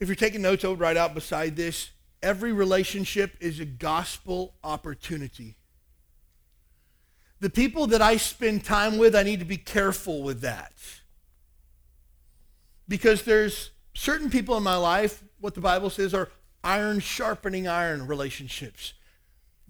If 0.00 0.08
you're 0.08 0.16
taking 0.16 0.42
notes, 0.42 0.64
I 0.64 0.68
would 0.68 0.80
write 0.80 0.96
out 0.96 1.14
beside 1.14 1.56
this 1.56 1.90
every 2.22 2.52
relationship 2.52 3.36
is 3.40 3.60
a 3.60 3.64
gospel 3.64 4.54
opportunity. 4.64 5.56
The 7.40 7.50
people 7.50 7.86
that 7.88 8.02
I 8.02 8.16
spend 8.18 8.64
time 8.64 8.98
with, 8.98 9.16
I 9.16 9.22
need 9.22 9.40
to 9.40 9.46
be 9.46 9.56
careful 9.56 10.22
with 10.22 10.42
that. 10.42 10.72
Because 12.86 13.22
there's 13.22 13.70
certain 13.94 14.30
people 14.30 14.56
in 14.56 14.62
my 14.62 14.76
life, 14.76 15.22
what 15.40 15.54
the 15.54 15.60
Bible 15.60 15.90
says 15.90 16.12
are 16.12 16.28
iron 16.62 17.00
sharpening 17.00 17.66
iron 17.66 18.06
relationships. 18.06 18.92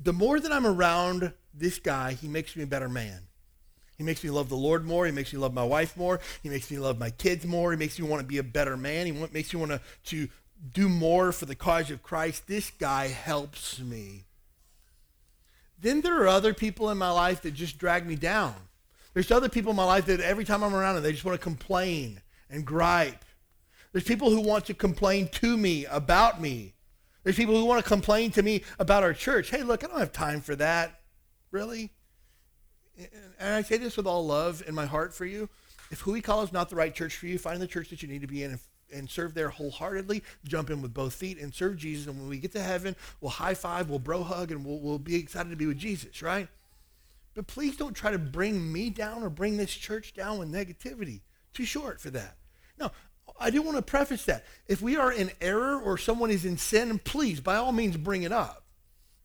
The 0.03 0.13
more 0.13 0.41
that 0.41 0.53
I'm 0.53 0.67
around 0.67 1.33
this 1.55 1.79
guy, 1.79 2.15
he 2.15 2.27
makes 2.27 2.57
me 2.57 2.63
a 2.63 2.67
better 2.67 2.89
man. 2.89 3.21
He 3.97 4.05
makes 4.05 4.25
me 4.25 4.31
love 4.31 4.49
the 4.49 4.57
Lord 4.57 4.87
more. 4.87 5.05
He 5.05 5.13
makes 5.13 5.33
me 5.33 5.39
love 5.39 5.53
my 5.53 5.63
wife 5.63 5.97
more. 5.97 6.21
He 6.43 6.49
makes 6.49 6.71
me 6.71 6.79
love 6.79 6.99
my 6.99 7.11
kids 7.11 7.45
more. 7.45 7.71
He 7.71 7.77
makes 7.77 7.99
me 7.99 8.09
want 8.09 8.23
to 8.23 8.27
be 8.27 8.39
a 8.39 8.43
better 8.43 8.77
man. 8.77 9.07
He 9.07 9.13
makes 9.13 9.53
me 9.53 9.61
want 9.61 9.73
to, 9.73 9.81
to 10.05 10.29
do 10.73 10.89
more 10.89 11.33
for 11.33 11.45
the 11.45 11.55
cause 11.55 11.91
of 11.91 12.03
Christ. 12.03 12.47
This 12.47 12.71
guy 12.71 13.09
helps 13.09 13.79
me. 13.79 14.25
Then 15.81 16.01
there 16.03 16.23
are 16.23 16.29
other 16.29 16.53
people 16.53 16.91
in 16.91 16.99
my 16.99 17.11
life 17.11 17.43
that 17.43 17.55
just 17.55 17.79
drag 17.79 18.07
me 18.07 18.17
down. 18.17 18.55
There's 19.15 19.31
other 19.31 19.49
people 19.49 19.71
in 19.71 19.77
my 19.77 19.85
life 19.85 20.07
that 20.07 20.21
every 20.21 20.45
time 20.45 20.63
I'm 20.63 20.75
around 20.75 20.95
them, 20.95 21.05
they 21.05 21.13
just 21.13 21.25
want 21.25 21.39
to 21.39 21.43
complain 21.43 22.21
and 22.49 22.65
gripe. 22.65 23.25
There's 23.93 24.05
people 24.05 24.31
who 24.31 24.41
want 24.41 24.67
to 24.67 24.75
complain 24.75 25.29
to 25.29 25.57
me 25.57 25.87
about 25.87 26.41
me. 26.41 26.75
There's 27.25 27.37
people 27.37 27.57
who 27.57 27.65
want 27.65 27.83
to 27.83 27.89
complain 27.89 28.31
to 28.33 28.43
me 28.43 28.63
about 28.79 29.03
our 29.03 29.13
church. 29.13 29.51
Hey, 29.51 29.63
look, 29.63 29.83
I 29.83 29.89
don't 29.89 29.99
have 29.99 30.13
time 30.13 30.41
for 30.41 30.55
that. 30.57 31.01
Really? 31.51 31.91
And 33.39 33.55
I 33.55 33.63
say 33.63 33.79
this 33.79 33.97
with 33.97 34.07
all 34.07 34.25
love 34.25 34.63
in 34.67 34.75
my 34.75 34.87
heart 34.87 35.15
for 35.15 35.25
you. 35.25 35.49
If 35.91 36.01
who 36.01 36.13
Huikala 36.13 36.45
is 36.45 36.53
not 36.53 36.71
the 36.71 36.77
right 36.77 36.95
church 36.95 37.17
for 37.17 37.27
you, 37.27 37.39
find 37.39 37.61
the 37.61 37.67
church 37.67 37.89
that 37.91 38.03
you 38.03 38.09
need 38.09 38.21
to 38.21 38.29
be 38.29 38.45
in 38.45 38.53
and 38.53 38.61
serve 39.09 39.35
there 39.35 39.51
wholeheartedly. 39.51 40.23
Jump 40.45 40.71
in 40.71 40.83
with 40.83 40.95
both 40.95 41.15
feet 41.15 41.39
and 41.39 41.55
serve 41.55 41.77
Jesus. 41.77 42.07
And 42.07 42.19
when 42.19 42.29
we 42.29 42.39
get 42.39 42.53
to 42.53 42.63
heaven, 42.63 42.97
we'll 43.21 43.31
high 43.31 43.55
five, 43.55 43.89
we'll 43.89 43.99
bro 43.99 44.23
hug, 44.23 44.51
and 44.51 44.65
we'll, 44.65 44.79
we'll 44.79 44.99
be 44.99 45.17
excited 45.17 45.51
to 45.51 45.57
be 45.57 45.67
with 45.67 45.79
Jesus, 45.79 46.23
right? 46.23 46.49
But 47.35 47.47
please 47.47 47.77
don't 47.77 47.95
try 47.95 48.11
to 48.11 48.19
bring 48.19 48.73
me 48.73 48.91
down 48.91 49.23
or 49.23 49.31
bring 49.31 49.57
this 49.57 49.73
church 49.73 50.15
down 50.15 50.39
with 50.39 50.53
negativity. 50.53 51.21
Too 51.55 51.65
short 51.65 52.01
for 52.01 52.11
that. 52.11 52.37
No, 52.79 52.91
I 53.39 53.51
do 53.51 53.63
want 53.63 53.77
to 53.77 53.83
preface 53.83 54.25
that. 54.25 54.45
If 54.67 54.83
we 54.83 54.97
are 54.97 55.13
in 55.13 55.31
error 55.41 55.81
or 55.81 55.97
someone 55.97 56.31
is 56.31 56.45
in 56.45 56.59
sin, 56.59 56.99
please, 56.99 57.41
by 57.41 57.57
all 57.57 57.73
means, 57.73 57.97
bring 57.97 58.25
it 58.25 58.33
up. 58.33 58.65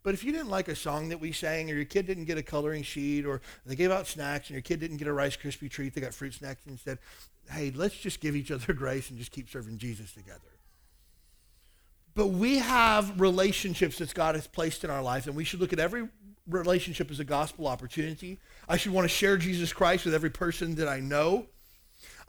But 0.04 0.14
if 0.14 0.24
you 0.24 0.32
didn't 0.32 0.50
like 0.50 0.68
a 0.68 0.76
song 0.76 1.10
that 1.10 1.20
we 1.20 1.32
sang, 1.32 1.72
or 1.72 1.74
your 1.74 1.86
kid 1.86 2.06
didn't 2.06 2.26
get 2.26 2.38
a 2.38 2.44
coloring 2.44 2.84
sheet, 2.84 3.26
or 3.26 3.42
they 3.66 3.76
gave 3.76 3.90
out 3.90 4.06
snacks, 4.06 4.50
and 4.50 4.54
your 4.54 4.62
kid 4.62 4.80
didn't 4.80 4.98
get 4.98 5.08
a 5.08 5.14
Rice 5.14 5.36
Krispie 5.36 5.70
treat, 5.70 5.96
they 5.96 6.02
got 6.02 6.14
fruit 6.14 6.36
snacks 6.36 6.62
instead, 6.68 7.00
hey, 7.50 7.72
let's 7.76 7.96
just 7.96 8.20
give 8.20 8.36
each 8.36 8.52
other 8.52 8.74
grace 8.74 9.10
and 9.10 9.20
just 9.20 9.32
keep 9.32 9.50
serving 9.50 9.78
Jesus 9.78 10.14
together. 10.14 10.40
But 12.16 12.28
we 12.28 12.60
have 12.60 13.20
relationships 13.20 13.98
that 13.98 14.14
God 14.14 14.36
has 14.36 14.48
placed 14.48 14.84
in 14.84 14.90
our 14.90 15.02
life, 15.02 15.28
and 15.28 15.36
we 15.36 15.44
should 15.44 15.60
look 15.60 15.74
at 15.74 15.80
every 15.80 16.08
relationship 16.48 17.12
as 17.12 17.20
a 17.20 17.26
gospel 17.26 17.68
opportunity. 17.68 18.40
I 18.70 18.78
should 18.78 18.94
want 18.94 19.06
to 19.06 19.10
share 19.10 19.36
Jesus 19.36 19.74
Christ 19.74 20.06
with 20.06 20.14
every 20.14 20.30
person 20.30 20.76
that 20.76 20.88
I 20.88 21.02
know. 21.02 21.48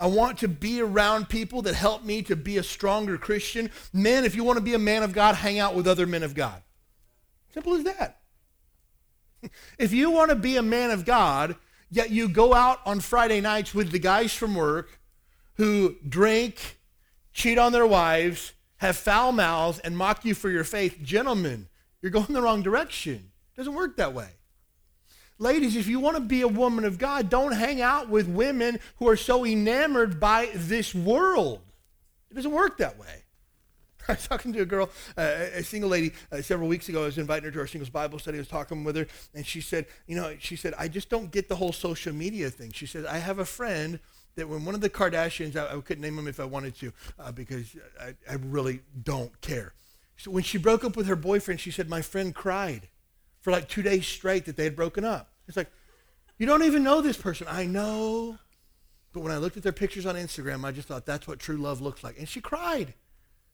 I 0.01 0.07
want 0.07 0.39
to 0.39 0.49
be 0.49 0.81
around 0.81 1.29
people 1.29 1.63
that 1.63 1.75
help 1.75 2.05
me 2.05 2.23
to 2.23 2.37
be 2.37 2.59
a 2.59 2.63
stronger 2.63 3.17
Christian. 3.17 3.71
Men, 3.93 4.25
if 4.25 4.35
you 4.35 4.43
want 4.43 4.59
to 4.59 4.65
be 4.65 4.75
a 4.75 4.79
man 4.79 5.03
of 5.03 5.13
God, 5.13 5.37
hang 5.37 5.59
out 5.59 5.75
with 5.75 5.87
other 5.87 6.07
men 6.07 6.23
of 6.23 6.35
God. 6.35 6.63
Simple 7.55 7.75
as 7.75 7.85
that. 7.85 8.21
If 9.79 9.93
you 9.93 10.11
want 10.11 10.31
to 10.31 10.35
be 10.35 10.57
a 10.57 10.63
man 10.63 10.91
of 10.91 11.05
God, 11.05 11.55
yet 11.89 12.11
you 12.11 12.29
go 12.29 12.53
out 12.53 12.81
on 12.85 12.99
Friday 12.99 13.41
nights 13.41 13.73
with 13.75 13.93
the 13.93 13.99
guys 13.99 14.35
from 14.35 14.57
work 14.57 14.99
who 15.57 15.97
drink, 16.09 16.79
cheat 17.33 17.59
on 17.59 17.73
their 17.73 17.87
wives, 17.87 18.53
have 18.79 18.97
foul 18.97 19.33
mouths, 19.33 19.79
and 19.81 19.97
mock 19.97 20.25
you 20.25 20.35
for 20.35 20.51
your 20.51 20.65
faith, 20.65 20.99
gentlemen, 21.03 21.69
you're 22.03 22.11
going 22.11 22.27
the 22.27 22.43
wrong 22.43 22.63
direction. 22.63 23.33
It 23.55 23.57
doesn't 23.57 23.75
work 23.75 23.97
that 23.97 24.15
way. 24.15 24.29
Ladies, 25.39 25.77
if 25.77 25.87
you 25.87 26.01
want 26.01 26.17
to 26.17 26.23
be 26.23 26.41
a 26.41 26.49
woman 26.49 26.85
of 26.85 26.99
God, 26.99 27.29
don't 27.29 27.53
hang 27.53 27.83
out 27.83 28.09
with 28.09 28.27
women 28.27 28.79
who 28.97 29.09
are 29.09 29.17
so 29.17 29.45
enamored 29.45 30.19
by 30.19 30.51
this 30.55 30.95
world. 30.95 31.61
It 32.31 32.35
doesn't 32.35 32.53
work 32.53 32.79
that 32.79 32.99
way. 32.99 33.25
I 34.09 34.13
was 34.13 34.27
talking 34.27 34.53
to 34.55 34.61
a 34.61 34.67
girl, 34.67 34.89
uh, 35.17 35.47
a 35.55 35.63
single 35.63 35.91
lady, 35.91 36.13
uh, 36.33 36.41
several 36.41 36.69
weeks 36.69 36.89
ago. 36.89 37.03
I 37.03 37.07
was 37.07 37.19
inviting 37.19 37.45
her 37.45 37.51
to 37.51 37.61
our 37.61 37.67
singles 37.67 37.91
Bible 37.91 38.19
study. 38.19 38.39
I 38.39 38.41
was 38.41 38.49
talking 38.49 38.85
with 38.85 38.97
her, 38.97 39.07
and 39.35 39.45
she 39.45 39.61
said, 39.61 39.87
You 40.07 40.17
know, 40.17 40.35
she 40.39 40.57
said, 40.57 40.75
I 40.79 40.89
just 40.89 41.09
don't 41.09 41.31
get 41.31 41.49
the 41.49 41.57
whole 41.57 41.73
social 41.73 42.15
media 42.15 42.49
thing. 42.51 42.73
She 42.73 42.87
said, 42.87 43.05
I 43.05 43.19
have 43.19 43.39
a 43.39 43.45
friend 43.45 43.99
that 44.37 44.49
when 44.49 44.65
one 44.65 44.75
of 44.75 44.81
the 44.81 44.91
Kardashians, 44.91 45.57
I, 45.57 45.77
I 45.77 45.81
couldn't 45.81 46.03
name 46.03 46.17
them 46.17 46.29
if 46.29 46.39
I 46.39 46.45
wanted 46.45 46.77
to, 46.77 46.93
uh, 47.19 47.33
because 47.33 47.75
I, 48.01 48.15
I 48.31 48.35
really 48.35 48.81
don't 49.03 49.39
care. 49.41 49.73
So 50.19 50.31
when 50.31 50.43
she 50.43 50.59
broke 50.59 50.85
up 50.85 50.97
with 50.97 51.07
her 51.07 51.17
boyfriend, 51.17 51.61
she 51.61 51.71
said, 51.71 51.89
My 51.89 52.03
friend 52.03 52.35
cried 52.35 52.89
for 53.41 53.51
like 53.51 53.69
two 53.69 53.83
days 53.83 54.07
straight 54.07 54.45
that 54.45 54.57
they 54.57 54.65
had 54.65 54.77
broken 54.77 55.05
up. 55.05 55.31
It's 55.49 55.57
like, 55.57 55.71
You 56.39 56.47
don't 56.47 56.63
even 56.63 56.83
know 56.83 57.01
this 57.01 57.17
person. 57.17 57.47
I 57.51 57.67
know. 57.67 58.39
But 59.13 59.23
when 59.23 59.33
I 59.33 59.39
looked 59.39 59.57
at 59.57 59.63
their 59.63 59.73
pictures 59.73 60.05
on 60.05 60.15
Instagram, 60.15 60.65
I 60.65 60.73
just 60.73 60.89
thought 60.89 61.07
that's 61.07 61.27
what 61.27 61.39
true 61.39 61.57
love 61.57 61.81
looks 61.81 62.05
like. 62.05 62.19
And 62.19 62.29
she 62.29 62.41
cried. 62.41 62.95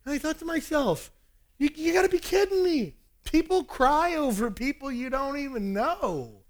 And 0.04 0.14
I 0.14 0.18
thought 0.18 0.38
to 0.40 0.44
myself, 0.44 1.12
You, 1.58 1.70
you 1.74 1.92
got 1.92 2.02
to 2.02 2.08
be 2.08 2.18
kidding 2.18 2.62
me. 2.62 2.94
People 3.24 3.62
cry 3.62 4.16
over 4.16 4.50
people 4.50 4.90
you 4.90 5.10
don't 5.10 5.38
even 5.38 5.72
know. 5.72 6.42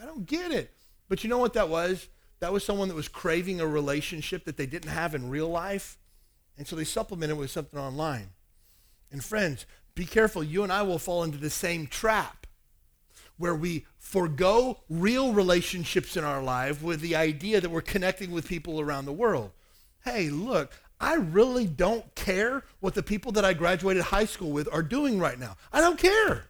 I 0.00 0.04
don't 0.04 0.26
get 0.26 0.50
it. 0.50 0.72
But 1.08 1.22
you 1.22 1.30
know 1.30 1.38
what 1.38 1.54
that 1.54 1.68
was? 1.68 2.08
That 2.40 2.52
was 2.52 2.64
someone 2.64 2.88
that 2.88 2.94
was 2.94 3.08
craving 3.08 3.60
a 3.60 3.66
relationship 3.66 4.44
that 4.44 4.56
they 4.56 4.66
didn't 4.66 4.90
have 4.90 5.14
in 5.14 5.30
real 5.30 5.48
life. 5.48 5.98
And 6.56 6.66
so 6.66 6.76
they 6.76 6.84
supplemented 6.84 7.36
with 7.36 7.50
something 7.50 7.78
online. 7.78 8.30
And 9.10 9.24
friends, 9.24 9.66
be 9.94 10.04
careful. 10.04 10.44
You 10.44 10.62
and 10.62 10.72
I 10.72 10.82
will 10.82 10.98
fall 10.98 11.24
into 11.24 11.38
the 11.38 11.50
same 11.50 11.86
trap 11.86 12.46
where 13.38 13.54
we 13.54 13.86
forego 13.98 14.80
real 14.88 15.32
relationships 15.32 16.16
in 16.16 16.24
our 16.24 16.42
life 16.42 16.82
with 16.82 17.00
the 17.00 17.16
idea 17.16 17.60
that 17.60 17.70
we're 17.70 17.80
connecting 17.80 18.32
with 18.32 18.48
people 18.48 18.80
around 18.80 19.04
the 19.04 19.12
world. 19.12 19.52
Hey, 20.04 20.28
look, 20.28 20.72
I 21.00 21.14
really 21.14 21.66
don't 21.66 22.12
care 22.14 22.64
what 22.80 22.94
the 22.94 23.02
people 23.02 23.32
that 23.32 23.44
I 23.44 23.52
graduated 23.54 24.02
high 24.04 24.24
school 24.24 24.50
with 24.50 24.68
are 24.72 24.82
doing 24.82 25.18
right 25.18 25.38
now. 25.38 25.56
I 25.72 25.80
don't 25.80 25.98
care. 25.98 26.46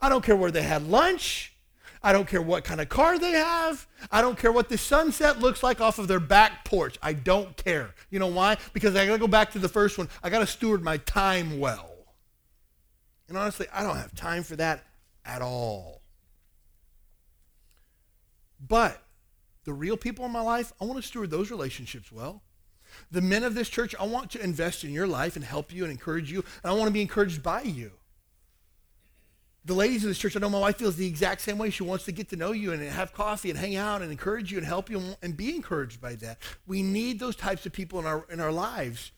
I 0.00 0.08
don't 0.08 0.24
care 0.24 0.36
where 0.36 0.50
they 0.50 0.62
had 0.62 0.86
lunch. 0.86 1.54
I 2.02 2.12
don't 2.12 2.28
care 2.28 2.42
what 2.42 2.64
kind 2.64 2.80
of 2.80 2.88
car 2.88 3.18
they 3.18 3.32
have. 3.32 3.86
I 4.10 4.20
don't 4.20 4.38
care 4.38 4.52
what 4.52 4.68
the 4.68 4.78
sunset 4.78 5.40
looks 5.40 5.62
like 5.62 5.80
off 5.80 5.98
of 5.98 6.08
their 6.08 6.20
back 6.20 6.64
porch. 6.64 6.98
I 7.02 7.12
don't 7.12 7.56
care. 7.56 7.94
You 8.10 8.18
know 8.18 8.28
why? 8.28 8.56
Because 8.72 8.94
I 8.94 9.06
got 9.06 9.14
to 9.14 9.18
go 9.18 9.28
back 9.28 9.52
to 9.52 9.58
the 9.58 9.68
first 9.68 9.98
one. 9.98 10.08
I 10.22 10.30
got 10.30 10.40
to 10.40 10.46
steward 10.46 10.82
my 10.82 10.98
time 10.98 11.58
well. 11.58 11.90
And 13.28 13.36
honestly, 13.36 13.66
I 13.72 13.82
don't 13.82 13.96
have 13.96 14.14
time 14.14 14.42
for 14.42 14.56
that 14.56 14.84
at 15.24 15.42
all. 15.42 16.02
But 18.66 19.02
the 19.64 19.72
real 19.72 19.96
people 19.96 20.24
in 20.24 20.32
my 20.32 20.40
life, 20.40 20.72
I 20.80 20.84
want 20.84 21.00
to 21.00 21.06
steward 21.06 21.30
those 21.30 21.50
relationships 21.50 22.10
well. 22.10 22.42
The 23.10 23.20
men 23.20 23.44
of 23.44 23.54
this 23.54 23.68
church, 23.68 23.94
I 24.00 24.06
want 24.06 24.30
to 24.30 24.42
invest 24.42 24.82
in 24.82 24.92
your 24.92 25.06
life 25.06 25.36
and 25.36 25.44
help 25.44 25.72
you 25.72 25.84
and 25.84 25.92
encourage 25.92 26.32
you. 26.32 26.42
And 26.62 26.70
I 26.70 26.74
want 26.74 26.88
to 26.88 26.92
be 26.92 27.02
encouraged 27.02 27.42
by 27.42 27.62
you 27.62 27.92
the 29.68 29.74
ladies 29.74 30.02
in 30.02 30.08
this 30.08 30.18
church, 30.18 30.34
I 30.34 30.40
know 30.40 30.48
my 30.48 30.58
wife 30.58 30.76
feels 30.76 30.96
the 30.96 31.06
exact 31.06 31.42
same 31.42 31.58
way. 31.58 31.68
She 31.68 31.82
wants 31.82 32.06
to 32.06 32.12
get 32.12 32.30
to 32.30 32.36
know 32.36 32.52
you 32.52 32.72
and 32.72 32.82
have 32.82 33.12
coffee 33.12 33.50
and 33.50 33.58
hang 33.58 33.76
out 33.76 34.00
and 34.00 34.10
encourage 34.10 34.50
you 34.50 34.56
and 34.56 34.66
help 34.66 34.88
you 34.88 35.14
and 35.22 35.36
be 35.36 35.54
encouraged 35.54 36.00
by 36.00 36.14
that. 36.16 36.38
We 36.66 36.82
need 36.82 37.20
those 37.20 37.36
types 37.36 37.66
of 37.66 37.72
people 37.72 37.98
in 38.00 38.06
our 38.06 38.26
in 38.30 38.40
our 38.40 38.50
lives. 38.50 39.12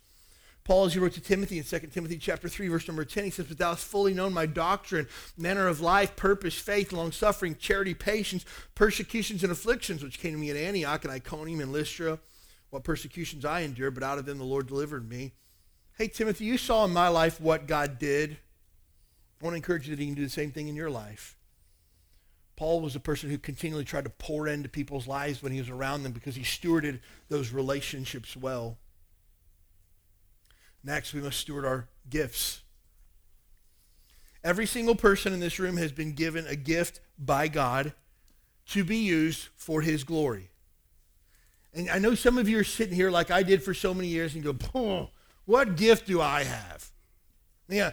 Paul, 0.64 0.84
as 0.84 0.92
he 0.92 0.98
wrote 0.98 1.12
to 1.14 1.20
Timothy 1.20 1.58
in 1.58 1.64
2 1.64 1.78
Timothy 1.92 2.18
chapter 2.18 2.48
3, 2.48 2.68
verse 2.68 2.86
number 2.86 3.04
10, 3.04 3.24
he 3.24 3.30
says, 3.30 3.46
But 3.46 3.58
thou 3.58 3.70
hast 3.70 3.84
fully 3.84 4.12
known 4.12 4.34
my 4.34 4.44
doctrine, 4.44 5.08
manner 5.36 5.66
of 5.66 5.80
life, 5.80 6.16
purpose, 6.16 6.54
faith, 6.54 6.92
long 6.92 7.12
suffering, 7.12 7.56
charity, 7.58 7.94
patience, 7.94 8.44
persecutions, 8.74 9.42
and 9.42 9.50
afflictions, 9.50 10.02
which 10.02 10.20
came 10.20 10.32
to 10.32 10.38
me 10.38 10.50
at 10.50 10.56
Antioch 10.56 11.02
and 11.04 11.12
Iconium 11.12 11.60
and 11.60 11.72
Lystra, 11.72 12.18
what 12.68 12.84
persecutions 12.84 13.44
I 13.44 13.60
endured, 13.60 13.94
but 13.94 14.02
out 14.02 14.18
of 14.18 14.26
them 14.26 14.38
the 14.38 14.44
Lord 14.44 14.66
delivered 14.66 15.08
me. 15.08 15.32
Hey, 15.96 16.08
Timothy, 16.08 16.44
you 16.44 16.58
saw 16.58 16.84
in 16.84 16.92
my 16.92 17.08
life 17.08 17.40
what 17.40 17.66
God 17.66 17.98
did. 17.98 18.36
I 19.40 19.44
want 19.44 19.54
to 19.54 19.56
encourage 19.56 19.88
you 19.88 19.96
that 19.96 20.02
you 20.02 20.08
can 20.08 20.14
do 20.14 20.24
the 20.24 20.30
same 20.30 20.50
thing 20.50 20.68
in 20.68 20.76
your 20.76 20.90
life. 20.90 21.36
Paul 22.56 22.82
was 22.82 22.94
a 22.94 23.00
person 23.00 23.30
who 23.30 23.38
continually 23.38 23.86
tried 23.86 24.04
to 24.04 24.10
pour 24.10 24.46
into 24.46 24.68
people's 24.68 25.06
lives 25.06 25.42
when 25.42 25.52
he 25.52 25.60
was 25.60 25.70
around 25.70 26.02
them 26.02 26.12
because 26.12 26.36
he 26.36 26.42
stewarded 26.42 27.00
those 27.30 27.52
relationships 27.52 28.36
well. 28.36 28.76
Next, 30.84 31.14
we 31.14 31.22
must 31.22 31.40
steward 31.40 31.64
our 31.64 31.88
gifts. 32.10 32.60
Every 34.44 34.66
single 34.66 34.94
person 34.94 35.32
in 35.32 35.40
this 35.40 35.58
room 35.58 35.78
has 35.78 35.92
been 35.92 36.12
given 36.12 36.46
a 36.46 36.56
gift 36.56 37.00
by 37.18 37.48
God 37.48 37.94
to 38.70 38.84
be 38.84 38.98
used 38.98 39.48
for 39.56 39.80
his 39.80 40.04
glory. 40.04 40.50
And 41.72 41.88
I 41.88 41.98
know 41.98 42.14
some 42.14 42.36
of 42.36 42.48
you 42.48 42.58
are 42.58 42.64
sitting 42.64 42.94
here 42.94 43.10
like 43.10 43.30
I 43.30 43.42
did 43.42 43.62
for 43.62 43.72
so 43.72 43.94
many 43.94 44.08
years 44.08 44.34
and 44.34 44.44
go, 44.44 45.08
what 45.44 45.76
gift 45.76 46.06
do 46.06 46.20
I 46.20 46.44
have? 46.44 46.90
Yeah, 47.70 47.92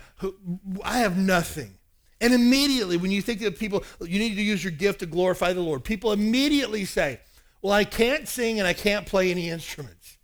I 0.83 0.99
have 0.99 1.17
nothing. 1.17 1.77
And 2.19 2.33
immediately, 2.33 2.97
when 2.97 3.11
you 3.11 3.21
think 3.21 3.41
of 3.43 3.57
people, 3.59 3.83
you 4.01 4.19
need 4.19 4.35
to 4.35 4.41
use 4.41 4.63
your 4.63 4.71
gift 4.71 4.99
to 4.99 5.05
glorify 5.05 5.53
the 5.53 5.61
Lord, 5.61 5.83
people 5.83 6.11
immediately 6.11 6.83
say, 6.85 7.19
Well, 7.61 7.73
I 7.73 7.83
can't 7.83 8.27
sing 8.27 8.59
and 8.59 8.67
I 8.67 8.73
can't 8.73 9.05
play 9.05 9.29
any 9.29 9.49
instruments. 9.49 10.17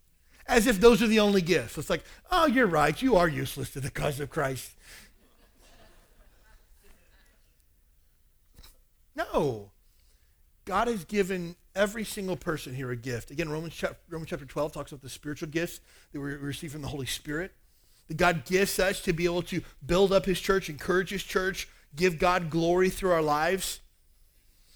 As 0.47 0.67
if 0.67 0.79
those 0.79 1.01
are 1.01 1.07
the 1.07 1.19
only 1.19 1.41
gifts. 1.41 1.77
It's 1.77 1.89
like, 1.89 2.03
Oh, 2.31 2.47
you're 2.47 2.67
right. 2.67 2.99
You 2.99 3.15
are 3.15 3.27
useless 3.27 3.69
to 3.71 3.79
the 3.79 3.91
cause 3.91 4.19
of 4.19 4.29
Christ. 4.29 4.71
No. 9.15 9.71
God 10.65 10.87
has 10.87 11.05
given 11.05 11.55
every 11.75 12.03
single 12.03 12.37
person 12.37 12.73
here 12.73 12.91
a 12.91 12.95
gift. 12.95 13.31
Again, 13.31 13.49
Romans 13.49 13.73
chapter, 13.75 13.97
Romans 14.09 14.29
chapter 14.29 14.45
12 14.45 14.71
talks 14.71 14.91
about 14.91 15.01
the 15.01 15.09
spiritual 15.09 15.49
gifts 15.49 15.79
that 16.11 16.19
we 16.19 16.33
receive 16.33 16.71
from 16.71 16.81
the 16.81 16.87
Holy 16.87 17.05
Spirit. 17.05 17.53
God 18.13 18.45
gives 18.45 18.80
us 18.80 19.02
to 19.02 19.13
be 19.13 19.26
able 19.26 19.43
to 19.43 19.62
build 19.86 20.12
up 20.12 20.26
his 20.26 20.39
church, 20.39 20.69
encourage 20.69 21.10
his 21.10 21.23
church, 21.23 21.67
give 21.95 22.19
God 22.19 22.49
glory 22.49 22.89
through 22.89 23.12
our 23.12 23.21
lives. 23.21 23.80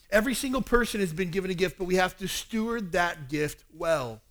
Every 0.10 0.34
single 0.34 0.62
person 0.62 1.02
has 1.02 1.12
been 1.12 1.32
given 1.32 1.52
a 1.52 1.54
gift, 1.54 1.78
but 1.78 1.86
we 1.86 1.96
have 1.96 2.16
to 2.18 2.28
steward 2.28 2.94
that 2.94 3.30
gift 3.30 3.64
well. 3.74 4.22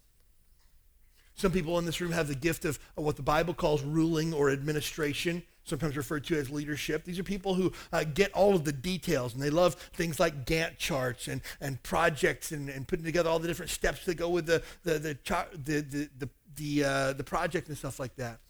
Some 1.35 1.53
people 1.53 1.79
in 1.79 1.85
this 1.85 2.01
room 2.01 2.12
have 2.12 2.29
the 2.29 2.35
gift 2.35 2.64
of, 2.64 2.79
of 2.97 3.05
what 3.05 3.16
the 3.16 3.23
Bible 3.23 3.53
calls 3.53 3.83
ruling 3.83 4.33
or 4.33 4.49
administration, 4.51 5.42
sometimes 5.64 5.95
referred 5.95 6.25
to 6.25 6.38
as 6.38 6.51
leadership. 6.51 7.05
These 7.05 7.19
are 7.19 7.25
people 7.25 7.53
who 7.53 7.73
uh, 7.92 8.05
get 8.05 8.33
all 8.33 8.55
of 8.55 8.64
the 8.64 8.73
details, 8.73 9.35
and 9.35 9.42
they 9.42 9.51
love 9.51 9.75
things 9.75 10.19
like 10.19 10.47
Gantt 10.47 10.79
charts 10.79 11.29
and, 11.29 11.42
and 11.61 11.83
projects 11.83 12.53
and, 12.53 12.71
and 12.71 12.88
putting 12.88 13.05
together 13.05 13.29
all 13.29 13.38
the 13.38 13.49
different 13.49 13.71
steps 13.71 14.07
that 14.07 14.14
go 14.14 14.31
with 14.31 14.47
the, 14.47 14.62
the, 14.85 14.99
the, 14.99 15.19
the, 15.25 15.81
the, 15.83 16.09
the, 16.19 16.29
the, 16.55 16.85
uh, 16.85 17.12
the 17.12 17.25
project 17.25 17.69
and 17.69 17.77
stuff 17.77 18.01
like 18.01 18.16
that. 18.16 18.40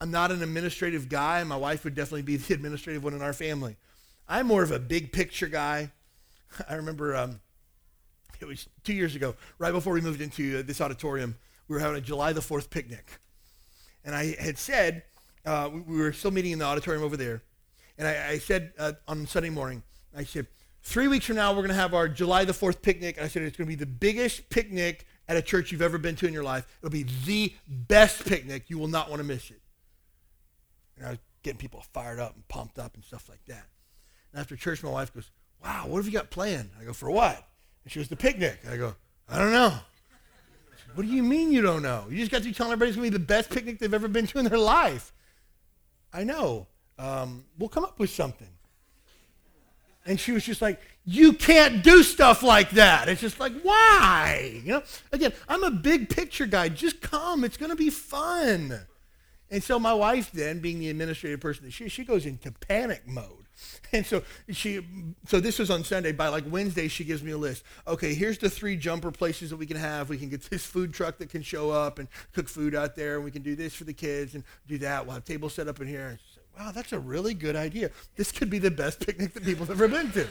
I'm 0.00 0.10
not 0.10 0.30
an 0.30 0.42
administrative 0.42 1.08
guy. 1.08 1.44
My 1.44 1.56
wife 1.56 1.84
would 1.84 1.94
definitely 1.94 2.22
be 2.22 2.36
the 2.38 2.54
administrative 2.54 3.04
one 3.04 3.14
in 3.14 3.22
our 3.22 3.32
family. 3.32 3.76
I'm 4.28 4.46
more 4.46 4.62
of 4.62 4.70
a 4.70 4.78
big 4.78 5.12
picture 5.12 5.48
guy. 5.48 5.90
I 6.68 6.74
remember 6.74 7.16
um, 7.16 7.40
it 8.40 8.46
was 8.46 8.68
two 8.84 8.94
years 8.94 9.14
ago, 9.14 9.34
right 9.58 9.72
before 9.72 9.92
we 9.92 10.00
moved 10.00 10.20
into 10.20 10.58
uh, 10.58 10.62
this 10.64 10.80
auditorium, 10.80 11.36
we 11.68 11.74
were 11.74 11.80
having 11.80 11.96
a 11.96 12.00
July 12.00 12.32
the 12.32 12.40
4th 12.40 12.70
picnic. 12.70 13.10
And 14.04 14.14
I 14.14 14.34
had 14.40 14.56
said, 14.58 15.02
uh, 15.44 15.68
we, 15.72 15.80
we, 15.80 15.96
were 15.98 16.12
still 16.12 16.30
meeting 16.30 16.52
in 16.52 16.58
the 16.58 16.64
auditorium 16.64 17.04
over 17.04 17.16
there. 17.16 17.42
And 17.98 18.08
I, 18.08 18.30
I 18.30 18.38
said 18.38 18.72
uh, 18.78 18.92
on 19.06 19.26
Sunday 19.26 19.50
morning, 19.50 19.82
I 20.16 20.24
said, 20.24 20.46
three 20.82 21.08
weeks 21.08 21.26
from 21.26 21.36
now, 21.36 21.50
we're 21.50 21.58
going 21.58 21.68
to 21.68 21.74
have 21.74 21.92
our 21.92 22.08
July 22.08 22.44
the 22.44 22.52
4th 22.52 22.80
picnic. 22.82 23.16
And 23.16 23.24
I 23.24 23.28
said, 23.28 23.42
it's 23.42 23.56
going 23.56 23.66
to 23.66 23.76
be 23.76 23.78
the 23.78 23.86
biggest 23.86 24.48
picnic 24.48 25.06
at 25.28 25.36
a 25.36 25.42
church 25.42 25.70
you've 25.70 25.82
ever 25.82 25.98
been 25.98 26.16
to 26.16 26.26
in 26.26 26.32
your 26.32 26.42
life. 26.42 26.66
It'll 26.80 26.90
be 26.90 27.06
the 27.24 27.52
best 27.68 28.24
picnic. 28.24 28.64
You 28.68 28.78
will 28.78 28.88
not 28.88 29.10
want 29.10 29.20
to 29.20 29.24
miss 29.24 29.50
it. 29.50 29.60
And 31.00 31.08
I 31.08 31.10
was 31.12 31.18
getting 31.42 31.58
people 31.58 31.82
fired 31.92 32.20
up 32.20 32.34
and 32.34 32.46
pumped 32.48 32.78
up 32.78 32.94
and 32.94 33.02
stuff 33.02 33.28
like 33.28 33.44
that. 33.46 33.66
And 34.32 34.40
after 34.40 34.54
church, 34.54 34.82
my 34.82 34.90
wife 34.90 35.12
goes, 35.12 35.30
Wow, 35.64 35.86
what 35.88 35.96
have 35.96 36.06
you 36.06 36.12
got 36.12 36.30
planned? 36.30 36.70
I 36.80 36.84
go, 36.84 36.92
For 36.92 37.10
what? 37.10 37.48
And 37.82 37.92
she 37.92 37.98
goes, 37.98 38.08
The 38.08 38.16
picnic. 38.16 38.60
I 38.70 38.76
go, 38.76 38.94
I 39.28 39.38
don't 39.38 39.52
know. 39.52 39.70
Said, 39.70 40.96
what 40.96 41.06
do 41.06 41.12
you 41.12 41.22
mean 41.22 41.52
you 41.52 41.62
don't 41.62 41.82
know? 41.82 42.04
You 42.10 42.18
just 42.18 42.30
got 42.30 42.42
to 42.42 42.52
telling 42.52 42.72
everybody 42.72 42.90
it's 42.90 42.96
going 42.96 43.10
to 43.10 43.18
be 43.18 43.22
the 43.22 43.26
best 43.26 43.50
picnic 43.50 43.78
they've 43.78 43.94
ever 43.94 44.08
been 44.08 44.26
to 44.26 44.38
in 44.38 44.44
their 44.44 44.58
life. 44.58 45.12
I 46.12 46.24
know. 46.24 46.66
Um, 46.98 47.44
we'll 47.58 47.68
come 47.68 47.84
up 47.84 47.98
with 47.98 48.10
something. 48.10 48.48
And 50.04 50.18
she 50.18 50.32
was 50.32 50.44
just 50.44 50.60
like, 50.60 50.80
you 51.04 51.32
can't 51.32 51.82
do 51.82 52.02
stuff 52.02 52.42
like 52.42 52.70
that. 52.70 53.08
It's 53.08 53.20
just 53.20 53.40
like, 53.40 53.52
why? 53.62 54.60
You 54.64 54.72
know, 54.72 54.82
again, 55.12 55.32
I'm 55.48 55.62
a 55.62 55.70
big 55.70 56.08
picture 56.08 56.46
guy. 56.46 56.68
Just 56.68 57.00
come. 57.00 57.44
It's 57.44 57.56
going 57.56 57.70
to 57.70 57.76
be 57.76 57.90
fun. 57.90 58.80
And 59.50 59.62
so 59.62 59.78
my 59.78 59.92
wife 59.92 60.30
then, 60.32 60.60
being 60.60 60.78
the 60.78 60.90
administrative 60.90 61.40
person 61.40 61.64
that 61.64 61.72
she 61.72 61.88
she 61.88 62.04
goes 62.04 62.26
into 62.26 62.52
panic 62.52 63.06
mode. 63.06 63.46
And 63.92 64.06
so 64.06 64.22
she 64.48 64.86
so 65.26 65.40
this 65.40 65.58
was 65.58 65.70
on 65.70 65.84
Sunday. 65.84 66.12
By 66.12 66.28
like 66.28 66.44
Wednesday, 66.48 66.88
she 66.88 67.04
gives 67.04 67.22
me 67.22 67.32
a 67.32 67.38
list. 67.38 67.64
Okay, 67.86 68.14
here's 68.14 68.38
the 68.38 68.48
three 68.48 68.76
jumper 68.76 69.10
places 69.10 69.50
that 69.50 69.56
we 69.56 69.66
can 69.66 69.76
have. 69.76 70.08
We 70.08 70.18
can 70.18 70.28
get 70.28 70.42
this 70.44 70.64
food 70.64 70.94
truck 70.94 71.18
that 71.18 71.30
can 71.30 71.42
show 71.42 71.70
up 71.70 71.98
and 71.98 72.08
cook 72.32 72.48
food 72.48 72.74
out 72.74 72.96
there, 72.96 73.16
and 73.16 73.24
we 73.24 73.30
can 73.30 73.42
do 73.42 73.56
this 73.56 73.74
for 73.74 73.84
the 73.84 73.92
kids 73.92 74.34
and 74.34 74.44
do 74.66 74.78
that. 74.78 75.04
We'll 75.04 75.14
have 75.14 75.24
tables 75.24 75.54
set 75.54 75.68
up 75.68 75.80
in 75.80 75.88
here. 75.88 76.18
Said, 76.34 76.42
wow, 76.58 76.70
that's 76.70 76.92
a 76.92 76.98
really 76.98 77.34
good 77.34 77.56
idea. 77.56 77.90
This 78.16 78.32
could 78.32 78.50
be 78.50 78.58
the 78.58 78.70
best 78.70 79.04
picnic 79.04 79.34
that 79.34 79.44
people 79.44 79.66
have 79.66 79.80
ever 79.80 79.88
been 79.88 80.12
to. 80.12 80.26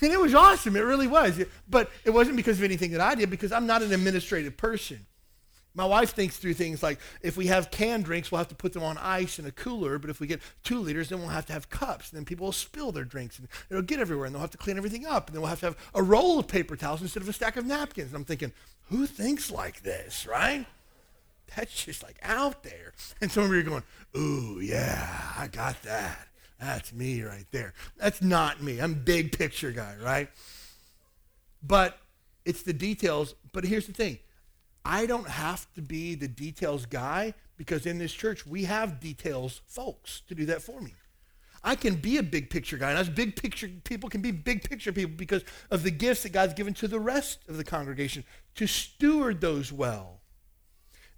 And 0.00 0.12
it 0.12 0.20
was 0.20 0.34
awesome. 0.34 0.76
It 0.76 0.80
really 0.80 1.06
was. 1.06 1.42
But 1.68 1.90
it 2.04 2.10
wasn't 2.10 2.36
because 2.36 2.58
of 2.58 2.64
anything 2.64 2.92
that 2.92 3.00
I 3.00 3.14
did, 3.14 3.30
because 3.30 3.50
I'm 3.50 3.66
not 3.66 3.82
an 3.82 3.92
administrative 3.92 4.56
person. 4.56 5.06
My 5.76 5.84
wife 5.84 6.14
thinks 6.14 6.38
through 6.38 6.54
things 6.54 6.82
like 6.82 6.98
if 7.20 7.36
we 7.36 7.48
have 7.48 7.70
canned 7.70 8.06
drinks, 8.06 8.32
we'll 8.32 8.38
have 8.38 8.48
to 8.48 8.54
put 8.54 8.72
them 8.72 8.82
on 8.82 8.96
ice 8.96 9.38
in 9.38 9.44
a 9.44 9.50
cooler, 9.52 9.98
but 9.98 10.08
if 10.08 10.20
we 10.20 10.26
get 10.26 10.40
two 10.64 10.78
liters, 10.80 11.10
then 11.10 11.18
we'll 11.18 11.28
have 11.28 11.44
to 11.46 11.52
have 11.52 11.68
cups. 11.68 12.10
And 12.10 12.16
then 12.16 12.24
people 12.24 12.46
will 12.46 12.52
spill 12.52 12.92
their 12.92 13.04
drinks 13.04 13.38
and 13.38 13.46
it'll 13.68 13.82
get 13.82 14.00
everywhere 14.00 14.24
and 14.24 14.34
they'll 14.34 14.40
have 14.40 14.50
to 14.52 14.58
clean 14.58 14.78
everything 14.78 15.04
up. 15.04 15.28
And 15.28 15.34
then 15.34 15.42
we'll 15.42 15.50
have 15.50 15.60
to 15.60 15.66
have 15.66 15.76
a 15.94 16.02
roll 16.02 16.38
of 16.38 16.48
paper 16.48 16.76
towels 16.76 17.02
instead 17.02 17.22
of 17.22 17.28
a 17.28 17.32
stack 17.34 17.56
of 17.56 17.66
napkins. 17.66 18.08
And 18.08 18.16
I'm 18.16 18.24
thinking, 18.24 18.52
who 18.88 19.06
thinks 19.06 19.50
like 19.50 19.82
this, 19.82 20.26
right? 20.26 20.64
That's 21.54 21.84
just 21.84 22.02
like 22.02 22.16
out 22.22 22.62
there. 22.62 22.94
And 23.20 23.30
some 23.30 23.44
of 23.44 23.50
you 23.50 23.58
are 23.58 23.62
going, 23.62 23.82
ooh, 24.16 24.60
yeah, 24.60 25.34
I 25.36 25.46
got 25.48 25.82
that. 25.82 26.26
That's 26.58 26.90
me 26.94 27.22
right 27.22 27.46
there. 27.50 27.74
That's 27.98 28.22
not 28.22 28.62
me. 28.62 28.80
I'm 28.80 28.94
big 28.94 29.36
picture 29.36 29.72
guy, 29.72 29.94
right? 30.02 30.30
But 31.62 31.98
it's 32.46 32.62
the 32.62 32.72
details. 32.72 33.34
But 33.52 33.64
here's 33.64 33.86
the 33.86 33.92
thing 33.92 34.18
I 34.86 35.06
don't 35.06 35.28
have 35.28 35.66
to 35.74 35.82
be 35.82 36.14
the 36.14 36.28
details 36.28 36.86
guy 36.86 37.34
because 37.56 37.86
in 37.86 37.98
this 37.98 38.12
church 38.12 38.46
we 38.46 38.64
have 38.64 39.00
details 39.00 39.60
folks 39.66 40.22
to 40.28 40.34
do 40.34 40.46
that 40.46 40.62
for 40.62 40.80
me. 40.80 40.94
I 41.64 41.74
can 41.74 41.96
be 41.96 42.18
a 42.18 42.22
big 42.22 42.48
picture 42.48 42.78
guy, 42.78 42.90
and 42.90 42.98
us 42.98 43.08
big 43.08 43.34
picture 43.34 43.68
people 43.82 44.08
can 44.08 44.22
be 44.22 44.30
big 44.30 44.62
picture 44.62 44.92
people 44.92 45.16
because 45.16 45.42
of 45.72 45.82
the 45.82 45.90
gifts 45.90 46.22
that 46.22 46.28
God's 46.28 46.54
given 46.54 46.74
to 46.74 46.86
the 46.86 47.00
rest 47.00 47.40
of 47.48 47.56
the 47.56 47.64
congregation 47.64 48.22
to 48.54 48.68
steward 48.68 49.40
those 49.40 49.72
well. 49.72 50.15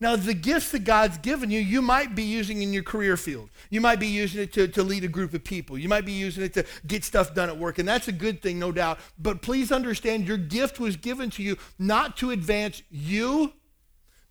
Now, 0.01 0.15
the 0.15 0.35
gifts 0.35 0.71
that 0.71 0.85
God's 0.85 1.19
given 1.19 1.51
you, 1.51 1.59
you 1.59 1.83
might 1.83 2.15
be 2.15 2.23
using 2.23 2.63
in 2.63 2.73
your 2.73 2.85
career 2.85 3.17
field. 3.17 3.51
You 3.69 3.81
might 3.81 3.99
be 3.99 4.07
using 4.07 4.41
it 4.41 4.53
to, 4.53 4.69
to 4.69 4.83
lead 4.85 5.03
a 5.03 5.09
group 5.09 5.35
of 5.35 5.43
people. 5.43 5.77
You 5.77 5.89
might 5.89 6.05
be 6.05 6.13
using 6.13 6.45
it 6.45 6.55
to 6.55 6.65
get 6.87 7.03
stuff 7.03 7.35
done 7.35 7.49
at 7.49 7.59
work, 7.59 7.79
and 7.79 7.89
that's 7.89 8.07
a 8.07 8.13
good 8.13 8.41
thing, 8.41 8.61
no 8.61 8.71
doubt. 8.71 9.01
But 9.19 9.43
please 9.43 9.73
understand 9.73 10.29
your 10.29 10.37
gift 10.37 10.79
was 10.79 10.97
given 10.97 11.31
to 11.31 11.43
you 11.43 11.57
not 11.81 12.17
to 12.19 12.31
advance 12.31 12.83
you, 12.91 13.55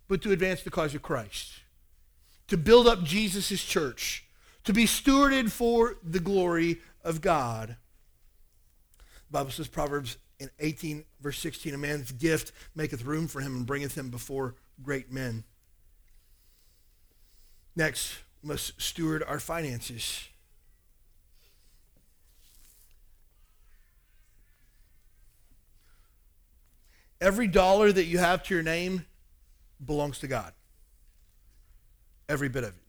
but 0.08 0.22
to 0.22 0.32
advance 0.32 0.62
the 0.62 0.70
cause 0.70 0.94
of 0.94 1.02
Christ, 1.02 1.60
to 2.48 2.56
build 2.56 2.86
up 2.86 3.04
Jesus' 3.04 3.62
church, 3.62 4.24
to 4.64 4.72
be 4.72 4.86
stewarded 4.86 5.50
for 5.50 5.96
the 6.02 6.20
glory 6.20 6.80
of 7.04 7.20
God. 7.20 7.76
The 9.30 9.32
Bible 9.32 9.50
says, 9.50 9.68
Proverbs 9.68 10.16
in 10.40 10.48
18, 10.60 11.04
verse 11.20 11.38
16, 11.38 11.74
a 11.74 11.78
man's 11.78 12.10
gift 12.12 12.52
maketh 12.74 13.04
room 13.04 13.28
for 13.28 13.40
him 13.40 13.54
and 13.54 13.66
bringeth 13.66 13.98
him 13.98 14.08
before 14.08 14.54
great 14.82 15.12
men. 15.12 15.44
Next, 17.78 18.18
we 18.42 18.48
must 18.48 18.82
steward 18.82 19.22
our 19.22 19.38
finances. 19.38 20.26
Every 27.20 27.46
dollar 27.46 27.92
that 27.92 28.06
you 28.06 28.18
have 28.18 28.42
to 28.42 28.54
your 28.54 28.64
name 28.64 29.06
belongs 29.86 30.18
to 30.18 30.26
God. 30.26 30.54
Every 32.28 32.48
bit 32.48 32.64
of 32.64 32.70
it. 32.70 32.82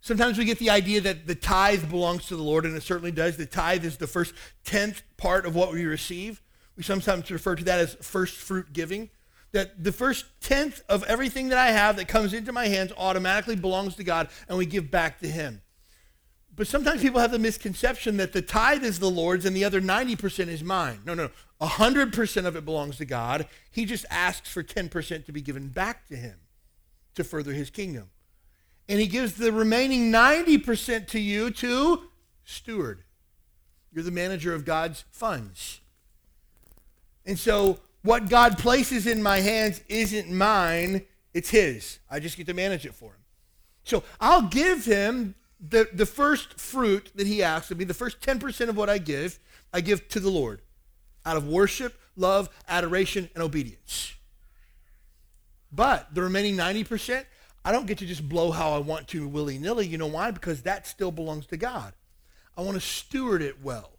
Sometimes 0.00 0.38
we 0.38 0.44
get 0.44 0.60
the 0.60 0.70
idea 0.70 1.00
that 1.00 1.26
the 1.26 1.34
tithe 1.34 1.90
belongs 1.90 2.28
to 2.28 2.36
the 2.36 2.42
Lord, 2.42 2.66
and 2.66 2.76
it 2.76 2.84
certainly 2.84 3.10
does. 3.10 3.36
The 3.36 3.46
tithe 3.46 3.84
is 3.84 3.96
the 3.96 4.06
first 4.06 4.32
tenth 4.64 5.02
part 5.16 5.44
of 5.44 5.56
what 5.56 5.72
we 5.72 5.84
receive. 5.86 6.40
We 6.76 6.84
sometimes 6.84 7.32
refer 7.32 7.56
to 7.56 7.64
that 7.64 7.80
as 7.80 7.96
first 7.96 8.36
fruit 8.36 8.72
giving. 8.72 9.10
That 9.52 9.82
the 9.82 9.92
first 9.92 10.26
tenth 10.40 10.82
of 10.88 11.04
everything 11.04 11.48
that 11.48 11.58
I 11.58 11.70
have 11.70 11.96
that 11.96 12.08
comes 12.08 12.34
into 12.34 12.52
my 12.52 12.66
hands 12.66 12.92
automatically 12.96 13.56
belongs 13.56 13.96
to 13.96 14.04
God 14.04 14.28
and 14.48 14.58
we 14.58 14.66
give 14.66 14.90
back 14.90 15.20
to 15.20 15.28
Him. 15.28 15.62
But 16.54 16.66
sometimes 16.66 17.02
people 17.02 17.20
have 17.20 17.30
the 17.30 17.38
misconception 17.38 18.16
that 18.16 18.32
the 18.32 18.42
tithe 18.42 18.84
is 18.84 18.98
the 18.98 19.10
Lord's 19.10 19.44
and 19.44 19.56
the 19.56 19.64
other 19.64 19.80
90% 19.80 20.48
is 20.48 20.64
mine. 20.64 21.00
No, 21.04 21.14
no. 21.14 21.30
100% 21.60 22.46
of 22.46 22.56
it 22.56 22.64
belongs 22.64 22.96
to 22.98 23.04
God. 23.04 23.46
He 23.70 23.84
just 23.84 24.04
asks 24.10 24.50
for 24.50 24.62
10% 24.62 25.24
to 25.24 25.32
be 25.32 25.40
given 25.40 25.68
back 25.68 26.06
to 26.08 26.16
Him 26.16 26.34
to 27.14 27.22
further 27.22 27.52
His 27.52 27.70
kingdom. 27.70 28.10
And 28.88 28.98
He 28.98 29.06
gives 29.06 29.34
the 29.34 29.52
remaining 29.52 30.10
90% 30.10 31.06
to 31.08 31.20
you 31.20 31.50
to 31.52 32.02
steward. 32.44 33.04
You're 33.92 34.04
the 34.04 34.10
manager 34.10 34.52
of 34.52 34.64
God's 34.64 35.04
funds. 35.10 35.80
And 37.24 37.38
so 37.38 37.78
what 38.02 38.28
God 38.28 38.58
places 38.58 39.06
in 39.06 39.22
my 39.22 39.40
hands 39.40 39.80
isn't 39.88 40.30
mine, 40.30 41.04
it's 41.34 41.50
His. 41.50 41.98
I 42.10 42.20
just 42.20 42.36
get 42.36 42.46
to 42.46 42.54
manage 42.54 42.86
it 42.86 42.94
for 42.94 43.10
Him. 43.10 43.20
So 43.84 44.02
I'll 44.20 44.42
give 44.42 44.84
Him 44.84 45.34
the, 45.60 45.88
the 45.92 46.06
first 46.06 46.58
fruit 46.58 47.10
that 47.16 47.26
He 47.26 47.42
asks 47.42 47.70
of 47.70 47.78
me, 47.78 47.84
the 47.84 47.94
first 47.94 48.20
10% 48.20 48.68
of 48.68 48.76
what 48.76 48.88
I 48.88 48.98
give, 48.98 49.38
I 49.72 49.80
give 49.80 50.08
to 50.08 50.20
the 50.20 50.30
Lord 50.30 50.62
out 51.26 51.36
of 51.36 51.46
worship, 51.46 51.98
love, 52.16 52.48
adoration, 52.68 53.28
and 53.34 53.42
obedience. 53.42 54.14
But 55.70 56.14
the 56.14 56.22
remaining 56.22 56.56
90%, 56.56 57.24
I 57.64 57.72
don't 57.72 57.86
get 57.86 57.98
to 57.98 58.06
just 58.06 58.26
blow 58.26 58.50
how 58.50 58.72
I 58.72 58.78
want 58.78 59.08
to 59.08 59.28
willy 59.28 59.58
nilly. 59.58 59.86
You 59.86 59.98
know 59.98 60.06
why? 60.06 60.30
Because 60.30 60.62
that 60.62 60.86
still 60.86 61.10
belongs 61.10 61.46
to 61.48 61.56
God. 61.56 61.92
I 62.56 62.62
want 62.62 62.74
to 62.74 62.80
steward 62.80 63.42
it 63.42 63.62
well. 63.62 63.92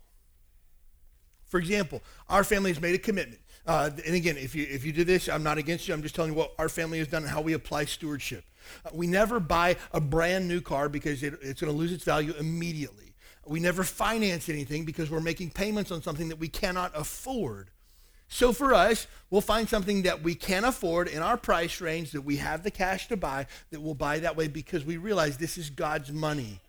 For 1.45 1.59
example, 1.59 2.01
our 2.29 2.43
family 2.43 2.71
has 2.71 2.81
made 2.81 2.95
a 2.95 2.99
commitment 2.99 3.41
uh, 3.65 3.89
and 4.05 4.15
again, 4.15 4.37
if 4.37 4.55
you 4.55 4.65
if 4.69 4.85
you 4.85 4.91
do 4.91 5.03
this, 5.03 5.29
I'm 5.29 5.43
not 5.43 5.57
against 5.57 5.87
you. 5.87 5.93
I'm 5.93 6.01
just 6.01 6.15
telling 6.15 6.31
you 6.31 6.37
what 6.37 6.53
our 6.57 6.69
family 6.69 6.99
has 6.99 7.07
done 7.07 7.23
and 7.23 7.31
how 7.31 7.41
we 7.41 7.53
apply 7.53 7.85
stewardship. 7.85 8.43
Uh, 8.85 8.89
we 8.93 9.07
never 9.07 9.39
buy 9.39 9.75
a 9.91 10.01
brand 10.01 10.47
new 10.47 10.61
car 10.61 10.89
because 10.89 11.23
it, 11.23 11.37
it's 11.41 11.61
going 11.61 11.71
to 11.71 11.77
lose 11.77 11.91
its 11.91 12.03
value 12.03 12.33
immediately. 12.39 13.13
We 13.45 13.59
never 13.59 13.83
finance 13.83 14.47
anything 14.49 14.85
because 14.85 15.09
we're 15.09 15.21
making 15.21 15.51
payments 15.51 15.91
on 15.91 16.01
something 16.01 16.29
that 16.29 16.37
we 16.37 16.49
cannot 16.49 16.91
afford. 16.95 17.71
So 18.27 18.53
for 18.53 18.75
us, 18.75 19.07
we'll 19.31 19.41
find 19.41 19.67
something 19.67 20.03
that 20.03 20.21
we 20.21 20.35
can 20.35 20.63
afford 20.63 21.07
in 21.07 21.23
our 21.23 21.35
price 21.35 21.81
range 21.81 22.11
that 22.11 22.21
we 22.21 22.37
have 22.37 22.61
the 22.61 22.69
cash 22.69 23.07
to 23.07 23.17
buy 23.17 23.47
that 23.71 23.81
we'll 23.81 23.95
buy 23.95 24.19
that 24.19 24.37
way 24.37 24.47
because 24.47 24.85
we 24.85 24.97
realize 24.97 25.37
this 25.37 25.57
is 25.57 25.71
God's 25.71 26.11
money. 26.11 26.61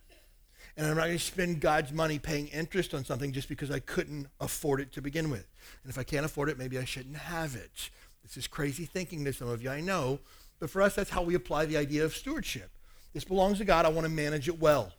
And 0.81 0.89
I'm 0.89 0.97
not 0.97 1.05
going 1.05 1.17
to 1.19 1.23
spend 1.23 1.59
God's 1.59 1.91
money 1.91 2.17
paying 2.17 2.47
interest 2.47 2.95
on 2.95 3.05
something 3.05 3.31
just 3.31 3.47
because 3.47 3.69
I 3.69 3.77
couldn't 3.77 4.25
afford 4.39 4.81
it 4.81 4.91
to 4.93 5.01
begin 5.01 5.29
with. 5.29 5.45
And 5.83 5.91
if 5.91 5.99
I 5.99 6.01
can't 6.01 6.25
afford 6.25 6.49
it, 6.49 6.57
maybe 6.57 6.79
I 6.79 6.85
shouldn't 6.85 7.17
have 7.17 7.55
it. 7.55 7.91
This 8.23 8.35
is 8.35 8.47
crazy 8.47 8.85
thinking 8.85 9.23
to 9.25 9.31
some 9.31 9.47
of 9.47 9.61
you, 9.61 9.69
I 9.69 9.79
know. 9.79 10.21
But 10.59 10.71
for 10.71 10.81
us, 10.81 10.95
that's 10.95 11.11
how 11.11 11.21
we 11.21 11.35
apply 11.35 11.65
the 11.67 11.77
idea 11.77 12.03
of 12.03 12.15
stewardship. 12.15 12.71
This 13.13 13.23
belongs 13.23 13.59
to 13.59 13.63
God. 13.63 13.85
I 13.85 13.89
want 13.89 14.05
to 14.05 14.11
manage 14.11 14.47
it 14.47 14.59
well. 14.59 14.91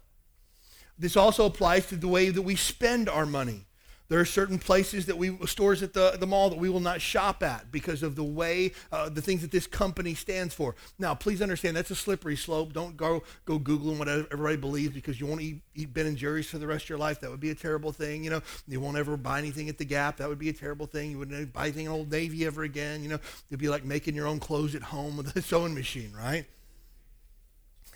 This 0.97 1.17
also 1.17 1.47
applies 1.47 1.87
to 1.89 1.97
the 1.97 2.07
way 2.07 2.29
that 2.29 2.43
we 2.43 2.55
spend 2.55 3.09
our 3.09 3.27
money. 3.27 3.67
There 4.13 4.21
are 4.21 4.27
certain 4.27 4.59
places 4.59 5.07
that 5.07 5.17
we 5.17 5.35
stores 5.47 5.83
at 5.83 5.95
the, 5.95 6.19
the 6.21 6.27
mall 6.27 6.51
that 6.51 6.59
we 6.59 6.69
will 6.69 6.81
not 6.81 7.01
shop 7.01 7.43
at 7.43 7.73
because 7.73 8.03
of 8.03 8.15
the 8.15 8.23
way 8.23 8.73
uh, 8.93 9.09
the 9.09 9.23
things 9.23 9.41
that 9.41 9.51
this 9.51 9.67
company 9.67 10.13
stands 10.13 10.53
for. 10.53 10.77
Now, 10.99 11.15
please 11.15 11.41
understand 11.41 11.79
that's 11.79 11.91
a 11.91 11.95
slippery 11.95 12.37
slope. 12.37 12.75
Don't 12.75 12.95
go 12.95 13.23
go 13.47 13.59
googling 13.59 13.99
what 13.99 14.09
everybody 14.09 14.57
believes 14.57 14.93
because 14.93 15.19
you 15.19 15.25
won't 15.25 15.41
eat, 15.41 15.63
eat 15.75 15.95
Ben 15.95 16.05
and 16.05 16.19
Jerry's 16.19 16.47
for 16.47 16.59
the 16.59 16.67
rest 16.67 16.85
of 16.85 16.89
your 16.91 16.99
life. 16.99 17.21
That 17.21 17.31
would 17.31 17.41
be 17.41 17.53
a 17.53 17.55
terrible 17.55 17.91
thing. 17.91 18.23
You 18.23 18.29
know, 18.29 18.43
you 18.69 18.81
won't 18.81 18.99
ever 18.99 19.17
buy 19.17 19.39
anything 19.39 19.71
at 19.71 19.79
the 19.79 19.87
Gap. 19.87 20.19
That 20.19 20.29
would 20.29 20.39
be 20.39 20.51
a 20.51 20.53
terrible 20.53 20.85
thing. 20.85 21.13
You 21.13 21.19
wouldn't 21.19 21.51
buy 21.55 21.63
anything 21.63 21.87
at 21.87 21.93
Old 21.93 22.13
Navy 22.13 22.45
ever 22.45 22.65
again. 22.65 23.03
You 23.03 23.09
know, 23.09 23.19
it'd 23.49 23.61
be 23.61 23.71
like 23.71 23.87
making 23.87 24.15
your 24.15 24.27
own 24.27 24.41
clothes 24.41 24.75
at 24.75 24.83
home 24.83 25.17
with 25.17 25.35
a 25.35 25.41
sewing 25.43 25.73
machine, 25.73 26.13
right? 26.13 26.45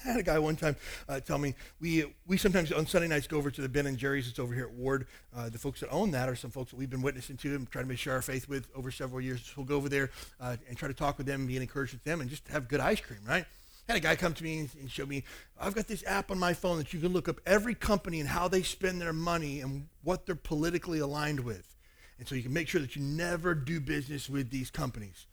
I 0.07 0.11
had 0.11 0.21
a 0.21 0.23
guy 0.23 0.39
one 0.39 0.57
time 0.57 0.77
uh, 1.09 1.21
tell 1.21 1.39
me 1.39 1.55
we 1.81 2.05
we 2.27 2.37
sometimes 2.37 2.71
on 2.71 2.87
Sunday 2.87 3.09
nights 3.09 3.27
go 3.27 3.39
over 3.39 3.51
to 3.51 3.61
the 3.61 3.69
Ben 3.69 3.87
and 3.87 3.99
Jerry's. 3.99 4.29
It's 4.29 4.39
over 4.39 4.55
here 4.55 4.65
at 4.65 4.73
Ward. 4.73 5.07
Uh, 5.37 5.49
the 5.49 5.59
folks 5.59 5.81
that 5.81 5.91
own 5.91 6.13
that 6.13 6.29
are 6.29 6.37
some 6.37 6.51
folks 6.51 6.71
that 6.71 6.77
we've 6.77 6.91
been 6.91 7.03
witnessing 7.03 7.37
to 7.39 7.55
and 7.55 7.69
trying 7.71 7.89
to 7.89 7.97
sure 7.97 8.15
our 8.15 8.23
faith 8.23 8.49
with 8.49 8.69
over 8.75 8.91
several 8.91 9.21
years. 9.21 9.43
So 9.45 9.53
we'll 9.57 9.67
go 9.67 9.77
over 9.77 9.89
there 9.89 10.11
uh, 10.41 10.57
and 10.69 10.77
try 10.77 10.89
to 10.89 10.95
talk 10.95 11.19
with 11.19 11.27
them 11.27 11.47
be 11.47 11.57
an 11.57 11.63
encouragement 11.63 12.05
to 12.05 12.11
them 12.11 12.21
and 12.21 12.31
just 12.31 12.47
have 12.49 12.69
good 12.69 12.81
ice 12.81 13.01
cream, 13.01 13.21
right? 13.27 13.45
Had 13.89 13.97
a 13.97 14.01
guy 14.01 14.17
come 14.17 14.35
to 14.35 14.43
me 14.43 14.69
and 14.81 14.91
show 14.91 15.07
me, 15.07 15.23
I've 15.61 15.75
got 15.75 15.87
this 15.87 16.05
app 16.07 16.33
on 16.33 16.39
my 16.39 16.55
phone 16.55 16.79
that 16.79 16.93
you 16.93 16.99
can 16.99 17.13
look 17.13 17.29
up 17.29 17.41
every 17.47 17.75
company 17.75 18.19
and 18.19 18.29
how 18.29 18.49
they 18.49 18.63
spend 18.63 19.01
their 19.01 19.13
money 19.13 19.61
and 19.61 19.87
what 20.03 20.27
they're 20.27 20.35
politically 20.35 20.99
aligned 20.99 21.41
with. 21.41 21.77
And 22.19 22.27
so 22.27 22.35
you 22.35 22.43
can 22.43 22.53
make 22.53 22.69
sure 22.69 22.81
that 22.81 22.97
you 22.97 23.03
never 23.03 23.55
do 23.55 23.79
business 23.79 24.29
with 24.29 24.51
these 24.51 24.71
companies. 24.71 25.27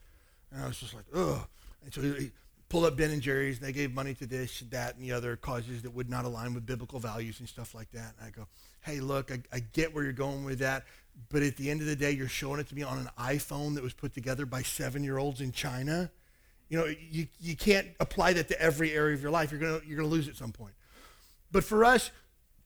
And 0.51 0.63
I 0.63 0.67
was 0.67 0.79
just 0.79 0.93
like, 0.93 1.05
ugh. 1.15 1.47
And 1.83 1.93
so 1.93 2.01
he, 2.01 2.31
pull 2.73 2.85
up 2.85 2.97
Ben 2.97 3.11
and 3.11 3.21
Jerry's, 3.21 3.59
and 3.59 3.67
they 3.67 3.71
gave 3.71 3.93
money 3.93 4.15
to 4.15 4.25
this, 4.25 4.61
that, 4.71 4.95
and 4.95 5.03
the 5.03 5.11
other 5.11 5.35
causes 5.35 5.83
that 5.83 5.93
would 5.93 6.09
not 6.09 6.25
align 6.25 6.55
with 6.55 6.65
biblical 6.65 6.99
values 6.99 7.39
and 7.39 7.47
stuff 7.47 7.75
like 7.75 7.91
that. 7.91 8.15
And 8.17 8.25
I 8.25 8.31
go, 8.31 8.47
hey, 8.81 8.99
look, 8.99 9.31
I, 9.31 9.43
I 9.53 9.59
get 9.59 9.93
where 9.93 10.03
you're 10.03 10.11
going 10.11 10.43
with 10.43 10.57
that, 10.57 10.85
but 11.29 11.43
at 11.43 11.55
the 11.55 11.69
end 11.69 11.81
of 11.81 11.85
the 11.85 11.95
day, 11.95 12.09
you're 12.09 12.27
showing 12.27 12.59
it 12.59 12.67
to 12.69 12.75
me 12.75 12.81
on 12.81 12.97
an 12.97 13.09
iPhone 13.19 13.75
that 13.75 13.83
was 13.83 13.93
put 13.93 14.15
together 14.15 14.47
by 14.47 14.63
seven-year-olds 14.63 15.39
in 15.39 15.51
China. 15.51 16.09
You 16.67 16.79
know, 16.79 16.85
you, 17.11 17.27
you 17.39 17.55
can't 17.55 17.89
apply 17.99 18.33
that 18.33 18.47
to 18.47 18.59
every 18.59 18.91
area 18.91 19.13
of 19.13 19.21
your 19.21 19.29
life. 19.29 19.51
You're 19.51 19.59
going 19.59 19.79
you're 19.85 19.97
gonna 19.97 20.09
lose 20.09 20.27
at 20.27 20.35
some 20.35 20.51
point. 20.51 20.73
But 21.51 21.63
for 21.63 21.85
us, 21.85 22.09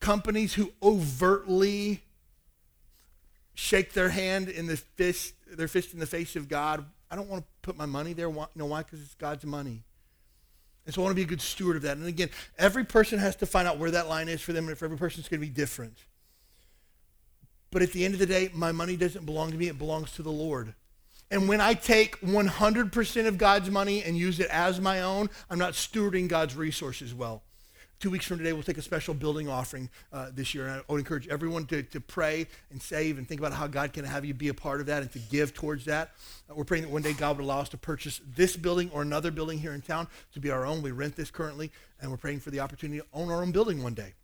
companies 0.00 0.54
who 0.54 0.72
overtly 0.82 2.00
shake 3.52 3.92
their 3.92 4.08
hand 4.08 4.48
in 4.48 4.68
the 4.68 4.78
fist, 4.78 5.34
their 5.52 5.68
fist 5.68 5.92
in 5.92 6.00
the 6.00 6.06
face 6.06 6.34
of 6.34 6.48
God, 6.48 6.86
I 7.10 7.16
don't 7.16 7.28
want 7.28 7.44
to 7.44 7.48
put 7.60 7.76
my 7.76 7.84
money 7.84 8.14
there. 8.14 8.30
You 8.30 8.46
know 8.54 8.64
why? 8.64 8.84
Because 8.84 9.02
it's 9.02 9.14
God's 9.14 9.44
money. 9.44 9.82
And 10.88 10.94
so 10.94 11.02
I 11.02 11.04
want 11.04 11.10
to 11.10 11.16
be 11.16 11.22
a 11.22 11.26
good 11.26 11.42
steward 11.42 11.76
of 11.76 11.82
that. 11.82 11.98
And 11.98 12.06
again, 12.06 12.30
every 12.58 12.82
person 12.82 13.18
has 13.18 13.36
to 13.36 13.46
find 13.46 13.68
out 13.68 13.76
where 13.76 13.90
that 13.90 14.08
line 14.08 14.26
is 14.26 14.40
for 14.40 14.54
them, 14.54 14.68
and 14.68 14.78
for 14.78 14.86
every 14.86 14.96
person, 14.96 15.20
it's 15.20 15.28
going 15.28 15.38
to 15.38 15.46
be 15.46 15.52
different. 15.52 15.98
But 17.70 17.82
at 17.82 17.92
the 17.92 18.06
end 18.06 18.14
of 18.14 18.20
the 18.20 18.26
day, 18.26 18.48
my 18.54 18.72
money 18.72 18.96
doesn't 18.96 19.26
belong 19.26 19.50
to 19.50 19.58
me, 19.58 19.68
it 19.68 19.76
belongs 19.76 20.12
to 20.12 20.22
the 20.22 20.32
Lord. 20.32 20.72
And 21.30 21.46
when 21.46 21.60
I 21.60 21.74
take 21.74 22.18
100% 22.22 23.26
of 23.26 23.36
God's 23.36 23.70
money 23.70 24.02
and 24.02 24.16
use 24.16 24.40
it 24.40 24.48
as 24.48 24.80
my 24.80 25.02
own, 25.02 25.28
I'm 25.50 25.58
not 25.58 25.74
stewarding 25.74 26.26
God's 26.26 26.56
resources 26.56 27.14
well. 27.14 27.42
Two 28.00 28.10
weeks 28.10 28.26
from 28.26 28.38
today, 28.38 28.52
we'll 28.52 28.62
take 28.62 28.78
a 28.78 28.82
special 28.82 29.12
building 29.12 29.48
offering 29.48 29.90
uh, 30.12 30.30
this 30.32 30.54
year. 30.54 30.68
And 30.68 30.76
I 30.88 30.92
would 30.92 31.00
encourage 31.00 31.26
everyone 31.26 31.66
to, 31.66 31.82
to 31.82 32.00
pray 32.00 32.46
and 32.70 32.80
save 32.80 33.18
and 33.18 33.26
think 33.26 33.40
about 33.40 33.52
how 33.52 33.66
God 33.66 33.92
can 33.92 34.04
have 34.04 34.24
you 34.24 34.34
be 34.34 34.48
a 34.48 34.54
part 34.54 34.80
of 34.80 34.86
that 34.86 35.02
and 35.02 35.10
to 35.12 35.18
give 35.18 35.52
towards 35.52 35.84
that. 35.86 36.12
Uh, 36.48 36.54
we're 36.54 36.62
praying 36.62 36.84
that 36.84 36.92
one 36.92 37.02
day 37.02 37.12
God 37.12 37.36
would 37.36 37.42
allow 37.42 37.58
us 37.58 37.68
to 37.70 37.76
purchase 37.76 38.20
this 38.36 38.56
building 38.56 38.88
or 38.92 39.02
another 39.02 39.32
building 39.32 39.58
here 39.58 39.72
in 39.72 39.80
town 39.80 40.06
to 40.32 40.38
be 40.38 40.48
our 40.48 40.64
own. 40.64 40.80
We 40.80 40.92
rent 40.92 41.16
this 41.16 41.32
currently, 41.32 41.72
and 42.00 42.08
we're 42.08 42.18
praying 42.18 42.38
for 42.38 42.52
the 42.52 42.60
opportunity 42.60 43.00
to 43.00 43.06
own 43.12 43.32
our 43.32 43.42
own 43.42 43.50
building 43.50 43.82
one 43.82 43.94
day. 43.94 44.14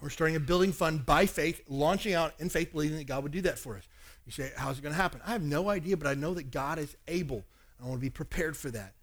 We're 0.00 0.08
starting 0.08 0.36
a 0.36 0.40
building 0.40 0.72
fund 0.72 1.04
by 1.04 1.26
faith, 1.26 1.60
launching 1.68 2.14
out 2.14 2.32
in 2.38 2.48
faith, 2.48 2.72
believing 2.72 2.96
that 2.96 3.06
God 3.06 3.24
would 3.24 3.32
do 3.32 3.42
that 3.42 3.58
for 3.58 3.76
us. 3.76 3.86
You 4.24 4.32
say, 4.32 4.52
how's 4.56 4.78
it 4.78 4.82
going 4.82 4.94
to 4.94 5.00
happen? 5.00 5.20
I 5.26 5.32
have 5.32 5.42
no 5.42 5.68
idea, 5.68 5.98
but 5.98 6.06
I 6.06 6.14
know 6.14 6.32
that 6.32 6.50
God 6.50 6.78
is 6.78 6.96
able. 7.06 7.44
I 7.78 7.86
want 7.86 7.96
to 7.96 8.00
be 8.00 8.10
prepared 8.10 8.56
for 8.56 8.70
that. 8.70 8.94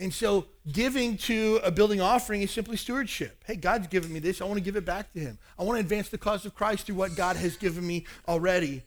And 0.00 0.14
so 0.14 0.46
giving 0.70 1.16
to 1.18 1.60
a 1.64 1.70
building 1.70 2.00
offering 2.00 2.42
is 2.42 2.52
simply 2.52 2.76
stewardship. 2.76 3.42
Hey, 3.44 3.56
God's 3.56 3.88
given 3.88 4.12
me 4.12 4.20
this. 4.20 4.40
I 4.40 4.44
want 4.44 4.58
to 4.58 4.64
give 4.64 4.76
it 4.76 4.84
back 4.84 5.12
to 5.14 5.18
him. 5.18 5.38
I 5.58 5.64
want 5.64 5.76
to 5.76 5.80
advance 5.80 6.08
the 6.08 6.18
cause 6.18 6.46
of 6.46 6.54
Christ 6.54 6.86
through 6.86 6.94
what 6.94 7.16
God 7.16 7.36
has 7.36 7.56
given 7.56 7.84
me 7.84 8.06
already. 8.28 8.82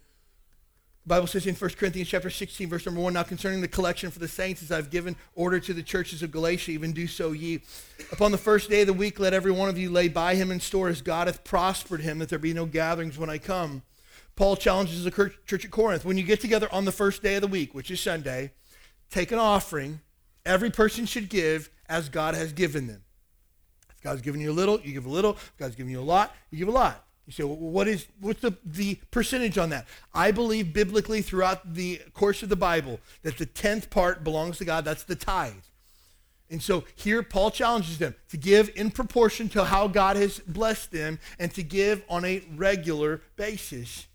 The 1.03 1.09
Bible 1.09 1.27
says 1.27 1.47
in 1.47 1.55
1 1.55 1.71
Corinthians 1.71 2.07
chapter 2.07 2.29
16, 2.29 2.69
verse 2.69 2.85
number 2.85 3.01
1, 3.01 3.13
Now 3.13 3.23
concerning 3.23 3.59
the 3.59 3.67
collection 3.67 4.11
for 4.11 4.19
the 4.19 4.27
saints, 4.27 4.61
as 4.61 4.71
I've 4.71 4.91
given 4.91 5.15
order 5.35 5.59
to 5.59 5.73
the 5.73 5.81
churches 5.81 6.21
of 6.21 6.31
Galatia, 6.31 6.71
even 6.71 6.93
do 6.93 7.07
so 7.07 7.31
ye. 7.31 7.61
Upon 8.11 8.31
the 8.31 8.37
first 8.37 8.69
day 8.69 8.81
of 8.81 8.87
the 8.87 8.93
week, 8.93 9.19
let 9.19 9.33
every 9.33 9.51
one 9.51 9.67
of 9.67 9.79
you 9.79 9.89
lay 9.89 10.07
by 10.07 10.35
him 10.35 10.51
in 10.51 10.59
store 10.59 10.89
as 10.89 11.01
God 11.01 11.27
hath 11.27 11.43
prospered 11.43 12.01
him, 12.01 12.19
that 12.19 12.29
there 12.29 12.39
be 12.39 12.53
no 12.53 12.67
gatherings 12.67 13.17
when 13.17 13.31
I 13.31 13.39
come. 13.39 13.81
Paul 14.35 14.55
challenges 14.55 15.03
the 15.03 15.11
church 15.11 15.65
at 15.65 15.71
Corinth, 15.71 16.05
when 16.05 16.17
you 16.17 16.23
get 16.23 16.39
together 16.39 16.69
on 16.71 16.85
the 16.85 16.91
first 16.91 17.23
day 17.23 17.35
of 17.35 17.41
the 17.41 17.47
week, 17.47 17.73
which 17.73 17.89
is 17.89 17.99
Sunday, 17.99 18.51
take 19.09 19.31
an 19.31 19.39
offering 19.39 20.01
Every 20.45 20.69
person 20.69 21.05
should 21.05 21.29
give 21.29 21.69
as 21.87 22.09
God 22.09 22.35
has 22.35 22.53
given 22.53 22.87
them. 22.87 23.03
If 23.89 24.01
God's 24.01 24.21
given 24.21 24.41
you 24.41 24.51
a 24.51 24.53
little, 24.53 24.79
you 24.81 24.93
give 24.93 25.05
a 25.05 25.09
little. 25.09 25.33
If 25.33 25.53
God's 25.57 25.75
given 25.75 25.91
you 25.91 25.99
a 25.99 26.03
lot, 26.03 26.35
you 26.49 26.57
give 26.57 26.67
a 26.67 26.71
lot. 26.71 27.05
You 27.27 27.33
say, 27.33 27.43
well, 27.43 27.55
what 27.55 27.87
is 27.87 28.07
what's 28.19 28.41
the, 28.41 28.57
the 28.65 28.95
percentage 29.11 29.57
on 29.57 29.69
that? 29.69 29.87
I 30.13 30.31
believe 30.31 30.73
biblically 30.73 31.21
throughout 31.21 31.73
the 31.73 32.01
course 32.13 32.43
of 32.43 32.49
the 32.49 32.55
Bible 32.55 32.99
that 33.21 33.37
the 33.37 33.45
tenth 33.45 33.89
part 33.89 34.23
belongs 34.23 34.57
to 34.57 34.65
God. 34.65 34.85
That's 34.85 35.03
the 35.03 35.15
tithe. 35.15 35.53
And 36.49 36.61
so 36.61 36.83
here 36.95 37.23
Paul 37.23 37.49
challenges 37.49 37.97
them 37.97 38.15
to 38.29 38.37
give 38.37 38.69
in 38.75 38.91
proportion 38.91 39.47
to 39.49 39.63
how 39.63 39.87
God 39.87 40.17
has 40.17 40.39
blessed 40.39 40.91
them 40.91 41.19
and 41.39 41.53
to 41.53 41.63
give 41.63 42.03
on 42.09 42.25
a 42.25 42.43
regular 42.55 43.21
basis. 43.37 44.07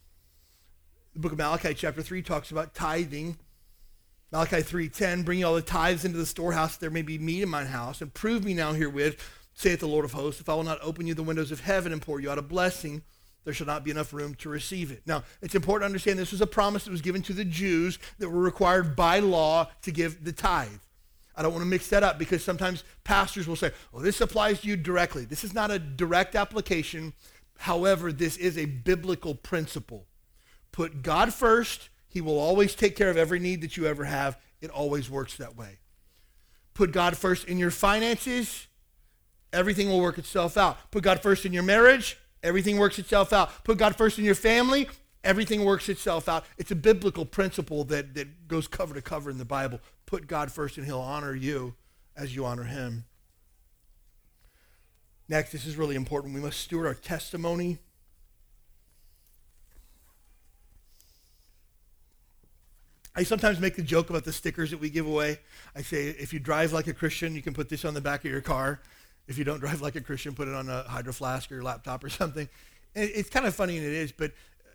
The 1.14 1.20
book 1.20 1.32
of 1.32 1.38
Malachi, 1.38 1.72
chapter 1.72 2.02
3, 2.02 2.20
talks 2.20 2.50
about 2.50 2.74
tithing 2.74 3.38
Malachi 4.32 4.56
3.10, 4.56 5.24
bring 5.24 5.44
all 5.44 5.54
the 5.54 5.62
tithes 5.62 6.04
into 6.04 6.18
the 6.18 6.26
storehouse, 6.26 6.76
there 6.76 6.90
may 6.90 7.02
be 7.02 7.18
meat 7.18 7.42
in 7.42 7.48
mine 7.48 7.66
house, 7.66 8.00
and 8.00 8.12
prove 8.12 8.44
me 8.44 8.54
now 8.54 8.72
herewith, 8.72 9.20
saith 9.54 9.80
the 9.80 9.86
Lord 9.86 10.04
of 10.04 10.12
hosts, 10.12 10.40
if 10.40 10.48
I 10.48 10.54
will 10.54 10.64
not 10.64 10.80
open 10.82 11.06
you 11.06 11.14
the 11.14 11.22
windows 11.22 11.52
of 11.52 11.60
heaven 11.60 11.92
and 11.92 12.02
pour 12.02 12.20
you 12.20 12.30
out 12.30 12.38
a 12.38 12.42
blessing, 12.42 13.02
there 13.44 13.54
shall 13.54 13.66
not 13.66 13.84
be 13.84 13.92
enough 13.92 14.12
room 14.12 14.34
to 14.36 14.48
receive 14.48 14.90
it. 14.90 15.02
Now, 15.06 15.22
it's 15.40 15.54
important 15.54 15.82
to 15.82 15.86
understand 15.86 16.18
this 16.18 16.32
was 16.32 16.40
a 16.40 16.46
promise 16.46 16.84
that 16.84 16.90
was 16.90 17.00
given 17.00 17.22
to 17.22 17.32
the 17.32 17.44
Jews 17.44 18.00
that 18.18 18.28
were 18.28 18.42
required 18.42 18.96
by 18.96 19.20
law 19.20 19.68
to 19.82 19.92
give 19.92 20.24
the 20.24 20.32
tithe. 20.32 20.80
I 21.36 21.42
don't 21.42 21.52
want 21.52 21.62
to 21.62 21.68
mix 21.68 21.88
that 21.88 22.02
up 22.02 22.18
because 22.18 22.42
sometimes 22.42 22.82
pastors 23.04 23.46
will 23.46 23.56
say, 23.56 23.70
oh, 23.94 24.00
this 24.00 24.20
applies 24.20 24.62
to 24.62 24.68
you 24.68 24.76
directly. 24.76 25.24
This 25.24 25.44
is 25.44 25.54
not 25.54 25.70
a 25.70 25.78
direct 25.78 26.34
application. 26.34 27.12
However, 27.58 28.10
this 28.10 28.36
is 28.36 28.58
a 28.58 28.64
biblical 28.64 29.34
principle. 29.34 30.06
Put 30.72 31.02
God 31.02 31.32
first. 31.32 31.90
He 32.16 32.22
will 32.22 32.38
always 32.38 32.74
take 32.74 32.96
care 32.96 33.10
of 33.10 33.18
every 33.18 33.38
need 33.38 33.60
that 33.60 33.76
you 33.76 33.84
ever 33.84 34.06
have. 34.06 34.38
It 34.62 34.70
always 34.70 35.10
works 35.10 35.36
that 35.36 35.54
way. 35.54 35.80
Put 36.72 36.90
God 36.90 37.14
first 37.14 37.46
in 37.46 37.58
your 37.58 37.70
finances. 37.70 38.68
Everything 39.52 39.90
will 39.90 40.00
work 40.00 40.16
itself 40.16 40.56
out. 40.56 40.78
Put 40.90 41.04
God 41.04 41.20
first 41.20 41.44
in 41.44 41.52
your 41.52 41.62
marriage. 41.62 42.16
Everything 42.42 42.78
works 42.78 42.98
itself 42.98 43.34
out. 43.34 43.50
Put 43.64 43.76
God 43.76 43.96
first 43.96 44.18
in 44.18 44.24
your 44.24 44.34
family. 44.34 44.88
Everything 45.24 45.62
works 45.62 45.90
itself 45.90 46.26
out. 46.26 46.46
It's 46.56 46.70
a 46.70 46.74
biblical 46.74 47.26
principle 47.26 47.84
that, 47.84 48.14
that 48.14 48.48
goes 48.48 48.66
cover 48.66 48.94
to 48.94 49.02
cover 49.02 49.28
in 49.28 49.36
the 49.36 49.44
Bible. 49.44 49.78
Put 50.06 50.26
God 50.26 50.50
first, 50.50 50.78
and 50.78 50.86
He'll 50.86 51.00
honor 51.00 51.34
you 51.34 51.74
as 52.16 52.34
you 52.34 52.46
honor 52.46 52.64
Him. 52.64 53.04
Next, 55.28 55.52
this 55.52 55.66
is 55.66 55.76
really 55.76 55.96
important. 55.96 56.32
We 56.32 56.40
must 56.40 56.60
steward 56.60 56.86
our 56.86 56.94
testimony. 56.94 57.76
I 63.16 63.22
sometimes 63.22 63.58
make 63.58 63.76
the 63.76 63.82
joke 63.82 64.10
about 64.10 64.24
the 64.24 64.32
stickers 64.32 64.70
that 64.70 64.78
we 64.78 64.90
give 64.90 65.06
away. 65.06 65.38
I 65.74 65.80
say, 65.80 66.08
if 66.08 66.34
you 66.34 66.38
drive 66.38 66.74
like 66.74 66.86
a 66.86 66.92
Christian, 66.92 67.34
you 67.34 67.40
can 67.40 67.54
put 67.54 67.70
this 67.70 67.86
on 67.86 67.94
the 67.94 68.00
back 68.00 68.26
of 68.26 68.30
your 68.30 68.42
car. 68.42 68.78
If 69.26 69.38
you 69.38 69.44
don't 69.44 69.58
drive 69.60 69.80
like 69.80 69.96
a 69.96 70.02
Christian, 70.02 70.34
put 70.34 70.48
it 70.48 70.54
on 70.54 70.68
a 70.68 70.82
hydro 70.82 71.14
flask 71.14 71.50
or 71.50 71.54
your 71.54 71.64
laptop 71.64 72.04
or 72.04 72.10
something. 72.10 72.46
It's 72.94 73.30
kind 73.30 73.46
of 73.46 73.54
funny, 73.54 73.78
and 73.78 73.86
it 73.86 73.92
is, 73.92 74.12
but 74.12 74.30
uh, 74.30 74.70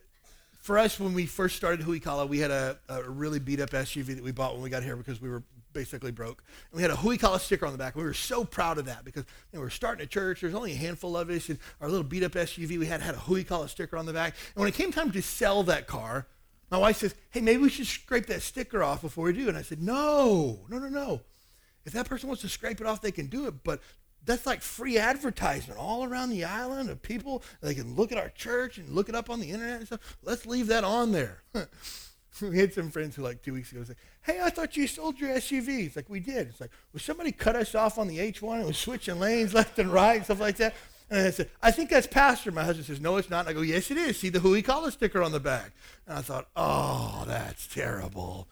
for 0.59 0.77
us, 0.77 0.99
when 0.99 1.13
we 1.13 1.25
first 1.25 1.55
started 1.55 1.85
Huikala, 1.85 2.27
we 2.27 2.39
had 2.39 2.51
a, 2.51 2.77
a, 2.87 3.01
really 3.09 3.39
beat 3.39 3.59
up 3.59 3.71
SUV 3.71 4.15
that 4.15 4.23
we 4.23 4.31
bought 4.31 4.53
when 4.53 4.61
we 4.61 4.69
got 4.69 4.83
here 4.83 4.95
because 4.95 5.19
we 5.19 5.27
were 5.27 5.41
basically 5.73 6.11
broke. 6.11 6.43
And 6.71 6.77
we 6.77 6.81
had 6.83 6.91
a 6.91 6.95
Huikala 6.95 7.39
sticker 7.39 7.65
on 7.65 7.71
the 7.71 7.79
back. 7.79 7.95
We 7.95 8.03
were 8.03 8.13
so 8.13 8.43
proud 8.43 8.77
of 8.77 8.85
that 8.85 9.03
because 9.05 9.23
you 9.23 9.57
know, 9.57 9.61
we 9.61 9.65
were 9.65 9.69
starting 9.71 10.03
a 10.03 10.07
church. 10.07 10.41
There's 10.41 10.53
only 10.53 10.73
a 10.73 10.75
handful 10.75 11.17
of 11.17 11.29
us, 11.29 11.49
and 11.49 11.57
our 11.79 11.89
little 11.89 12.03
beat 12.03 12.23
up 12.23 12.33
SUV, 12.33 12.77
we 12.77 12.85
had 12.85 13.01
had 13.01 13.15
a 13.15 13.19
Huikala 13.19 13.69
sticker 13.69 13.97
on 13.97 14.05
the 14.05 14.13
back. 14.13 14.35
And 14.55 14.61
when 14.61 14.67
it 14.67 14.75
came 14.75 14.91
time 14.91 15.11
to 15.11 15.21
sell 15.21 15.63
that 15.63 15.87
car, 15.87 16.27
my 16.72 16.78
wife 16.78 16.97
says, 16.97 17.13
hey, 17.32 17.41
maybe 17.41 17.61
we 17.61 17.69
should 17.69 17.86
scrape 17.86 18.28
that 18.28 18.41
sticker 18.41 18.82
off 18.82 19.01
before 19.01 19.26
we 19.26 19.34
do. 19.34 19.49
And 19.49 19.57
I 19.57 19.61
said, 19.61 19.84
no, 19.84 20.61
no, 20.69 20.80
no, 20.80 20.88
no. 20.88 21.22
If 21.86 21.93
that 21.93 22.07
person 22.07 22.30
wants 22.30 22.41
to 22.43 22.49
scrape 22.49 22.80
it 22.80 22.88
off, 22.88 23.01
they 23.01 23.11
can 23.11 23.28
do 23.28 23.45
it. 23.47 23.63
But 23.63 23.82
that's 24.26 24.45
like 24.45 24.61
free 24.61 24.97
advertisement 24.97 25.78
all 25.80 26.05
around 26.05 26.30
the 26.30 26.45
island 26.45 26.89
of 26.89 27.01
people. 27.01 27.43
They 27.61 27.74
can 27.74 27.95
look 27.95 28.11
at 28.11 28.17
our 28.17 28.30
church 28.30 28.78
and 28.78 28.89
look 28.89 29.09
it 29.09 29.15
up 29.15 29.30
on 29.30 29.41
the 29.41 29.51
internet 29.51 29.80
and 29.80 29.88
stuff. 29.88 30.17
Let's 30.24 30.45
leave 30.45 30.67
that 30.67 30.86
on 30.86 31.11
there. 31.11 31.41
we 32.41 32.57
had 32.57 32.74
some 32.74 32.89
friends 32.89 33.15
who 33.15 33.24
like 33.24 33.41
two 33.41 33.53
weeks 33.53 33.72
ago 33.72 33.84
say, 33.84 33.95
hey, 34.22 34.39
I 34.41 34.49
thought 34.49 34.78
you 34.78 34.88
sold 34.88 35.19
your 35.19 35.32
SUV. 35.32 35.88
It's 35.88 35.95
like, 35.95 36.09
we 36.09 36.19
did. 36.19 36.47
It's 36.47 36.61
like, 36.61 36.72
well, 36.93 37.01
somebody 37.01 37.32
cut 37.32 37.55
us 37.55 37.76
off 37.76 37.97
on 37.97 38.07
the 38.07 38.19
H1 38.19 38.57
and 38.57 38.65
was 38.65 38.78
switching 38.78 39.19
lanes 39.19 39.53
left 39.53 39.78
and 39.80 39.91
right 39.91 40.15
and 40.15 40.26
stuff 40.26 40.39
like 40.39 40.57
that. 40.57 40.76
And 41.12 41.28
I 41.28 41.32
said, 41.32 41.49
I 41.62 41.72
think 41.72 41.89
that's 41.89 42.07
pastor. 42.07 42.53
My 42.53 42.64
husband 42.64 42.88
says, 42.88 43.01
no, 43.01 43.18
it's 43.18 43.30
not. 43.30 43.41
And 43.41 43.49
I 43.49 43.53
go, 43.53 43.62
yes, 43.62 43.91
it 43.91 43.97
is. 43.97 44.18
See 44.18 44.30
the 44.30 44.39
Huikala 44.39 44.93
sticker 44.93 45.22
on 45.22 45.34
the 45.34 45.41
back. 45.41 45.72
And 46.07 46.18
I 46.18 46.22
thought, 46.22 46.47
oh, 46.55 47.26
that's 47.28 47.68
terrible. 47.68 48.47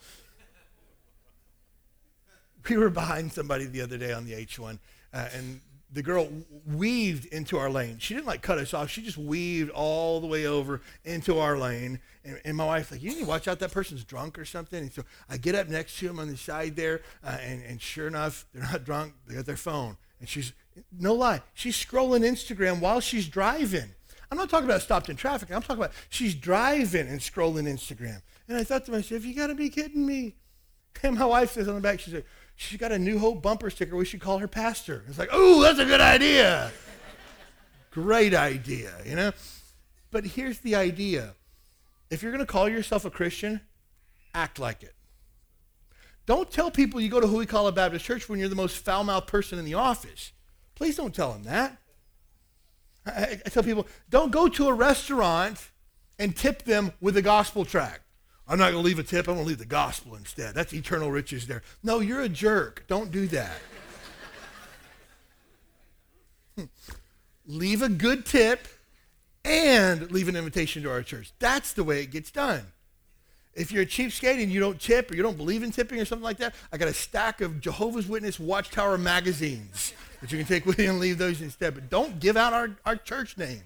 we 2.70 2.76
were 2.76 2.90
behind 2.90 3.32
somebody 3.32 3.66
the 3.66 3.82
other 3.82 3.98
day 3.98 4.12
on 4.12 4.26
the 4.26 4.34
H1 4.34 4.78
uh, 5.14 5.30
and 5.34 5.62
the 5.92 6.04
girl 6.04 6.30
weaved 6.68 7.26
into 7.28 7.58
our 7.58 7.70
lane. 7.70 7.98
She 8.00 8.14
didn't 8.14 8.28
like 8.28 8.42
cut 8.42 8.60
us 8.60 8.74
off. 8.74 8.90
She 8.90 9.02
just 9.02 9.18
weaved 9.18 9.72
all 9.72 10.20
the 10.20 10.28
way 10.28 10.46
over 10.46 10.82
into 11.04 11.40
our 11.40 11.58
lane. 11.58 12.00
And, 12.24 12.40
and 12.46 12.58
my 12.58 12.66
wife's 12.66 12.92
like, 12.92 13.02
you 13.02 13.10
need 13.10 13.22
to 13.22 13.26
watch 13.26 13.48
out. 13.48 13.60
That 13.60 13.72
person's 13.72 14.04
drunk 14.04 14.38
or 14.38 14.46
something. 14.46 14.80
And 14.80 14.94
so 14.94 15.04
I 15.30 15.38
get 15.38 15.56
up 15.56 15.68
next 15.68 15.98
to 16.00 16.10
him 16.10 16.20
on 16.20 16.28
the 16.28 16.38
side 16.38 16.76
there. 16.76 17.02
Uh, 17.24 17.38
and, 17.42 17.64
and 17.64 17.82
sure 17.82 18.08
enough, 18.08 18.46
they're 18.54 18.64
not 18.64 18.84
drunk. 18.84 19.14
They 19.28 19.36
got 19.36 19.46
their 19.46 19.56
phone. 19.56 19.98
And 20.20 20.28
she's, 20.28 20.54
no 20.98 21.14
lie, 21.14 21.42
she's 21.54 21.76
scrolling 21.76 22.22
Instagram 22.22 22.80
while 22.80 23.00
she's 23.00 23.28
driving. 23.28 23.90
I'm 24.32 24.38
not 24.38 24.50
talking 24.50 24.66
about 24.66 24.82
stopped 24.82 25.10
in 25.10 25.16
traffic. 25.16 25.52
I'm 25.52 25.62
talking 25.62 25.78
about 25.78 25.94
she's 26.10 26.36
driving 26.36 27.08
and 27.08 27.20
scrolling 27.20 27.68
Instagram. 27.68 28.22
And 28.48 28.58
I 28.58 28.64
thought 28.64 28.86
to 28.86 28.92
myself, 28.92 29.26
you 29.26 29.34
got 29.34 29.48
to 29.48 29.56
be 29.56 29.70
kidding 29.70 30.06
me. 30.06 30.36
And 31.02 31.18
my 31.18 31.26
wife 31.26 31.52
says 31.52 31.68
on 31.68 31.76
the 31.76 31.82
back, 31.82 32.00
she 32.00 32.12
said, 32.12 32.26
she's 32.56 32.78
got 32.78 32.92
a 32.92 33.00
New 33.00 33.20
Hope 33.20 33.42
bumper 33.42 33.70
sticker. 33.70 33.96
We 33.96 34.06
should 34.06 34.20
call 34.20 34.40
her 34.40 34.48
pastor. 34.48 35.04
It's 35.08 35.18
like, 35.18 35.30
oh, 35.32 35.62
that's 35.62 35.80
a 35.80 35.86
good 35.86 36.02
idea. 36.02 36.72
Great 37.92 38.34
idea, 38.34 38.92
you 39.06 39.16
know? 39.16 39.32
But 40.12 40.26
here's 40.26 40.60
the 40.60 40.76
idea 40.76 41.36
if 42.10 42.22
you're 42.22 42.32
going 42.32 42.46
to 42.46 42.52
call 42.52 42.68
yourself 42.68 43.06
a 43.06 43.10
Christian, 43.10 43.62
act 44.34 44.60
like 44.60 44.84
it. 44.84 44.94
Don't 46.30 46.52
tell 46.52 46.70
people 46.70 47.02
you 47.02 47.10
go 47.10 47.20
to 47.20 47.26
Huikala 47.26 47.74
Baptist 47.74 48.06
Church 48.06 48.30
when 48.30 48.40
you're 48.40 48.50
the 48.50 48.56
most 48.56 48.78
foul 48.78 49.04
mouthed 49.04 49.26
person 49.26 49.58
in 49.58 49.66
the 49.66 49.74
office. 49.74 50.32
Please 50.76 50.96
don't 50.96 51.12
tell 51.12 51.34
them 51.34 51.42
that. 51.46 51.76
I, 53.04 53.40
I, 53.44 53.50
tell 53.50 53.64
people 53.64 53.88
don't 54.12 54.32
go 54.32 54.48
to 54.48 54.68
a 54.68 54.74
restaurant 54.74 55.72
and 56.20 56.36
tip 56.36 56.66
them 56.66 56.94
with 57.02 57.18
a 57.18 57.24
gospel 57.24 57.66
tract. 57.66 58.02
I'm 58.48 58.60
not 58.60 58.74
going 58.74 58.84
to 58.84 58.86
leave 58.86 59.00
a 59.00 59.04
tip. 59.04 59.28
I'm 59.28 59.34
going 59.34 59.46
to 59.46 59.50
leave 59.50 59.58
the 59.58 59.66
gospel 59.66 60.16
instead. 60.16 60.54
That's 60.54 60.72
eternal 60.72 61.10
riches 61.10 61.48
there. 61.48 61.64
No, 61.82 62.00
you're 62.00 62.22
a 62.22 62.30
jerk. 62.30 62.84
Don't 62.88 63.10
do 63.12 63.26
that. 63.30 63.58
leave 67.48 67.82
a 67.82 67.90
good 67.90 68.28
tip 68.28 68.68
and 69.44 70.12
leave 70.12 70.28
an 70.28 70.36
invitation 70.36 70.84
to 70.84 70.92
our 70.92 71.02
church. 71.02 71.32
That's 71.40 71.74
the 71.74 71.84
way 71.84 72.04
it 72.04 72.12
gets 72.12 72.30
done. 72.30 72.68
If 73.56 73.72
you're 73.72 73.84
a 73.84 73.86
cheapskate 73.86 74.42
and 74.42 74.52
you 74.52 74.60
don't 74.60 74.80
tip 74.80 75.12
or 75.12 75.16
you 75.16 75.24
don't 75.24 75.38
believe 75.38 75.64
in 75.64 75.72
tipping 75.72 76.00
or 76.00 76.06
something 76.06 76.24
like 76.24 76.38
that, 76.38 76.56
I 76.72 76.78
got 76.78 76.88
a 76.88 76.94
stack 76.94 77.42
of 77.42 77.60
Jehovah's 77.60 78.08
Witness 78.08 78.40
Watchtower 78.40 78.98
magazines 78.98 79.94
that 80.22 80.32
you 80.32 80.38
can 80.38 80.48
take 80.48 80.66
with 80.66 80.80
you 80.80 80.90
and 80.90 81.00
leave 81.00 81.18
those 81.18 81.42
instead. 81.42 81.74
But 81.74 81.90
don't 81.90 82.20
give 82.20 82.38
out 82.38 82.54
our, 82.54 82.78
our 82.86 82.96
church 82.96 83.38
name. 83.38 83.64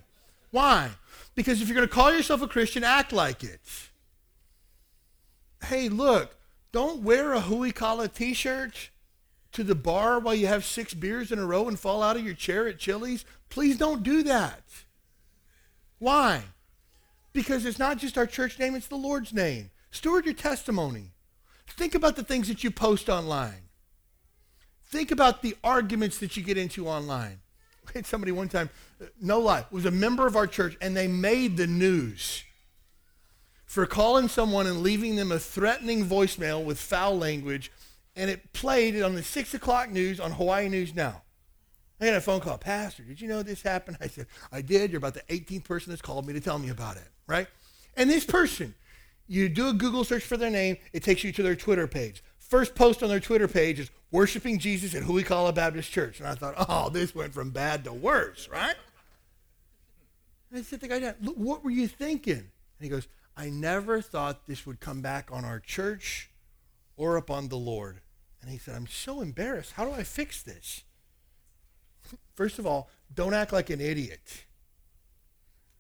Why? 0.51 0.89
Because 1.35 1.61
if 1.61 1.67
you're 1.67 1.75
going 1.75 1.87
to 1.87 1.93
call 1.93 2.13
yourself 2.13 2.41
a 2.41 2.47
Christian, 2.47 2.83
act 2.83 3.11
like 3.11 3.43
it 3.43 3.59
hey, 5.65 5.89
look, 5.89 6.35
don't 6.71 7.03
wear 7.03 7.33
a 7.33 7.41
Huikala 7.41 8.13
t-shirt 8.13 8.89
to 9.51 9.63
the 9.63 9.75
bar 9.75 10.19
while 10.19 10.35
you 10.35 10.47
have 10.47 10.65
six 10.65 10.93
beers 10.93 11.31
in 11.31 11.39
a 11.39 11.45
row 11.45 11.67
and 11.67 11.79
fall 11.79 12.01
out 12.01 12.15
of 12.15 12.25
your 12.25 12.33
chair 12.33 12.67
at 12.67 12.79
Chili's. 12.79 13.25
Please 13.49 13.77
don't 13.77 14.03
do 14.03 14.23
that. 14.23 14.63
Why? 15.99 16.41
Because 17.31 17.65
it's 17.65 17.79
not 17.79 17.97
just 17.97 18.17
our 18.17 18.25
church 18.25 18.59
name, 18.59 18.75
it's 18.75 18.87
the 18.87 18.95
Lord's 18.95 19.33
name. 19.33 19.69
Steward 19.93 20.25
your 20.25 20.33
testimony. 20.33 21.11
Think 21.67 21.93
about 21.93 22.15
the 22.15 22.23
things 22.23 22.47
that 22.47 22.63
you 22.63 22.71
post 22.71 23.09
online. 23.09 23.69
Think 24.87 25.11
about 25.11 25.43
the 25.43 25.55
arguments 25.63 26.17
that 26.17 26.35
you 26.35 26.41
get 26.41 26.57
into 26.57 26.87
online. 26.87 27.41
I 27.87 27.91
had 27.93 28.07
somebody 28.07 28.31
one 28.31 28.49
time, 28.49 28.71
uh, 28.99 29.05
no 29.21 29.39
lie, 29.39 29.65
was 29.69 29.85
a 29.85 29.91
member 29.91 30.25
of 30.25 30.35
our 30.35 30.47
church, 30.47 30.75
and 30.81 30.97
they 30.97 31.07
made 31.07 31.57
the 31.57 31.67
news 31.67 32.43
for 33.65 33.85
calling 33.85 34.27
someone 34.27 34.65
and 34.65 34.81
leaving 34.81 35.15
them 35.15 35.31
a 35.31 35.37
threatening 35.37 36.05
voicemail 36.05 36.65
with 36.65 36.79
foul 36.79 37.15
language, 37.15 37.71
and 38.15 38.31
it 38.31 38.51
played 38.51 38.95
it 38.95 39.03
on 39.03 39.13
the 39.13 39.23
6 39.23 39.53
o'clock 39.53 39.91
news 39.91 40.19
on 40.19 40.31
Hawaii 40.31 40.69
News 40.69 40.95
Now. 40.95 41.21
I 42.01 42.05
got 42.07 42.15
a 42.15 42.21
phone 42.21 42.39
call, 42.39 42.57
Pastor, 42.57 43.03
did 43.03 43.21
you 43.21 43.27
know 43.27 43.43
this 43.43 43.61
happened? 43.61 43.97
I 44.01 44.07
said, 44.07 44.25
I 44.51 44.63
did. 44.63 44.89
You're 44.89 44.97
about 44.97 45.13
the 45.13 45.21
18th 45.29 45.65
person 45.65 45.91
that's 45.91 46.01
called 46.01 46.25
me 46.25 46.33
to 46.33 46.41
tell 46.41 46.57
me 46.57 46.69
about 46.69 46.97
it, 46.97 47.07
right? 47.27 47.47
And 47.95 48.09
this 48.09 48.25
person, 48.25 48.73
you 49.27 49.49
do 49.49 49.69
a 49.69 49.73
Google 49.73 50.03
search 50.03 50.23
for 50.23 50.37
their 50.37 50.49
name, 50.49 50.77
it 50.91 51.03
takes 51.03 51.23
you 51.23 51.31
to 51.31 51.43
their 51.43 51.55
Twitter 51.55 51.87
page. 51.87 52.23
First 52.39 52.75
post 52.75 53.01
on 53.01 53.09
their 53.09 53.19
Twitter 53.19 53.47
page 53.47 53.79
is 53.79 53.89
worshiping 54.11 54.59
Jesus 54.59 54.93
at 54.93 55.03
Huikala 55.03 55.55
Baptist 55.55 55.91
Church. 55.91 56.19
And 56.19 56.27
I 56.27 56.35
thought, 56.35 56.55
oh, 56.57 56.89
this 56.89 57.15
went 57.15 57.33
from 57.33 57.49
bad 57.49 57.83
to 57.85 57.93
worse, 57.93 58.47
right? 58.49 58.75
And 60.51 60.59
I 60.59 60.63
said 60.63 60.81
to 60.81 60.87
the 60.87 60.93
guy, 60.93 60.99
down, 60.99 61.15
what 61.35 61.63
were 61.63 61.71
you 61.71 61.87
thinking? 61.87 62.33
And 62.33 62.45
he 62.79 62.89
goes, 62.89 63.07
I 63.35 63.49
never 63.49 64.01
thought 64.01 64.45
this 64.45 64.65
would 64.67 64.79
come 64.79 65.01
back 65.01 65.29
on 65.31 65.43
our 65.43 65.59
church 65.59 66.29
or 66.95 67.17
upon 67.17 67.47
the 67.47 67.57
Lord. 67.57 68.01
And 68.41 68.51
he 68.51 68.57
said, 68.57 68.75
I'm 68.75 68.87
so 68.87 69.21
embarrassed. 69.21 69.73
How 69.73 69.85
do 69.85 69.91
I 69.91 70.03
fix 70.03 70.43
this? 70.43 70.83
First 72.35 72.59
of 72.59 72.67
all, 72.67 72.89
don't 73.15 73.33
act 73.33 73.53
like 73.53 73.69
an 73.69 73.81
idiot. 73.81 74.43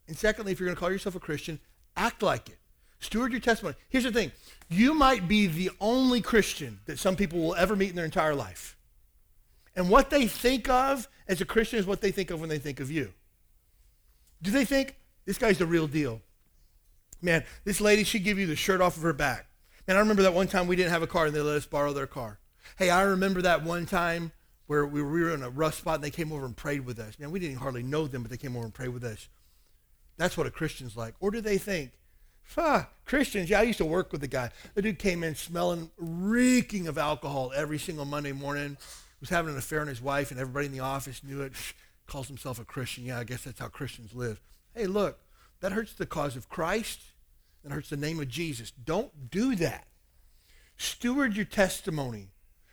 And 0.07 0.17
secondly, 0.17 0.51
if 0.51 0.59
you're 0.59 0.67
going 0.67 0.75
to 0.75 0.79
call 0.79 0.91
yourself 0.91 1.15
a 1.15 1.19
Christian, 1.19 1.59
act 1.95 2.23
like 2.23 2.49
it. 2.49 2.57
Steward 3.03 3.31
your 3.31 3.41
testimony. 3.41 3.75
Here's 3.89 4.05
the 4.05 4.11
thing 4.11 4.31
you 4.69 4.93
might 4.93 5.27
be 5.27 5.47
the 5.47 5.71
only 5.79 6.21
Christian 6.21 6.79
that 6.85 6.99
some 6.99 7.15
people 7.15 7.39
will 7.39 7.55
ever 7.55 7.75
meet 7.75 7.89
in 7.89 7.95
their 7.95 8.05
entire 8.05 8.35
life. 8.35 8.77
And 9.75 9.89
what 9.89 10.09
they 10.09 10.27
think 10.27 10.69
of 10.69 11.07
as 11.27 11.41
a 11.41 11.45
Christian 11.45 11.79
is 11.79 11.85
what 11.85 12.01
they 12.01 12.11
think 12.11 12.31
of 12.31 12.39
when 12.39 12.49
they 12.49 12.59
think 12.59 12.79
of 12.79 12.91
you. 12.91 13.11
Do 14.41 14.51
they 14.51 14.65
think 14.65 14.95
this 15.25 15.37
guy's 15.37 15.57
the 15.57 15.65
real 15.65 15.87
deal? 15.87 16.21
Man, 17.21 17.43
this 17.63 17.79
lady, 17.79 18.03
she'd 18.03 18.23
give 18.23 18.37
you 18.37 18.45
the 18.45 18.55
shirt 18.55 18.81
off 18.81 18.97
of 18.97 19.03
her 19.03 19.13
back. 19.13 19.47
Man, 19.87 19.97
I 19.97 19.99
remember 19.99 20.23
that 20.23 20.33
one 20.33 20.47
time 20.47 20.67
we 20.67 20.75
didn't 20.75 20.91
have 20.91 21.01
a 21.01 21.07
car 21.07 21.25
and 21.25 21.35
they 21.35 21.41
let 21.41 21.55
us 21.55 21.65
borrow 21.65 21.93
their 21.93 22.07
car. 22.07 22.39
Hey, 22.77 22.89
I 22.89 23.01
remember 23.03 23.41
that 23.41 23.63
one 23.63 23.85
time 23.85 24.31
where 24.67 24.85
we 24.85 25.01
were 25.01 25.33
in 25.33 25.43
a 25.43 25.49
rough 25.49 25.75
spot 25.75 25.95
and 25.95 26.03
they 26.03 26.09
came 26.09 26.31
over 26.31 26.45
and 26.45 26.55
prayed 26.55 26.85
with 26.85 26.99
us. 26.99 27.19
Man, 27.19 27.31
we 27.31 27.39
didn't 27.39 27.57
hardly 27.57 27.83
know 27.83 28.07
them, 28.07 28.21
but 28.21 28.31
they 28.31 28.37
came 28.37 28.55
over 28.55 28.65
and 28.65 28.73
prayed 28.73 28.89
with 28.89 29.03
us. 29.03 29.27
That's 30.17 30.37
what 30.37 30.47
a 30.47 30.51
Christian's 30.51 30.95
like. 30.95 31.15
Or 31.19 31.31
do 31.31 31.41
they 31.41 31.57
think, 31.57 31.91
huh, 32.55 32.83
Christians, 33.05 33.49
yeah, 33.49 33.59
I 33.59 33.63
used 33.63 33.77
to 33.79 33.85
work 33.85 34.11
with 34.11 34.23
a 34.23 34.27
guy. 34.27 34.51
The 34.75 34.81
dude 34.81 34.99
came 34.99 35.23
in 35.23 35.35
smelling, 35.35 35.91
reeking 35.97 36.87
of 36.87 36.97
alcohol 36.97 37.51
every 37.55 37.79
single 37.79 38.05
Monday 38.05 38.31
morning, 38.31 38.77
was 39.19 39.29
having 39.29 39.51
an 39.51 39.57
affair 39.57 39.81
on 39.81 39.87
his 39.87 40.01
wife, 40.01 40.31
and 40.31 40.39
everybody 40.39 40.67
in 40.67 40.71
the 40.71 40.79
office 40.81 41.23
knew 41.23 41.41
it. 41.41 41.53
Calls 42.07 42.27
himself 42.27 42.59
a 42.59 42.65
Christian. 42.65 43.05
Yeah, 43.05 43.19
I 43.19 43.23
guess 43.23 43.43
that's 43.43 43.59
how 43.59 43.67
Christians 43.67 44.13
live. 44.13 44.41
Hey, 44.75 44.87
look, 44.87 45.19
that 45.61 45.71
hurts 45.71 45.93
the 45.93 46.05
cause 46.05 46.35
of 46.35 46.49
Christ. 46.49 46.99
That 47.63 47.71
hurts 47.71 47.89
the 47.89 47.97
name 47.97 48.19
of 48.19 48.27
Jesus. 48.27 48.71
Don't 48.71 49.31
do 49.31 49.55
that. 49.55 49.87
Steward 50.77 51.35
your 51.35 51.45
testimony 51.45 52.29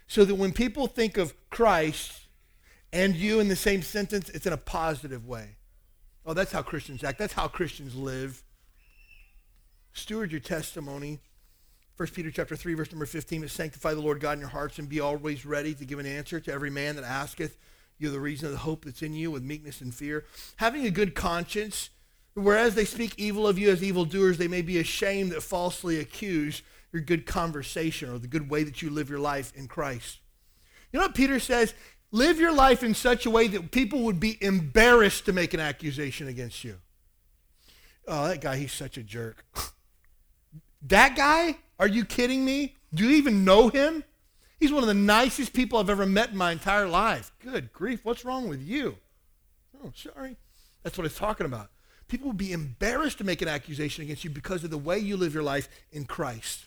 so 0.08 0.24
that 0.24 0.34
when 0.34 0.52
people 0.52 0.88
think 0.88 1.16
of 1.16 1.34
Christ 1.50 2.26
and 2.92 3.14
you 3.14 3.38
in 3.38 3.46
the 3.46 3.54
same 3.54 3.82
sentence, 3.82 4.28
it's 4.30 4.46
in 4.46 4.52
a 4.52 4.56
positive 4.56 5.26
way. 5.26 5.56
Oh, 6.26 6.34
that's 6.34 6.50
how 6.50 6.62
Christians 6.62 7.04
act. 7.04 7.18
That's 7.18 7.34
how 7.34 7.46
Christians 7.46 7.94
live. 7.94 8.42
Steward 9.92 10.30
your 10.30 10.40
testimony. 10.40 11.20
1 11.96 12.08
Peter 12.08 12.30
chapter 12.30 12.56
3, 12.56 12.74
verse 12.74 12.90
number 12.90 13.06
15 13.06 13.44
is 13.44 13.52
sanctify 13.52 13.92
the 13.92 14.00
Lord 14.00 14.20
God 14.20 14.32
in 14.32 14.40
your 14.40 14.48
hearts 14.48 14.78
and 14.78 14.88
be 14.88 15.00
always 15.00 15.44
ready 15.44 15.74
to 15.74 15.84
give 15.84 15.98
an 15.98 16.06
answer 16.06 16.40
to 16.40 16.52
every 16.52 16.70
man 16.70 16.96
that 16.96 17.04
asketh 17.04 17.58
you 17.98 18.10
the 18.10 18.20
reason 18.20 18.46
of 18.46 18.52
the 18.52 18.58
hope 18.58 18.84
that's 18.84 19.02
in 19.02 19.12
you 19.12 19.30
with 19.30 19.42
meekness 19.42 19.80
and 19.80 19.94
fear. 19.94 20.24
Having 20.56 20.86
a 20.86 20.90
good 20.90 21.14
conscience, 21.14 21.90
whereas 22.34 22.74
they 22.74 22.86
speak 22.86 23.14
evil 23.18 23.46
of 23.46 23.58
you 23.58 23.70
as 23.70 23.82
evildoers, 23.82 24.38
they 24.38 24.48
may 24.48 24.62
be 24.62 24.78
ashamed 24.78 25.32
that 25.32 25.42
falsely 25.42 25.98
accuse 26.00 26.62
your 26.92 27.02
good 27.02 27.26
conversation 27.26 28.10
or 28.10 28.18
the 28.18 28.26
good 28.26 28.48
way 28.48 28.62
that 28.62 28.80
you 28.80 28.88
live 28.88 29.10
your 29.10 29.18
life 29.18 29.52
in 29.54 29.68
Christ. 29.68 30.20
You 30.92 30.98
know 30.98 31.06
what 31.06 31.14
Peter 31.14 31.38
says? 31.38 31.74
Live 32.10 32.40
your 32.40 32.52
life 32.52 32.82
in 32.82 32.94
such 32.94 33.26
a 33.26 33.30
way 33.30 33.46
that 33.48 33.70
people 33.70 34.00
would 34.04 34.18
be 34.18 34.42
embarrassed 34.42 35.26
to 35.26 35.32
make 35.32 35.54
an 35.54 35.60
accusation 35.60 36.26
against 36.26 36.64
you. 36.64 36.76
Oh, 38.08 38.26
that 38.26 38.40
guy, 38.40 38.56
he's 38.56 38.72
such 38.72 38.96
a 38.96 39.02
jerk. 39.02 39.44
that 40.82 41.16
guy? 41.16 41.56
Are 41.78 41.88
you 41.88 42.04
kidding 42.04 42.44
me? 42.44 42.76
Do 42.92 43.08
you 43.08 43.16
even 43.16 43.44
know 43.44 43.68
him? 43.68 44.04
He's 44.58 44.72
one 44.72 44.82
of 44.82 44.88
the 44.88 44.94
nicest 44.94 45.52
people 45.52 45.78
I've 45.78 45.88
ever 45.88 46.06
met 46.06 46.30
in 46.30 46.36
my 46.36 46.52
entire 46.52 46.86
life. 46.86 47.32
Good 47.42 47.72
grief, 47.72 48.04
what's 48.04 48.24
wrong 48.24 48.48
with 48.48 48.60
you? 48.60 48.96
Oh, 49.82 49.92
sorry. 49.94 50.36
That's 50.82 50.98
what 50.98 51.06
it's 51.06 51.16
talking 51.16 51.46
about. 51.46 51.70
People 52.08 52.28
would 52.28 52.36
be 52.36 52.52
embarrassed 52.52 53.18
to 53.18 53.24
make 53.24 53.40
an 53.40 53.48
accusation 53.48 54.02
against 54.02 54.24
you 54.24 54.30
because 54.30 54.64
of 54.64 54.70
the 54.70 54.78
way 54.78 54.98
you 54.98 55.16
live 55.16 55.32
your 55.32 55.42
life 55.42 55.68
in 55.92 56.04
Christ. 56.04 56.66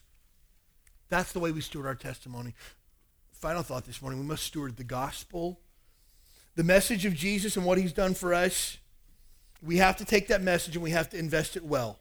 That's 1.09 1.32
the 1.32 1.39
way 1.39 1.51
we 1.51 1.61
steward 1.61 1.86
our 1.86 1.95
testimony. 1.95 2.55
Final 3.34 3.61
thought 3.61 3.86
this 3.86 4.01
morning 4.01 4.20
we 4.20 4.26
must 4.26 4.43
steward 4.43 4.78
the 4.78 4.84
gospel, 4.84 5.59
the 6.55 6.64
message 6.64 7.05
of 7.05 7.14
Jesus 7.14 7.57
and 7.57 7.66
what 7.66 7.78
he's 7.78 7.93
done 7.93 8.14
for 8.14 8.34
us. 8.34 8.78
We 9.61 9.78
have 9.78 9.97
to 9.97 10.05
take 10.05 10.30
that 10.30 10.41
message 10.41 10.76
and 10.76 10.84
we 10.84 10.91
have 10.91 11.09
to 11.09 11.18
invest 11.18 11.55
it 11.57 11.64
well. 11.64 11.99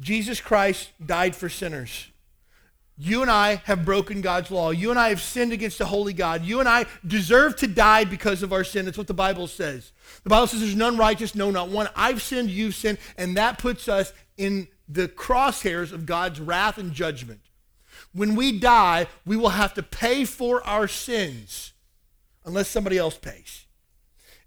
Jesus 0.00 0.40
Christ 0.40 0.90
died 1.04 1.36
for 1.36 1.48
sinners. 1.48 2.08
You 3.02 3.22
and 3.22 3.30
I 3.30 3.62
have 3.64 3.86
broken 3.86 4.20
God's 4.20 4.50
law. 4.50 4.70
You 4.70 4.90
and 4.90 4.98
I 4.98 5.08
have 5.08 5.22
sinned 5.22 5.54
against 5.54 5.78
the 5.78 5.86
holy 5.86 6.12
God. 6.12 6.44
You 6.44 6.60
and 6.60 6.68
I 6.68 6.84
deserve 7.06 7.56
to 7.56 7.66
die 7.66 8.04
because 8.04 8.42
of 8.42 8.52
our 8.52 8.62
sin. 8.64 8.84
That's 8.84 8.98
what 8.98 9.06
the 9.06 9.14
Bible 9.14 9.46
says. 9.46 9.92
The 10.22 10.28
Bible 10.28 10.46
says 10.46 10.60
there's 10.60 10.76
none 10.76 10.98
righteous, 10.98 11.34
no, 11.34 11.50
not 11.50 11.70
one. 11.70 11.88
I've 11.96 12.20
sinned, 12.20 12.50
you've 12.50 12.74
sinned, 12.74 12.98
and 13.16 13.38
that 13.38 13.58
puts 13.58 13.88
us 13.88 14.12
in 14.36 14.68
the 14.86 15.08
crosshairs 15.08 15.92
of 15.92 16.04
God's 16.04 16.40
wrath 16.40 16.76
and 16.76 16.92
judgment. 16.92 17.40
When 18.12 18.34
we 18.34 18.58
die, 18.58 19.06
we 19.24 19.36
will 19.36 19.50
have 19.50 19.72
to 19.74 19.82
pay 19.82 20.26
for 20.26 20.62
our 20.66 20.88
sins 20.88 21.72
unless 22.44 22.68
somebody 22.68 22.98
else 22.98 23.16
pays. 23.16 23.64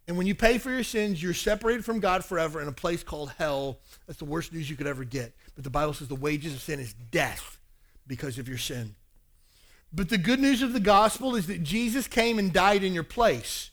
And 0.08 0.18
when 0.18 0.28
you 0.28 0.36
pay 0.36 0.58
for 0.58 0.70
your 0.70 0.84
sins, 0.84 1.24
you're 1.24 1.34
separated 1.34 1.86
from 1.86 2.00
God 2.00 2.26
forever 2.26 2.62
in 2.62 2.68
a 2.68 2.74
place 2.74 3.04
called 3.04 3.32
hell. 3.38 3.80
That's 4.06 4.20
the 4.20 4.26
worst 4.26 4.52
news 4.52 4.70
you 4.70 4.76
could 4.76 4.88
ever 4.88 5.06
get. 5.06 5.34
But 5.56 5.64
the 5.64 5.70
Bible 5.70 5.94
says 5.94 6.08
the 6.08 6.16
wages 6.16 6.54
of 6.54 6.62
sin 6.62 6.80
is 6.80 6.94
death 6.94 7.60
because 8.08 8.40
of 8.40 8.48
your 8.48 8.58
sin. 8.58 8.96
But 9.92 10.10
the 10.10 10.18
good 10.18 10.40
news 10.40 10.62
of 10.62 10.74
the 10.74 10.80
gospel 10.80 11.36
is 11.36 11.48
that 11.48 11.64
Jesus 11.64 12.08
came 12.08 12.40
and 12.40 12.52
died 12.52 12.84
in 12.84 12.94
your 12.94 13.04
place. 13.04 13.70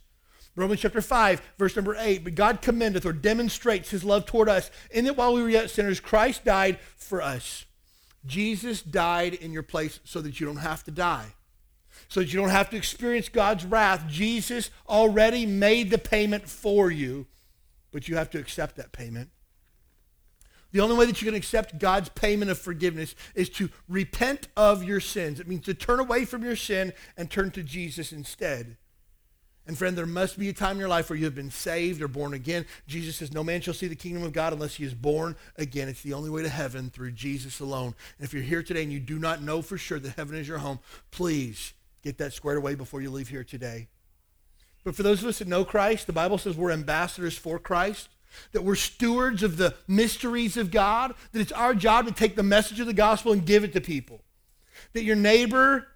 Romans 0.55 0.81
chapter 0.81 1.01
5, 1.01 1.41
verse 1.59 1.75
number 1.77 1.97
8. 1.99 2.25
But 2.25 2.35
God 2.35 2.61
commendeth 2.61 3.07
or 3.07 3.13
demonstrates 3.13 3.91
his 3.91 4.05
love 4.05 4.27
toward 4.27 4.49
us 4.49 4.71
in 4.91 5.07
that 5.07 5.17
while 5.17 5.33
we 5.33 5.43
were 5.43 5.49
yet 5.49 5.71
sinners, 5.71 6.01
Christ 6.01 6.45
died 6.45 6.79
for 6.97 7.23
us. 7.23 7.65
Jesus 8.27 8.83
died 8.83 9.33
in 9.33 9.53
your 9.53 9.63
place 9.63 10.01
so 10.05 10.21
that 10.21 10.39
you 10.39 10.47
don't 10.47 10.57
have 10.57 10.85
to 10.85 10.91
die, 10.91 11.35
so 12.09 12.21
that 12.21 12.33
you 12.33 12.39
don't 12.39 12.51
have 12.51 12.69
to 12.71 12.77
experience 12.77 13.31
God's 13.31 13.65
wrath. 13.65 14.05
Jesus 14.07 14.71
already 14.89 15.47
made 15.47 15.91
the 15.91 15.99
payment 15.99 16.47
for 16.47 16.91
you, 16.91 17.27
but 17.93 18.09
you 18.09 18.17
have 18.17 18.29
to 18.31 18.39
accept 18.39 18.77
that 18.77 18.93
payment. 18.93 19.31
The 20.73 20.81
only 20.81 20.97
way 20.97 21.07
that 21.07 21.21
you 21.21 21.27
can 21.27 21.35
accept 21.35 21.79
God's 21.79 22.09
payment 22.11 22.51
of 22.51 22.59
forgiveness 22.59 23.15
is 23.35 23.49
to 23.51 23.71
repent 23.89 24.49
of 24.57 24.85
your 24.85 25.01
sins. 25.01 25.41
It 25.41 25.49
means 25.49 25.65
to 25.65 25.75
turn 25.75 25.99
away 25.99 26.25
from 26.25 26.45
your 26.45 26.57
sin 26.57 26.93
and 27.17 27.31
turn 27.31 27.51
to 27.53 27.63
Jesus 27.63 28.13
instead. 28.13 28.77
And 29.67 29.77
friend, 29.77 29.97
there 29.97 30.07
must 30.07 30.39
be 30.39 30.49
a 30.49 30.53
time 30.53 30.73
in 30.73 30.81
your 30.81 30.89
life 30.89 31.11
where 31.11 31.19
you 31.19 31.27
have 31.27 31.35
been 31.35 31.51
saved 31.51 32.03
or 32.03 32.09
born 32.09 32.35
again. 32.35 32.67
Jesus 32.87 33.17
says, 33.17 33.33
No 33.33 33.45
man 33.45 33.61
shall 33.61 33.75
see 33.75 33.87
the 33.87 33.95
kingdom 33.95 34.23
of 34.23 34.33
God 34.33 34.53
unless 34.53 34.75
he 34.75 34.85
is 34.85 34.95
born 34.95 35.37
again. 35.57 35.89
It's 35.89 36.03
the 36.03 36.15
only 36.15 36.31
way 36.31 36.43
to 36.43 36.49
heaven 36.49 36.91
through 36.91 37.13
Jesus 37.13 37.61
alone. 37.61 37.95
And 38.19 38.27
if 38.27 38.33
you're 38.33 38.43
here 38.43 38.63
today 38.63 38.83
and 38.83 38.93
you 38.93 39.01
do 39.01 39.19
not 39.19 39.43
know 39.43 39.63
for 39.63 39.79
sure 39.79 40.01
that 40.01 40.17
heaven 40.17 40.37
is 40.37 40.49
your 40.49 40.59
home, 40.59 40.81
please 41.11 41.75
get 42.03 42.19
that 42.19 42.33
squared 42.33 42.59
away 42.59 42.75
before 42.75 43.01
you 43.01 43.11
leave 43.11 43.29
here 43.29 43.45
today. 43.45 43.89
But 44.83 44.97
for 44.97 45.03
those 45.03 45.23
of 45.23 45.29
us 45.29 45.39
that 45.39 45.49
know 45.49 45.65
Christ, 45.65 46.07
the 46.07 46.13
Bible 46.13 46.39
says 46.39 46.57
we're 46.57 46.73
ambassadors 46.73 47.37
for 47.37 47.59
Christ, 47.59 48.09
that 48.53 48.63
we're 48.63 48.75
stewards 48.75 49.43
of 49.43 49.57
the 49.57 49.75
mysteries 49.87 50.57
of 50.57 50.71
God, 50.71 51.15
that 51.33 51.41
it's 51.41 51.53
our 51.53 51.75
job 51.75 52.07
to 52.07 52.13
take 52.13 52.37
the 52.37 52.43
message 52.43 52.81
of 52.81 52.87
the 52.87 52.93
gospel 52.93 53.33
and 53.33 53.45
give 53.45 53.65
it 53.65 53.73
to 53.73 53.81
people. 53.81 54.23
That 54.93 55.05
your 55.05 55.17
neighbor 55.17 55.87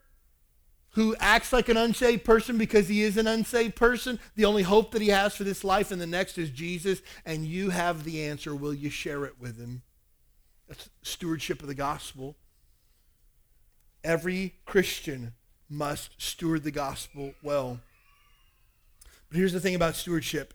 who 0.95 1.17
acts 1.19 1.53
like 1.53 1.69
an 1.69 1.77
unsaved 1.77 2.25
person 2.25 2.57
because 2.57 2.89
he 2.89 3.03
is 3.03 3.17
an 3.17 3.27
unsaved 3.27 3.75
person. 3.75 4.19
The 4.37 4.45
only 4.45 4.63
hope 4.63 4.93
that 4.93 5.03
he 5.03 5.09
has 5.09 5.35
for 5.35 5.43
this 5.43 5.65
life 5.65 5.91
and 5.91 6.01
the 6.01 6.07
next 6.07 6.39
is 6.39 6.51
Jesus, 6.51 7.03
and 7.27 7.45
you 7.45 7.71
have 7.71 8.05
the 8.05 8.25
answer. 8.25 8.55
Will 8.55 8.75
you 8.75 8.91
share 8.91 9.25
it 9.25 9.35
with 9.41 9.59
him? 9.59 9.83
That's 10.69 10.89
stewardship 11.03 11.63
of 11.63 11.69
the 11.69 11.75
gospel. 11.75 12.37
Every 14.05 14.55
Christian 14.67 15.35
must 15.69 16.11
steward 16.19 16.63
the 16.63 16.71
gospel 16.71 17.35
well. 17.43 17.81
But 19.29 19.39
here's 19.39 19.53
the 19.53 19.61
thing 19.61 19.75
about 19.75 19.97
stewardship 19.97 20.55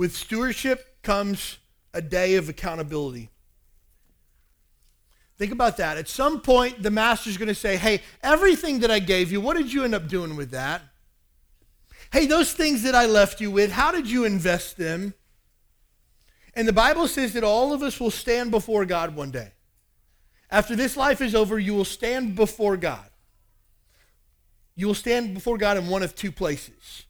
with 0.00 0.16
stewardship 0.16 0.96
comes 1.02 1.58
a 1.92 2.00
day 2.00 2.36
of 2.36 2.48
accountability. 2.48 3.28
Think 5.36 5.52
about 5.52 5.76
that. 5.76 5.98
At 5.98 6.08
some 6.08 6.40
point, 6.40 6.82
the 6.82 6.90
master's 6.90 7.36
going 7.36 7.48
to 7.48 7.54
say, 7.54 7.76
Hey, 7.76 8.00
everything 8.22 8.78
that 8.78 8.90
I 8.90 8.98
gave 8.98 9.30
you, 9.30 9.42
what 9.42 9.58
did 9.58 9.70
you 9.70 9.84
end 9.84 9.94
up 9.94 10.08
doing 10.08 10.36
with 10.36 10.52
that? 10.52 10.80
Hey, 12.10 12.24
those 12.24 12.54
things 12.54 12.82
that 12.84 12.94
I 12.94 13.04
left 13.04 13.42
you 13.42 13.50
with, 13.50 13.72
how 13.72 13.92
did 13.92 14.08
you 14.08 14.24
invest 14.24 14.78
them? 14.78 15.12
And 16.54 16.66
the 16.66 16.72
Bible 16.72 17.06
says 17.06 17.34
that 17.34 17.44
all 17.44 17.74
of 17.74 17.82
us 17.82 18.00
will 18.00 18.10
stand 18.10 18.50
before 18.50 18.86
God 18.86 19.14
one 19.14 19.30
day. 19.30 19.52
After 20.50 20.74
this 20.74 20.96
life 20.96 21.20
is 21.20 21.34
over, 21.34 21.58
you 21.58 21.74
will 21.74 21.84
stand 21.84 22.36
before 22.36 22.78
God. 22.78 23.10
You 24.76 24.86
will 24.86 24.94
stand 24.94 25.34
before 25.34 25.58
God 25.58 25.76
in 25.76 25.88
one 25.88 26.02
of 26.02 26.14
two 26.14 26.32
places. 26.32 27.04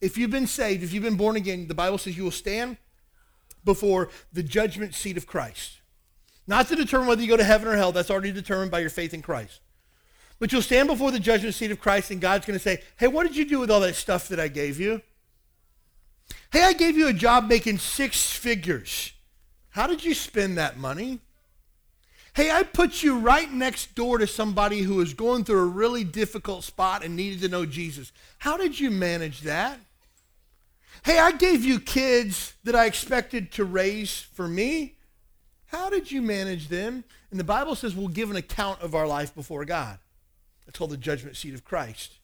If 0.00 0.18
you've 0.18 0.30
been 0.30 0.46
saved, 0.46 0.82
if 0.82 0.92
you've 0.92 1.02
been 1.02 1.16
born 1.16 1.36
again, 1.36 1.68
the 1.68 1.74
Bible 1.74 1.98
says 1.98 2.16
you 2.16 2.24
will 2.24 2.30
stand 2.30 2.76
before 3.64 4.10
the 4.32 4.42
judgment 4.42 4.94
seat 4.94 5.16
of 5.16 5.26
Christ. 5.26 5.80
Not 6.46 6.68
to 6.68 6.76
determine 6.76 7.08
whether 7.08 7.22
you 7.22 7.28
go 7.28 7.36
to 7.36 7.44
heaven 7.44 7.68
or 7.68 7.76
hell, 7.76 7.92
that's 7.92 8.10
already 8.10 8.32
determined 8.32 8.70
by 8.70 8.78
your 8.80 8.90
faith 8.90 9.12
in 9.12 9.22
Christ. 9.22 9.60
But 10.38 10.52
you'll 10.52 10.62
stand 10.62 10.88
before 10.88 11.10
the 11.10 11.18
judgment 11.18 11.54
seat 11.54 11.70
of 11.70 11.80
Christ, 11.80 12.10
and 12.10 12.20
God's 12.20 12.46
going 12.46 12.58
to 12.58 12.62
say, 12.62 12.82
Hey, 12.98 13.08
what 13.08 13.26
did 13.26 13.36
you 13.36 13.44
do 13.44 13.58
with 13.58 13.70
all 13.70 13.80
that 13.80 13.96
stuff 13.96 14.28
that 14.28 14.38
I 14.38 14.48
gave 14.48 14.78
you? 14.78 15.00
Hey, 16.52 16.62
I 16.62 16.72
gave 16.72 16.96
you 16.96 17.08
a 17.08 17.12
job 17.12 17.48
making 17.48 17.78
six 17.78 18.30
figures. 18.30 19.12
How 19.70 19.86
did 19.86 20.04
you 20.04 20.14
spend 20.14 20.58
that 20.58 20.78
money? 20.78 21.20
Hey, 22.34 22.50
I 22.50 22.64
put 22.64 23.02
you 23.02 23.18
right 23.18 23.50
next 23.50 23.94
door 23.94 24.18
to 24.18 24.26
somebody 24.26 24.80
who 24.80 24.96
was 24.96 25.14
going 25.14 25.44
through 25.44 25.60
a 25.60 25.66
really 25.66 26.04
difficult 26.04 26.64
spot 26.64 27.02
and 27.02 27.16
needed 27.16 27.40
to 27.40 27.48
know 27.48 27.64
Jesus. 27.64 28.12
How 28.38 28.58
did 28.58 28.78
you 28.78 28.90
manage 28.90 29.40
that? 29.40 29.78
Hey, 31.06 31.20
I 31.20 31.30
gave 31.30 31.64
you 31.64 31.78
kids 31.78 32.54
that 32.64 32.74
I 32.74 32.86
expected 32.86 33.52
to 33.52 33.64
raise 33.64 34.18
for 34.18 34.48
me. 34.48 34.96
How 35.66 35.88
did 35.88 36.10
you 36.10 36.20
manage 36.20 36.66
them? 36.66 37.04
And 37.30 37.38
the 37.38 37.44
Bible 37.44 37.76
says 37.76 37.94
we'll 37.94 38.08
give 38.08 38.28
an 38.28 38.36
account 38.36 38.80
of 38.80 38.92
our 38.92 39.06
life 39.06 39.32
before 39.32 39.64
God. 39.64 40.00
That's 40.64 40.76
called 40.76 40.90
the 40.90 40.96
judgment 40.96 41.36
seat 41.36 41.54
of 41.54 41.64
Christ. 41.64 42.14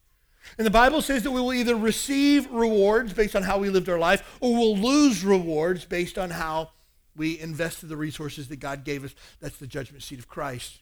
And 0.58 0.66
the 0.66 0.70
Bible 0.72 1.00
says 1.00 1.22
that 1.22 1.30
we 1.30 1.40
will 1.40 1.52
either 1.54 1.76
receive 1.76 2.50
rewards 2.50 3.12
based 3.12 3.36
on 3.36 3.44
how 3.44 3.58
we 3.58 3.70
lived 3.70 3.88
our 3.88 4.00
life, 4.00 4.36
or 4.40 4.52
we'll 4.52 4.76
lose 4.76 5.24
rewards 5.24 5.84
based 5.84 6.18
on 6.18 6.30
how 6.30 6.72
we 7.14 7.38
invested 7.38 7.88
the 7.88 7.96
resources 7.96 8.48
that 8.48 8.58
God 8.58 8.82
gave 8.82 9.04
us. 9.04 9.14
That's 9.38 9.58
the 9.58 9.68
judgment 9.68 10.02
seat 10.02 10.18
of 10.18 10.26
Christ. 10.26 10.80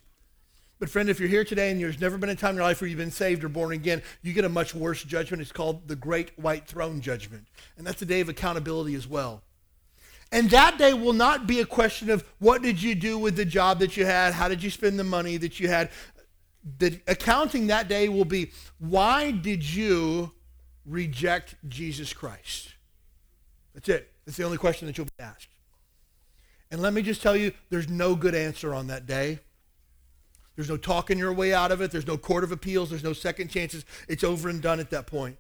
But 0.80 0.88
friend, 0.88 1.10
if 1.10 1.20
you're 1.20 1.28
here 1.28 1.44
today 1.44 1.70
and 1.70 1.78
there's 1.78 2.00
never 2.00 2.16
been 2.16 2.30
a 2.30 2.34
time 2.34 2.52
in 2.52 2.56
your 2.56 2.64
life 2.64 2.80
where 2.80 2.88
you've 2.88 2.98
been 2.98 3.10
saved 3.10 3.44
or 3.44 3.50
born 3.50 3.72
again, 3.72 4.02
you 4.22 4.32
get 4.32 4.46
a 4.46 4.48
much 4.48 4.74
worse 4.74 5.04
judgment. 5.04 5.42
It's 5.42 5.52
called 5.52 5.86
the 5.86 5.94
Great 5.94 6.36
White 6.38 6.66
Throne 6.66 7.02
Judgment. 7.02 7.46
And 7.76 7.86
that's 7.86 8.00
a 8.00 8.06
day 8.06 8.20
of 8.20 8.30
accountability 8.30 8.94
as 8.94 9.06
well. 9.06 9.42
And 10.32 10.48
that 10.50 10.78
day 10.78 10.94
will 10.94 11.12
not 11.12 11.46
be 11.46 11.60
a 11.60 11.66
question 11.66 12.08
of 12.08 12.24
what 12.38 12.62
did 12.62 12.82
you 12.82 12.94
do 12.94 13.18
with 13.18 13.36
the 13.36 13.44
job 13.44 13.78
that 13.80 13.98
you 13.98 14.06
had? 14.06 14.32
How 14.32 14.48
did 14.48 14.62
you 14.62 14.70
spend 14.70 14.98
the 14.98 15.04
money 15.04 15.36
that 15.36 15.60
you 15.60 15.68
had? 15.68 15.90
The 16.78 16.98
accounting 17.06 17.66
that 17.66 17.86
day 17.88 18.08
will 18.08 18.24
be 18.24 18.52
why 18.78 19.32
did 19.32 19.62
you 19.62 20.32
reject 20.86 21.56
Jesus 21.68 22.14
Christ? 22.14 22.74
That's 23.74 23.88
it. 23.90 24.10
That's 24.24 24.38
the 24.38 24.44
only 24.44 24.56
question 24.56 24.86
that 24.86 24.96
you'll 24.96 25.08
be 25.18 25.22
asked. 25.22 25.48
And 26.70 26.80
let 26.80 26.94
me 26.94 27.02
just 27.02 27.20
tell 27.20 27.36
you, 27.36 27.52
there's 27.68 27.88
no 27.88 28.14
good 28.14 28.34
answer 28.34 28.72
on 28.72 28.86
that 28.86 29.04
day. 29.04 29.40
There's 30.60 30.68
no 30.68 30.76
talking 30.76 31.16
your 31.16 31.32
way 31.32 31.54
out 31.54 31.72
of 31.72 31.80
it. 31.80 31.90
There's 31.90 32.06
no 32.06 32.18
court 32.18 32.44
of 32.44 32.52
appeals. 32.52 32.90
There's 32.90 33.02
no 33.02 33.14
second 33.14 33.48
chances. 33.48 33.86
It's 34.08 34.22
over 34.22 34.50
and 34.50 34.60
done 34.60 34.78
at 34.78 34.90
that 34.90 35.06
point. 35.06 35.38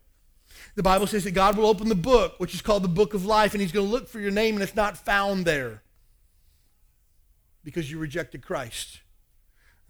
The 0.76 0.82
Bible 0.82 1.06
says 1.06 1.24
that 1.24 1.32
God 1.32 1.58
will 1.58 1.66
open 1.66 1.90
the 1.90 1.94
book, 1.94 2.36
which 2.38 2.54
is 2.54 2.62
called 2.62 2.82
the 2.82 2.88
book 2.88 3.12
of 3.12 3.26
life, 3.26 3.52
and 3.52 3.60
he's 3.60 3.70
going 3.70 3.84
to 3.84 3.92
look 3.92 4.08
for 4.08 4.18
your 4.18 4.30
name, 4.30 4.54
and 4.54 4.62
it's 4.62 4.74
not 4.74 4.96
found 4.96 5.44
there 5.44 5.82
because 7.62 7.90
you 7.90 7.98
rejected 7.98 8.40
Christ. 8.40 9.00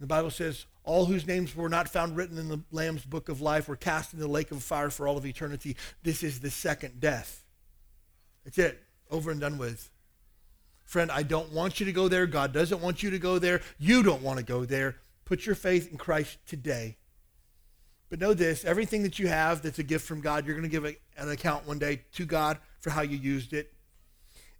The 0.01 0.05
Bible 0.05 0.31
says, 0.31 0.65
all 0.83 1.05
whose 1.05 1.25
names 1.25 1.55
were 1.55 1.69
not 1.69 1.87
found 1.87 2.17
written 2.17 2.37
in 2.37 2.49
the 2.49 2.59
Lamb's 2.69 3.05
book 3.05 3.29
of 3.29 3.39
life 3.39 3.69
were 3.69 3.77
cast 3.77 4.11
into 4.11 4.25
the 4.25 4.29
lake 4.29 4.51
of 4.51 4.61
fire 4.61 4.89
for 4.89 5.07
all 5.07 5.15
of 5.15 5.25
eternity. 5.25 5.77
This 6.03 6.23
is 6.23 6.41
the 6.41 6.51
second 6.51 6.99
death. 6.99 7.45
That's 8.43 8.57
it. 8.57 8.83
Over 9.09 9.31
and 9.31 9.39
done 9.39 9.57
with. 9.57 9.89
Friend, 10.83 11.09
I 11.09 11.23
don't 11.23 11.53
want 11.53 11.79
you 11.79 11.85
to 11.85 11.93
go 11.93 12.09
there. 12.09 12.27
God 12.27 12.51
doesn't 12.51 12.81
want 12.81 13.01
you 13.01 13.11
to 13.11 13.17
go 13.17 13.39
there. 13.39 13.61
You 13.79 14.03
don't 14.03 14.21
want 14.21 14.39
to 14.39 14.43
go 14.43 14.65
there. 14.65 14.97
Put 15.31 15.45
your 15.45 15.55
faith 15.55 15.89
in 15.89 15.97
Christ 15.97 16.39
today. 16.45 16.97
But 18.09 18.19
know 18.19 18.33
this 18.33 18.65
everything 18.65 19.03
that 19.03 19.17
you 19.17 19.29
have 19.29 19.61
that's 19.61 19.79
a 19.79 19.83
gift 19.83 20.05
from 20.05 20.19
God, 20.19 20.45
you're 20.45 20.57
going 20.57 20.69
to 20.69 20.69
give 20.69 20.83
a, 20.83 20.97
an 21.15 21.29
account 21.29 21.65
one 21.65 21.79
day 21.79 22.01
to 22.15 22.25
God 22.25 22.57
for 22.81 22.89
how 22.89 23.01
you 23.01 23.15
used 23.15 23.53
it. 23.53 23.71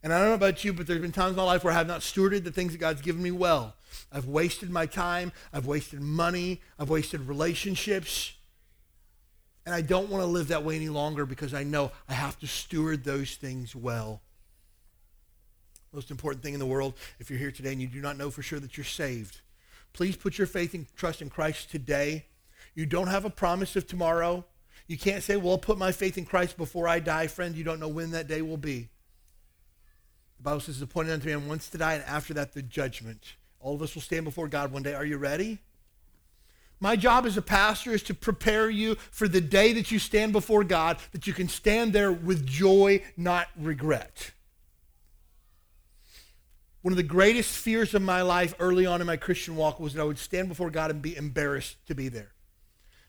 And 0.02 0.14
I 0.14 0.20
don't 0.20 0.30
know 0.30 0.34
about 0.34 0.64
you, 0.64 0.72
but 0.72 0.88
there's 0.88 1.02
been 1.02 1.12
times 1.12 1.32
in 1.32 1.36
my 1.36 1.44
life 1.44 1.66
where 1.66 1.74
I 1.74 1.76
have 1.76 1.88
not 1.88 2.00
stewarded 2.00 2.46
the 2.46 2.54
things 2.54 2.72
that 2.72 2.78
God's 2.78 3.02
given 3.02 3.22
me 3.22 3.32
well. 3.32 3.76
I've 4.14 4.28
wasted 4.28 4.70
my 4.70 4.86
time, 4.86 5.34
I've 5.52 5.66
wasted 5.66 6.00
money, 6.00 6.62
I've 6.80 6.90
wasted 6.90 7.28
relationships. 7.28 8.32
And 9.66 9.76
I 9.76 9.82
don't 9.82 10.08
want 10.08 10.24
to 10.24 10.28
live 10.28 10.48
that 10.48 10.64
way 10.64 10.78
any 10.78 10.88
longer 10.88 11.26
because 11.26 11.54
I 11.54 11.64
know 11.64 11.92
I 12.08 12.14
have 12.14 12.40
to 12.40 12.48
steward 12.48 13.04
those 13.04 13.36
things 13.36 13.76
well. 13.76 14.22
Most 15.92 16.12
important 16.12 16.44
thing 16.44 16.54
in 16.54 16.62
the 16.62 16.66
world, 16.66 16.94
if 17.20 17.30
you're 17.30 17.40
here 17.40 17.52
today 17.52 17.74
and 17.74 17.82
you 17.82 17.88
do 17.88 18.00
not 18.00 18.18
know 18.18 18.32
for 18.32 18.42
sure 18.42 18.62
that 18.62 18.78
you're 18.78 18.86
saved, 18.86 19.42
please 19.94 20.16
put 20.16 20.38
your 20.38 20.48
faith 20.48 20.74
and 20.74 20.86
trust 20.96 21.22
in 21.22 21.30
Christ 21.30 21.70
today. 21.72 22.26
You 22.76 22.86
don't 22.86 23.08
have 23.08 23.26
a 23.26 23.30
promise 23.30 23.76
of 23.76 23.88
tomorrow. 23.88 24.46
You 24.88 24.98
can't 24.98 25.24
say, 25.24 25.38
well, 25.38 25.52
I'll 25.52 25.58
put 25.58 25.78
my 25.78 25.92
faith 25.92 26.18
in 26.18 26.26
Christ 26.26 26.58
before 26.58 26.88
I 26.88 27.00
die. 27.00 27.28
Friend, 27.28 27.56
you 27.56 27.64
don't 27.64 27.80
know 27.80 27.88
when 27.88 28.12
that 28.12 28.28
day 28.28 28.42
will 28.42 28.58
be. 28.58 28.90
The 30.38 30.44
Bible 30.44 30.60
says, 30.62 30.82
appointed 30.82 31.14
unto 31.14 31.28
man 31.28 31.48
once 31.48 31.70
to 31.70 31.78
die, 31.78 31.94
and 31.94 32.04
after 32.06 32.34
that, 32.34 32.54
the 32.54 32.62
judgment. 32.62 33.36
All 33.60 33.76
of 33.76 33.82
us 33.82 33.94
will 33.94 34.02
stand 34.02 34.26
before 34.26 34.48
God 34.48 34.72
one 34.72 34.84
day. 34.84 34.94
Are 34.94 35.06
you 35.06 35.18
ready? 35.18 35.60
My 36.80 36.96
job 36.96 37.28
as 37.28 37.38
a 37.38 37.44
pastor 37.44 37.92
is 37.92 38.02
to 38.04 38.16
prepare 38.16 38.68
you 38.68 38.96
for 39.12 39.28
the 39.28 39.40
day 39.40 39.72
that 39.74 39.92
you 39.92 40.00
stand 40.00 40.34
before 40.34 40.64
God, 40.64 40.98
that 41.12 41.28
you 41.28 41.34
can 41.34 41.48
stand 41.48 41.94
there 41.94 42.12
with 42.12 42.46
joy, 42.46 43.04
not 43.16 43.50
regret. 43.56 44.32
One 46.82 46.94
of 46.94 46.98
the 46.98 47.04
greatest 47.04 47.56
fears 47.56 47.94
of 47.94 48.02
my 48.02 48.22
life 48.24 48.56
early 48.60 48.86
on 48.86 49.02
in 49.02 49.08
my 49.08 49.18
Christian 49.18 49.56
walk 49.56 49.80
was 49.80 49.94
that 49.94 50.02
I 50.02 50.06
would 50.06 50.18
stand 50.18 50.50
before 50.50 50.72
God 50.72 50.90
and 50.90 51.02
be 51.02 51.16
embarrassed 51.16 51.78
to 51.88 51.96
be 51.96 52.10
there. 52.10 52.32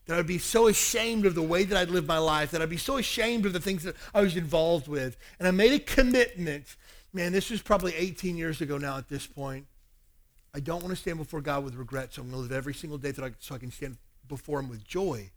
That 0.07 0.19
I'd 0.19 0.27
be 0.27 0.39
so 0.39 0.67
ashamed 0.67 1.25
of 1.27 1.35
the 1.35 1.43
way 1.43 1.65
that 1.65 1.79
I'd 1.79 1.89
lived 1.89 2.09
my 2.09 2.19
life, 2.19 2.51
that 2.51 2.61
I'd 2.61 2.69
be 2.69 2.77
so 2.77 2.99
ashamed 2.99 3.47
of 3.47 3.53
the 3.53 3.61
things 3.61 3.85
that 3.85 3.97
I 4.13 4.21
was 4.21 4.37
involved 4.37 4.89
with. 4.89 5.17
And 5.39 5.49
I 5.49 5.53
made 5.53 5.73
a 5.73 5.79
commitment. 5.79 6.77
Man, 7.13 7.33
this 7.33 7.51
was 7.51 7.63
probably 7.63 7.95
18 7.95 8.37
years 8.37 8.61
ago 8.61 8.79
now 8.79 8.99
at 8.99 9.09
this 9.09 9.27
point. 9.27 9.67
I 10.55 10.61
don't 10.61 10.83
want 10.83 10.95
to 10.95 11.01
stand 11.01 11.19
before 11.19 11.41
God 11.41 11.65
with 11.65 11.75
regret, 11.77 12.13
so 12.13 12.21
I'm 12.21 12.31
going 12.31 12.43
to 12.43 12.43
live 12.43 12.53
every 12.53 12.75
single 12.75 12.99
day 12.99 13.11
that 13.13 13.25
I, 13.25 13.33
so 13.39 13.55
I 13.55 13.59
can 13.59 13.71
stand 13.71 13.97
before 14.29 14.61
him 14.61 14.69
with 14.69 14.85
joy. 14.85 15.31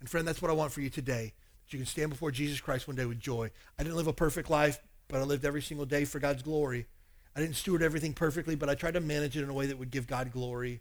And 0.00 0.10
friend, 0.10 0.28
that's 0.28 0.42
what 0.42 0.50
I 0.50 0.54
want 0.54 0.72
for 0.72 0.82
you 0.82 0.90
today. 0.90 1.32
That 1.64 1.72
you 1.72 1.78
can 1.78 1.86
stand 1.86 2.10
before 2.10 2.30
Jesus 2.30 2.60
Christ 2.60 2.86
one 2.86 2.96
day 2.96 3.06
with 3.06 3.20
joy. 3.20 3.50
I 3.78 3.82
didn't 3.82 3.96
live 3.96 4.08
a 4.08 4.12
perfect 4.12 4.50
life, 4.50 4.78
but 5.08 5.20
I 5.20 5.22
lived 5.22 5.46
every 5.46 5.62
single 5.62 5.86
day 5.86 6.04
for 6.04 6.18
God's 6.18 6.42
glory. 6.42 6.86
I 7.34 7.40
didn't 7.40 7.56
steward 7.56 7.82
everything 7.82 8.12
perfectly, 8.12 8.54
but 8.54 8.68
I 8.68 8.74
tried 8.74 8.94
to 8.94 9.00
manage 9.00 9.36
it 9.36 9.42
in 9.42 9.48
a 9.48 9.54
way 9.54 9.66
that 9.66 9.78
would 9.78 9.90
give 9.90 10.06
God 10.06 10.32
glory. 10.32 10.80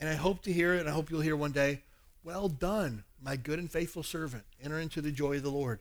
And 0.00 0.08
I 0.08 0.14
hope 0.14 0.42
to 0.42 0.52
hear 0.52 0.74
it, 0.74 0.80
and 0.80 0.88
I 0.88 0.92
hope 0.92 1.10
you'll 1.10 1.20
hear 1.20 1.36
one 1.36 1.52
day, 1.52 1.82
well 2.22 2.48
done, 2.48 3.04
my 3.20 3.36
good 3.36 3.58
and 3.58 3.70
faithful 3.70 4.02
servant. 4.02 4.44
Enter 4.62 4.78
into 4.78 5.00
the 5.00 5.10
joy 5.10 5.36
of 5.36 5.42
the 5.42 5.50
Lord. 5.50 5.80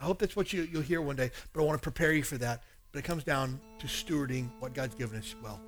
I 0.00 0.04
hope 0.04 0.18
that's 0.18 0.36
what 0.36 0.52
you, 0.52 0.68
you'll 0.70 0.82
hear 0.82 1.00
one 1.00 1.16
day, 1.16 1.30
but 1.52 1.60
I 1.60 1.64
want 1.64 1.80
to 1.80 1.82
prepare 1.82 2.12
you 2.12 2.22
for 2.22 2.38
that. 2.38 2.62
But 2.92 3.00
it 3.00 3.02
comes 3.02 3.24
down 3.24 3.60
to 3.78 3.86
stewarding 3.86 4.50
what 4.58 4.74
God's 4.74 4.94
given 4.94 5.18
us 5.18 5.34
well. 5.42 5.60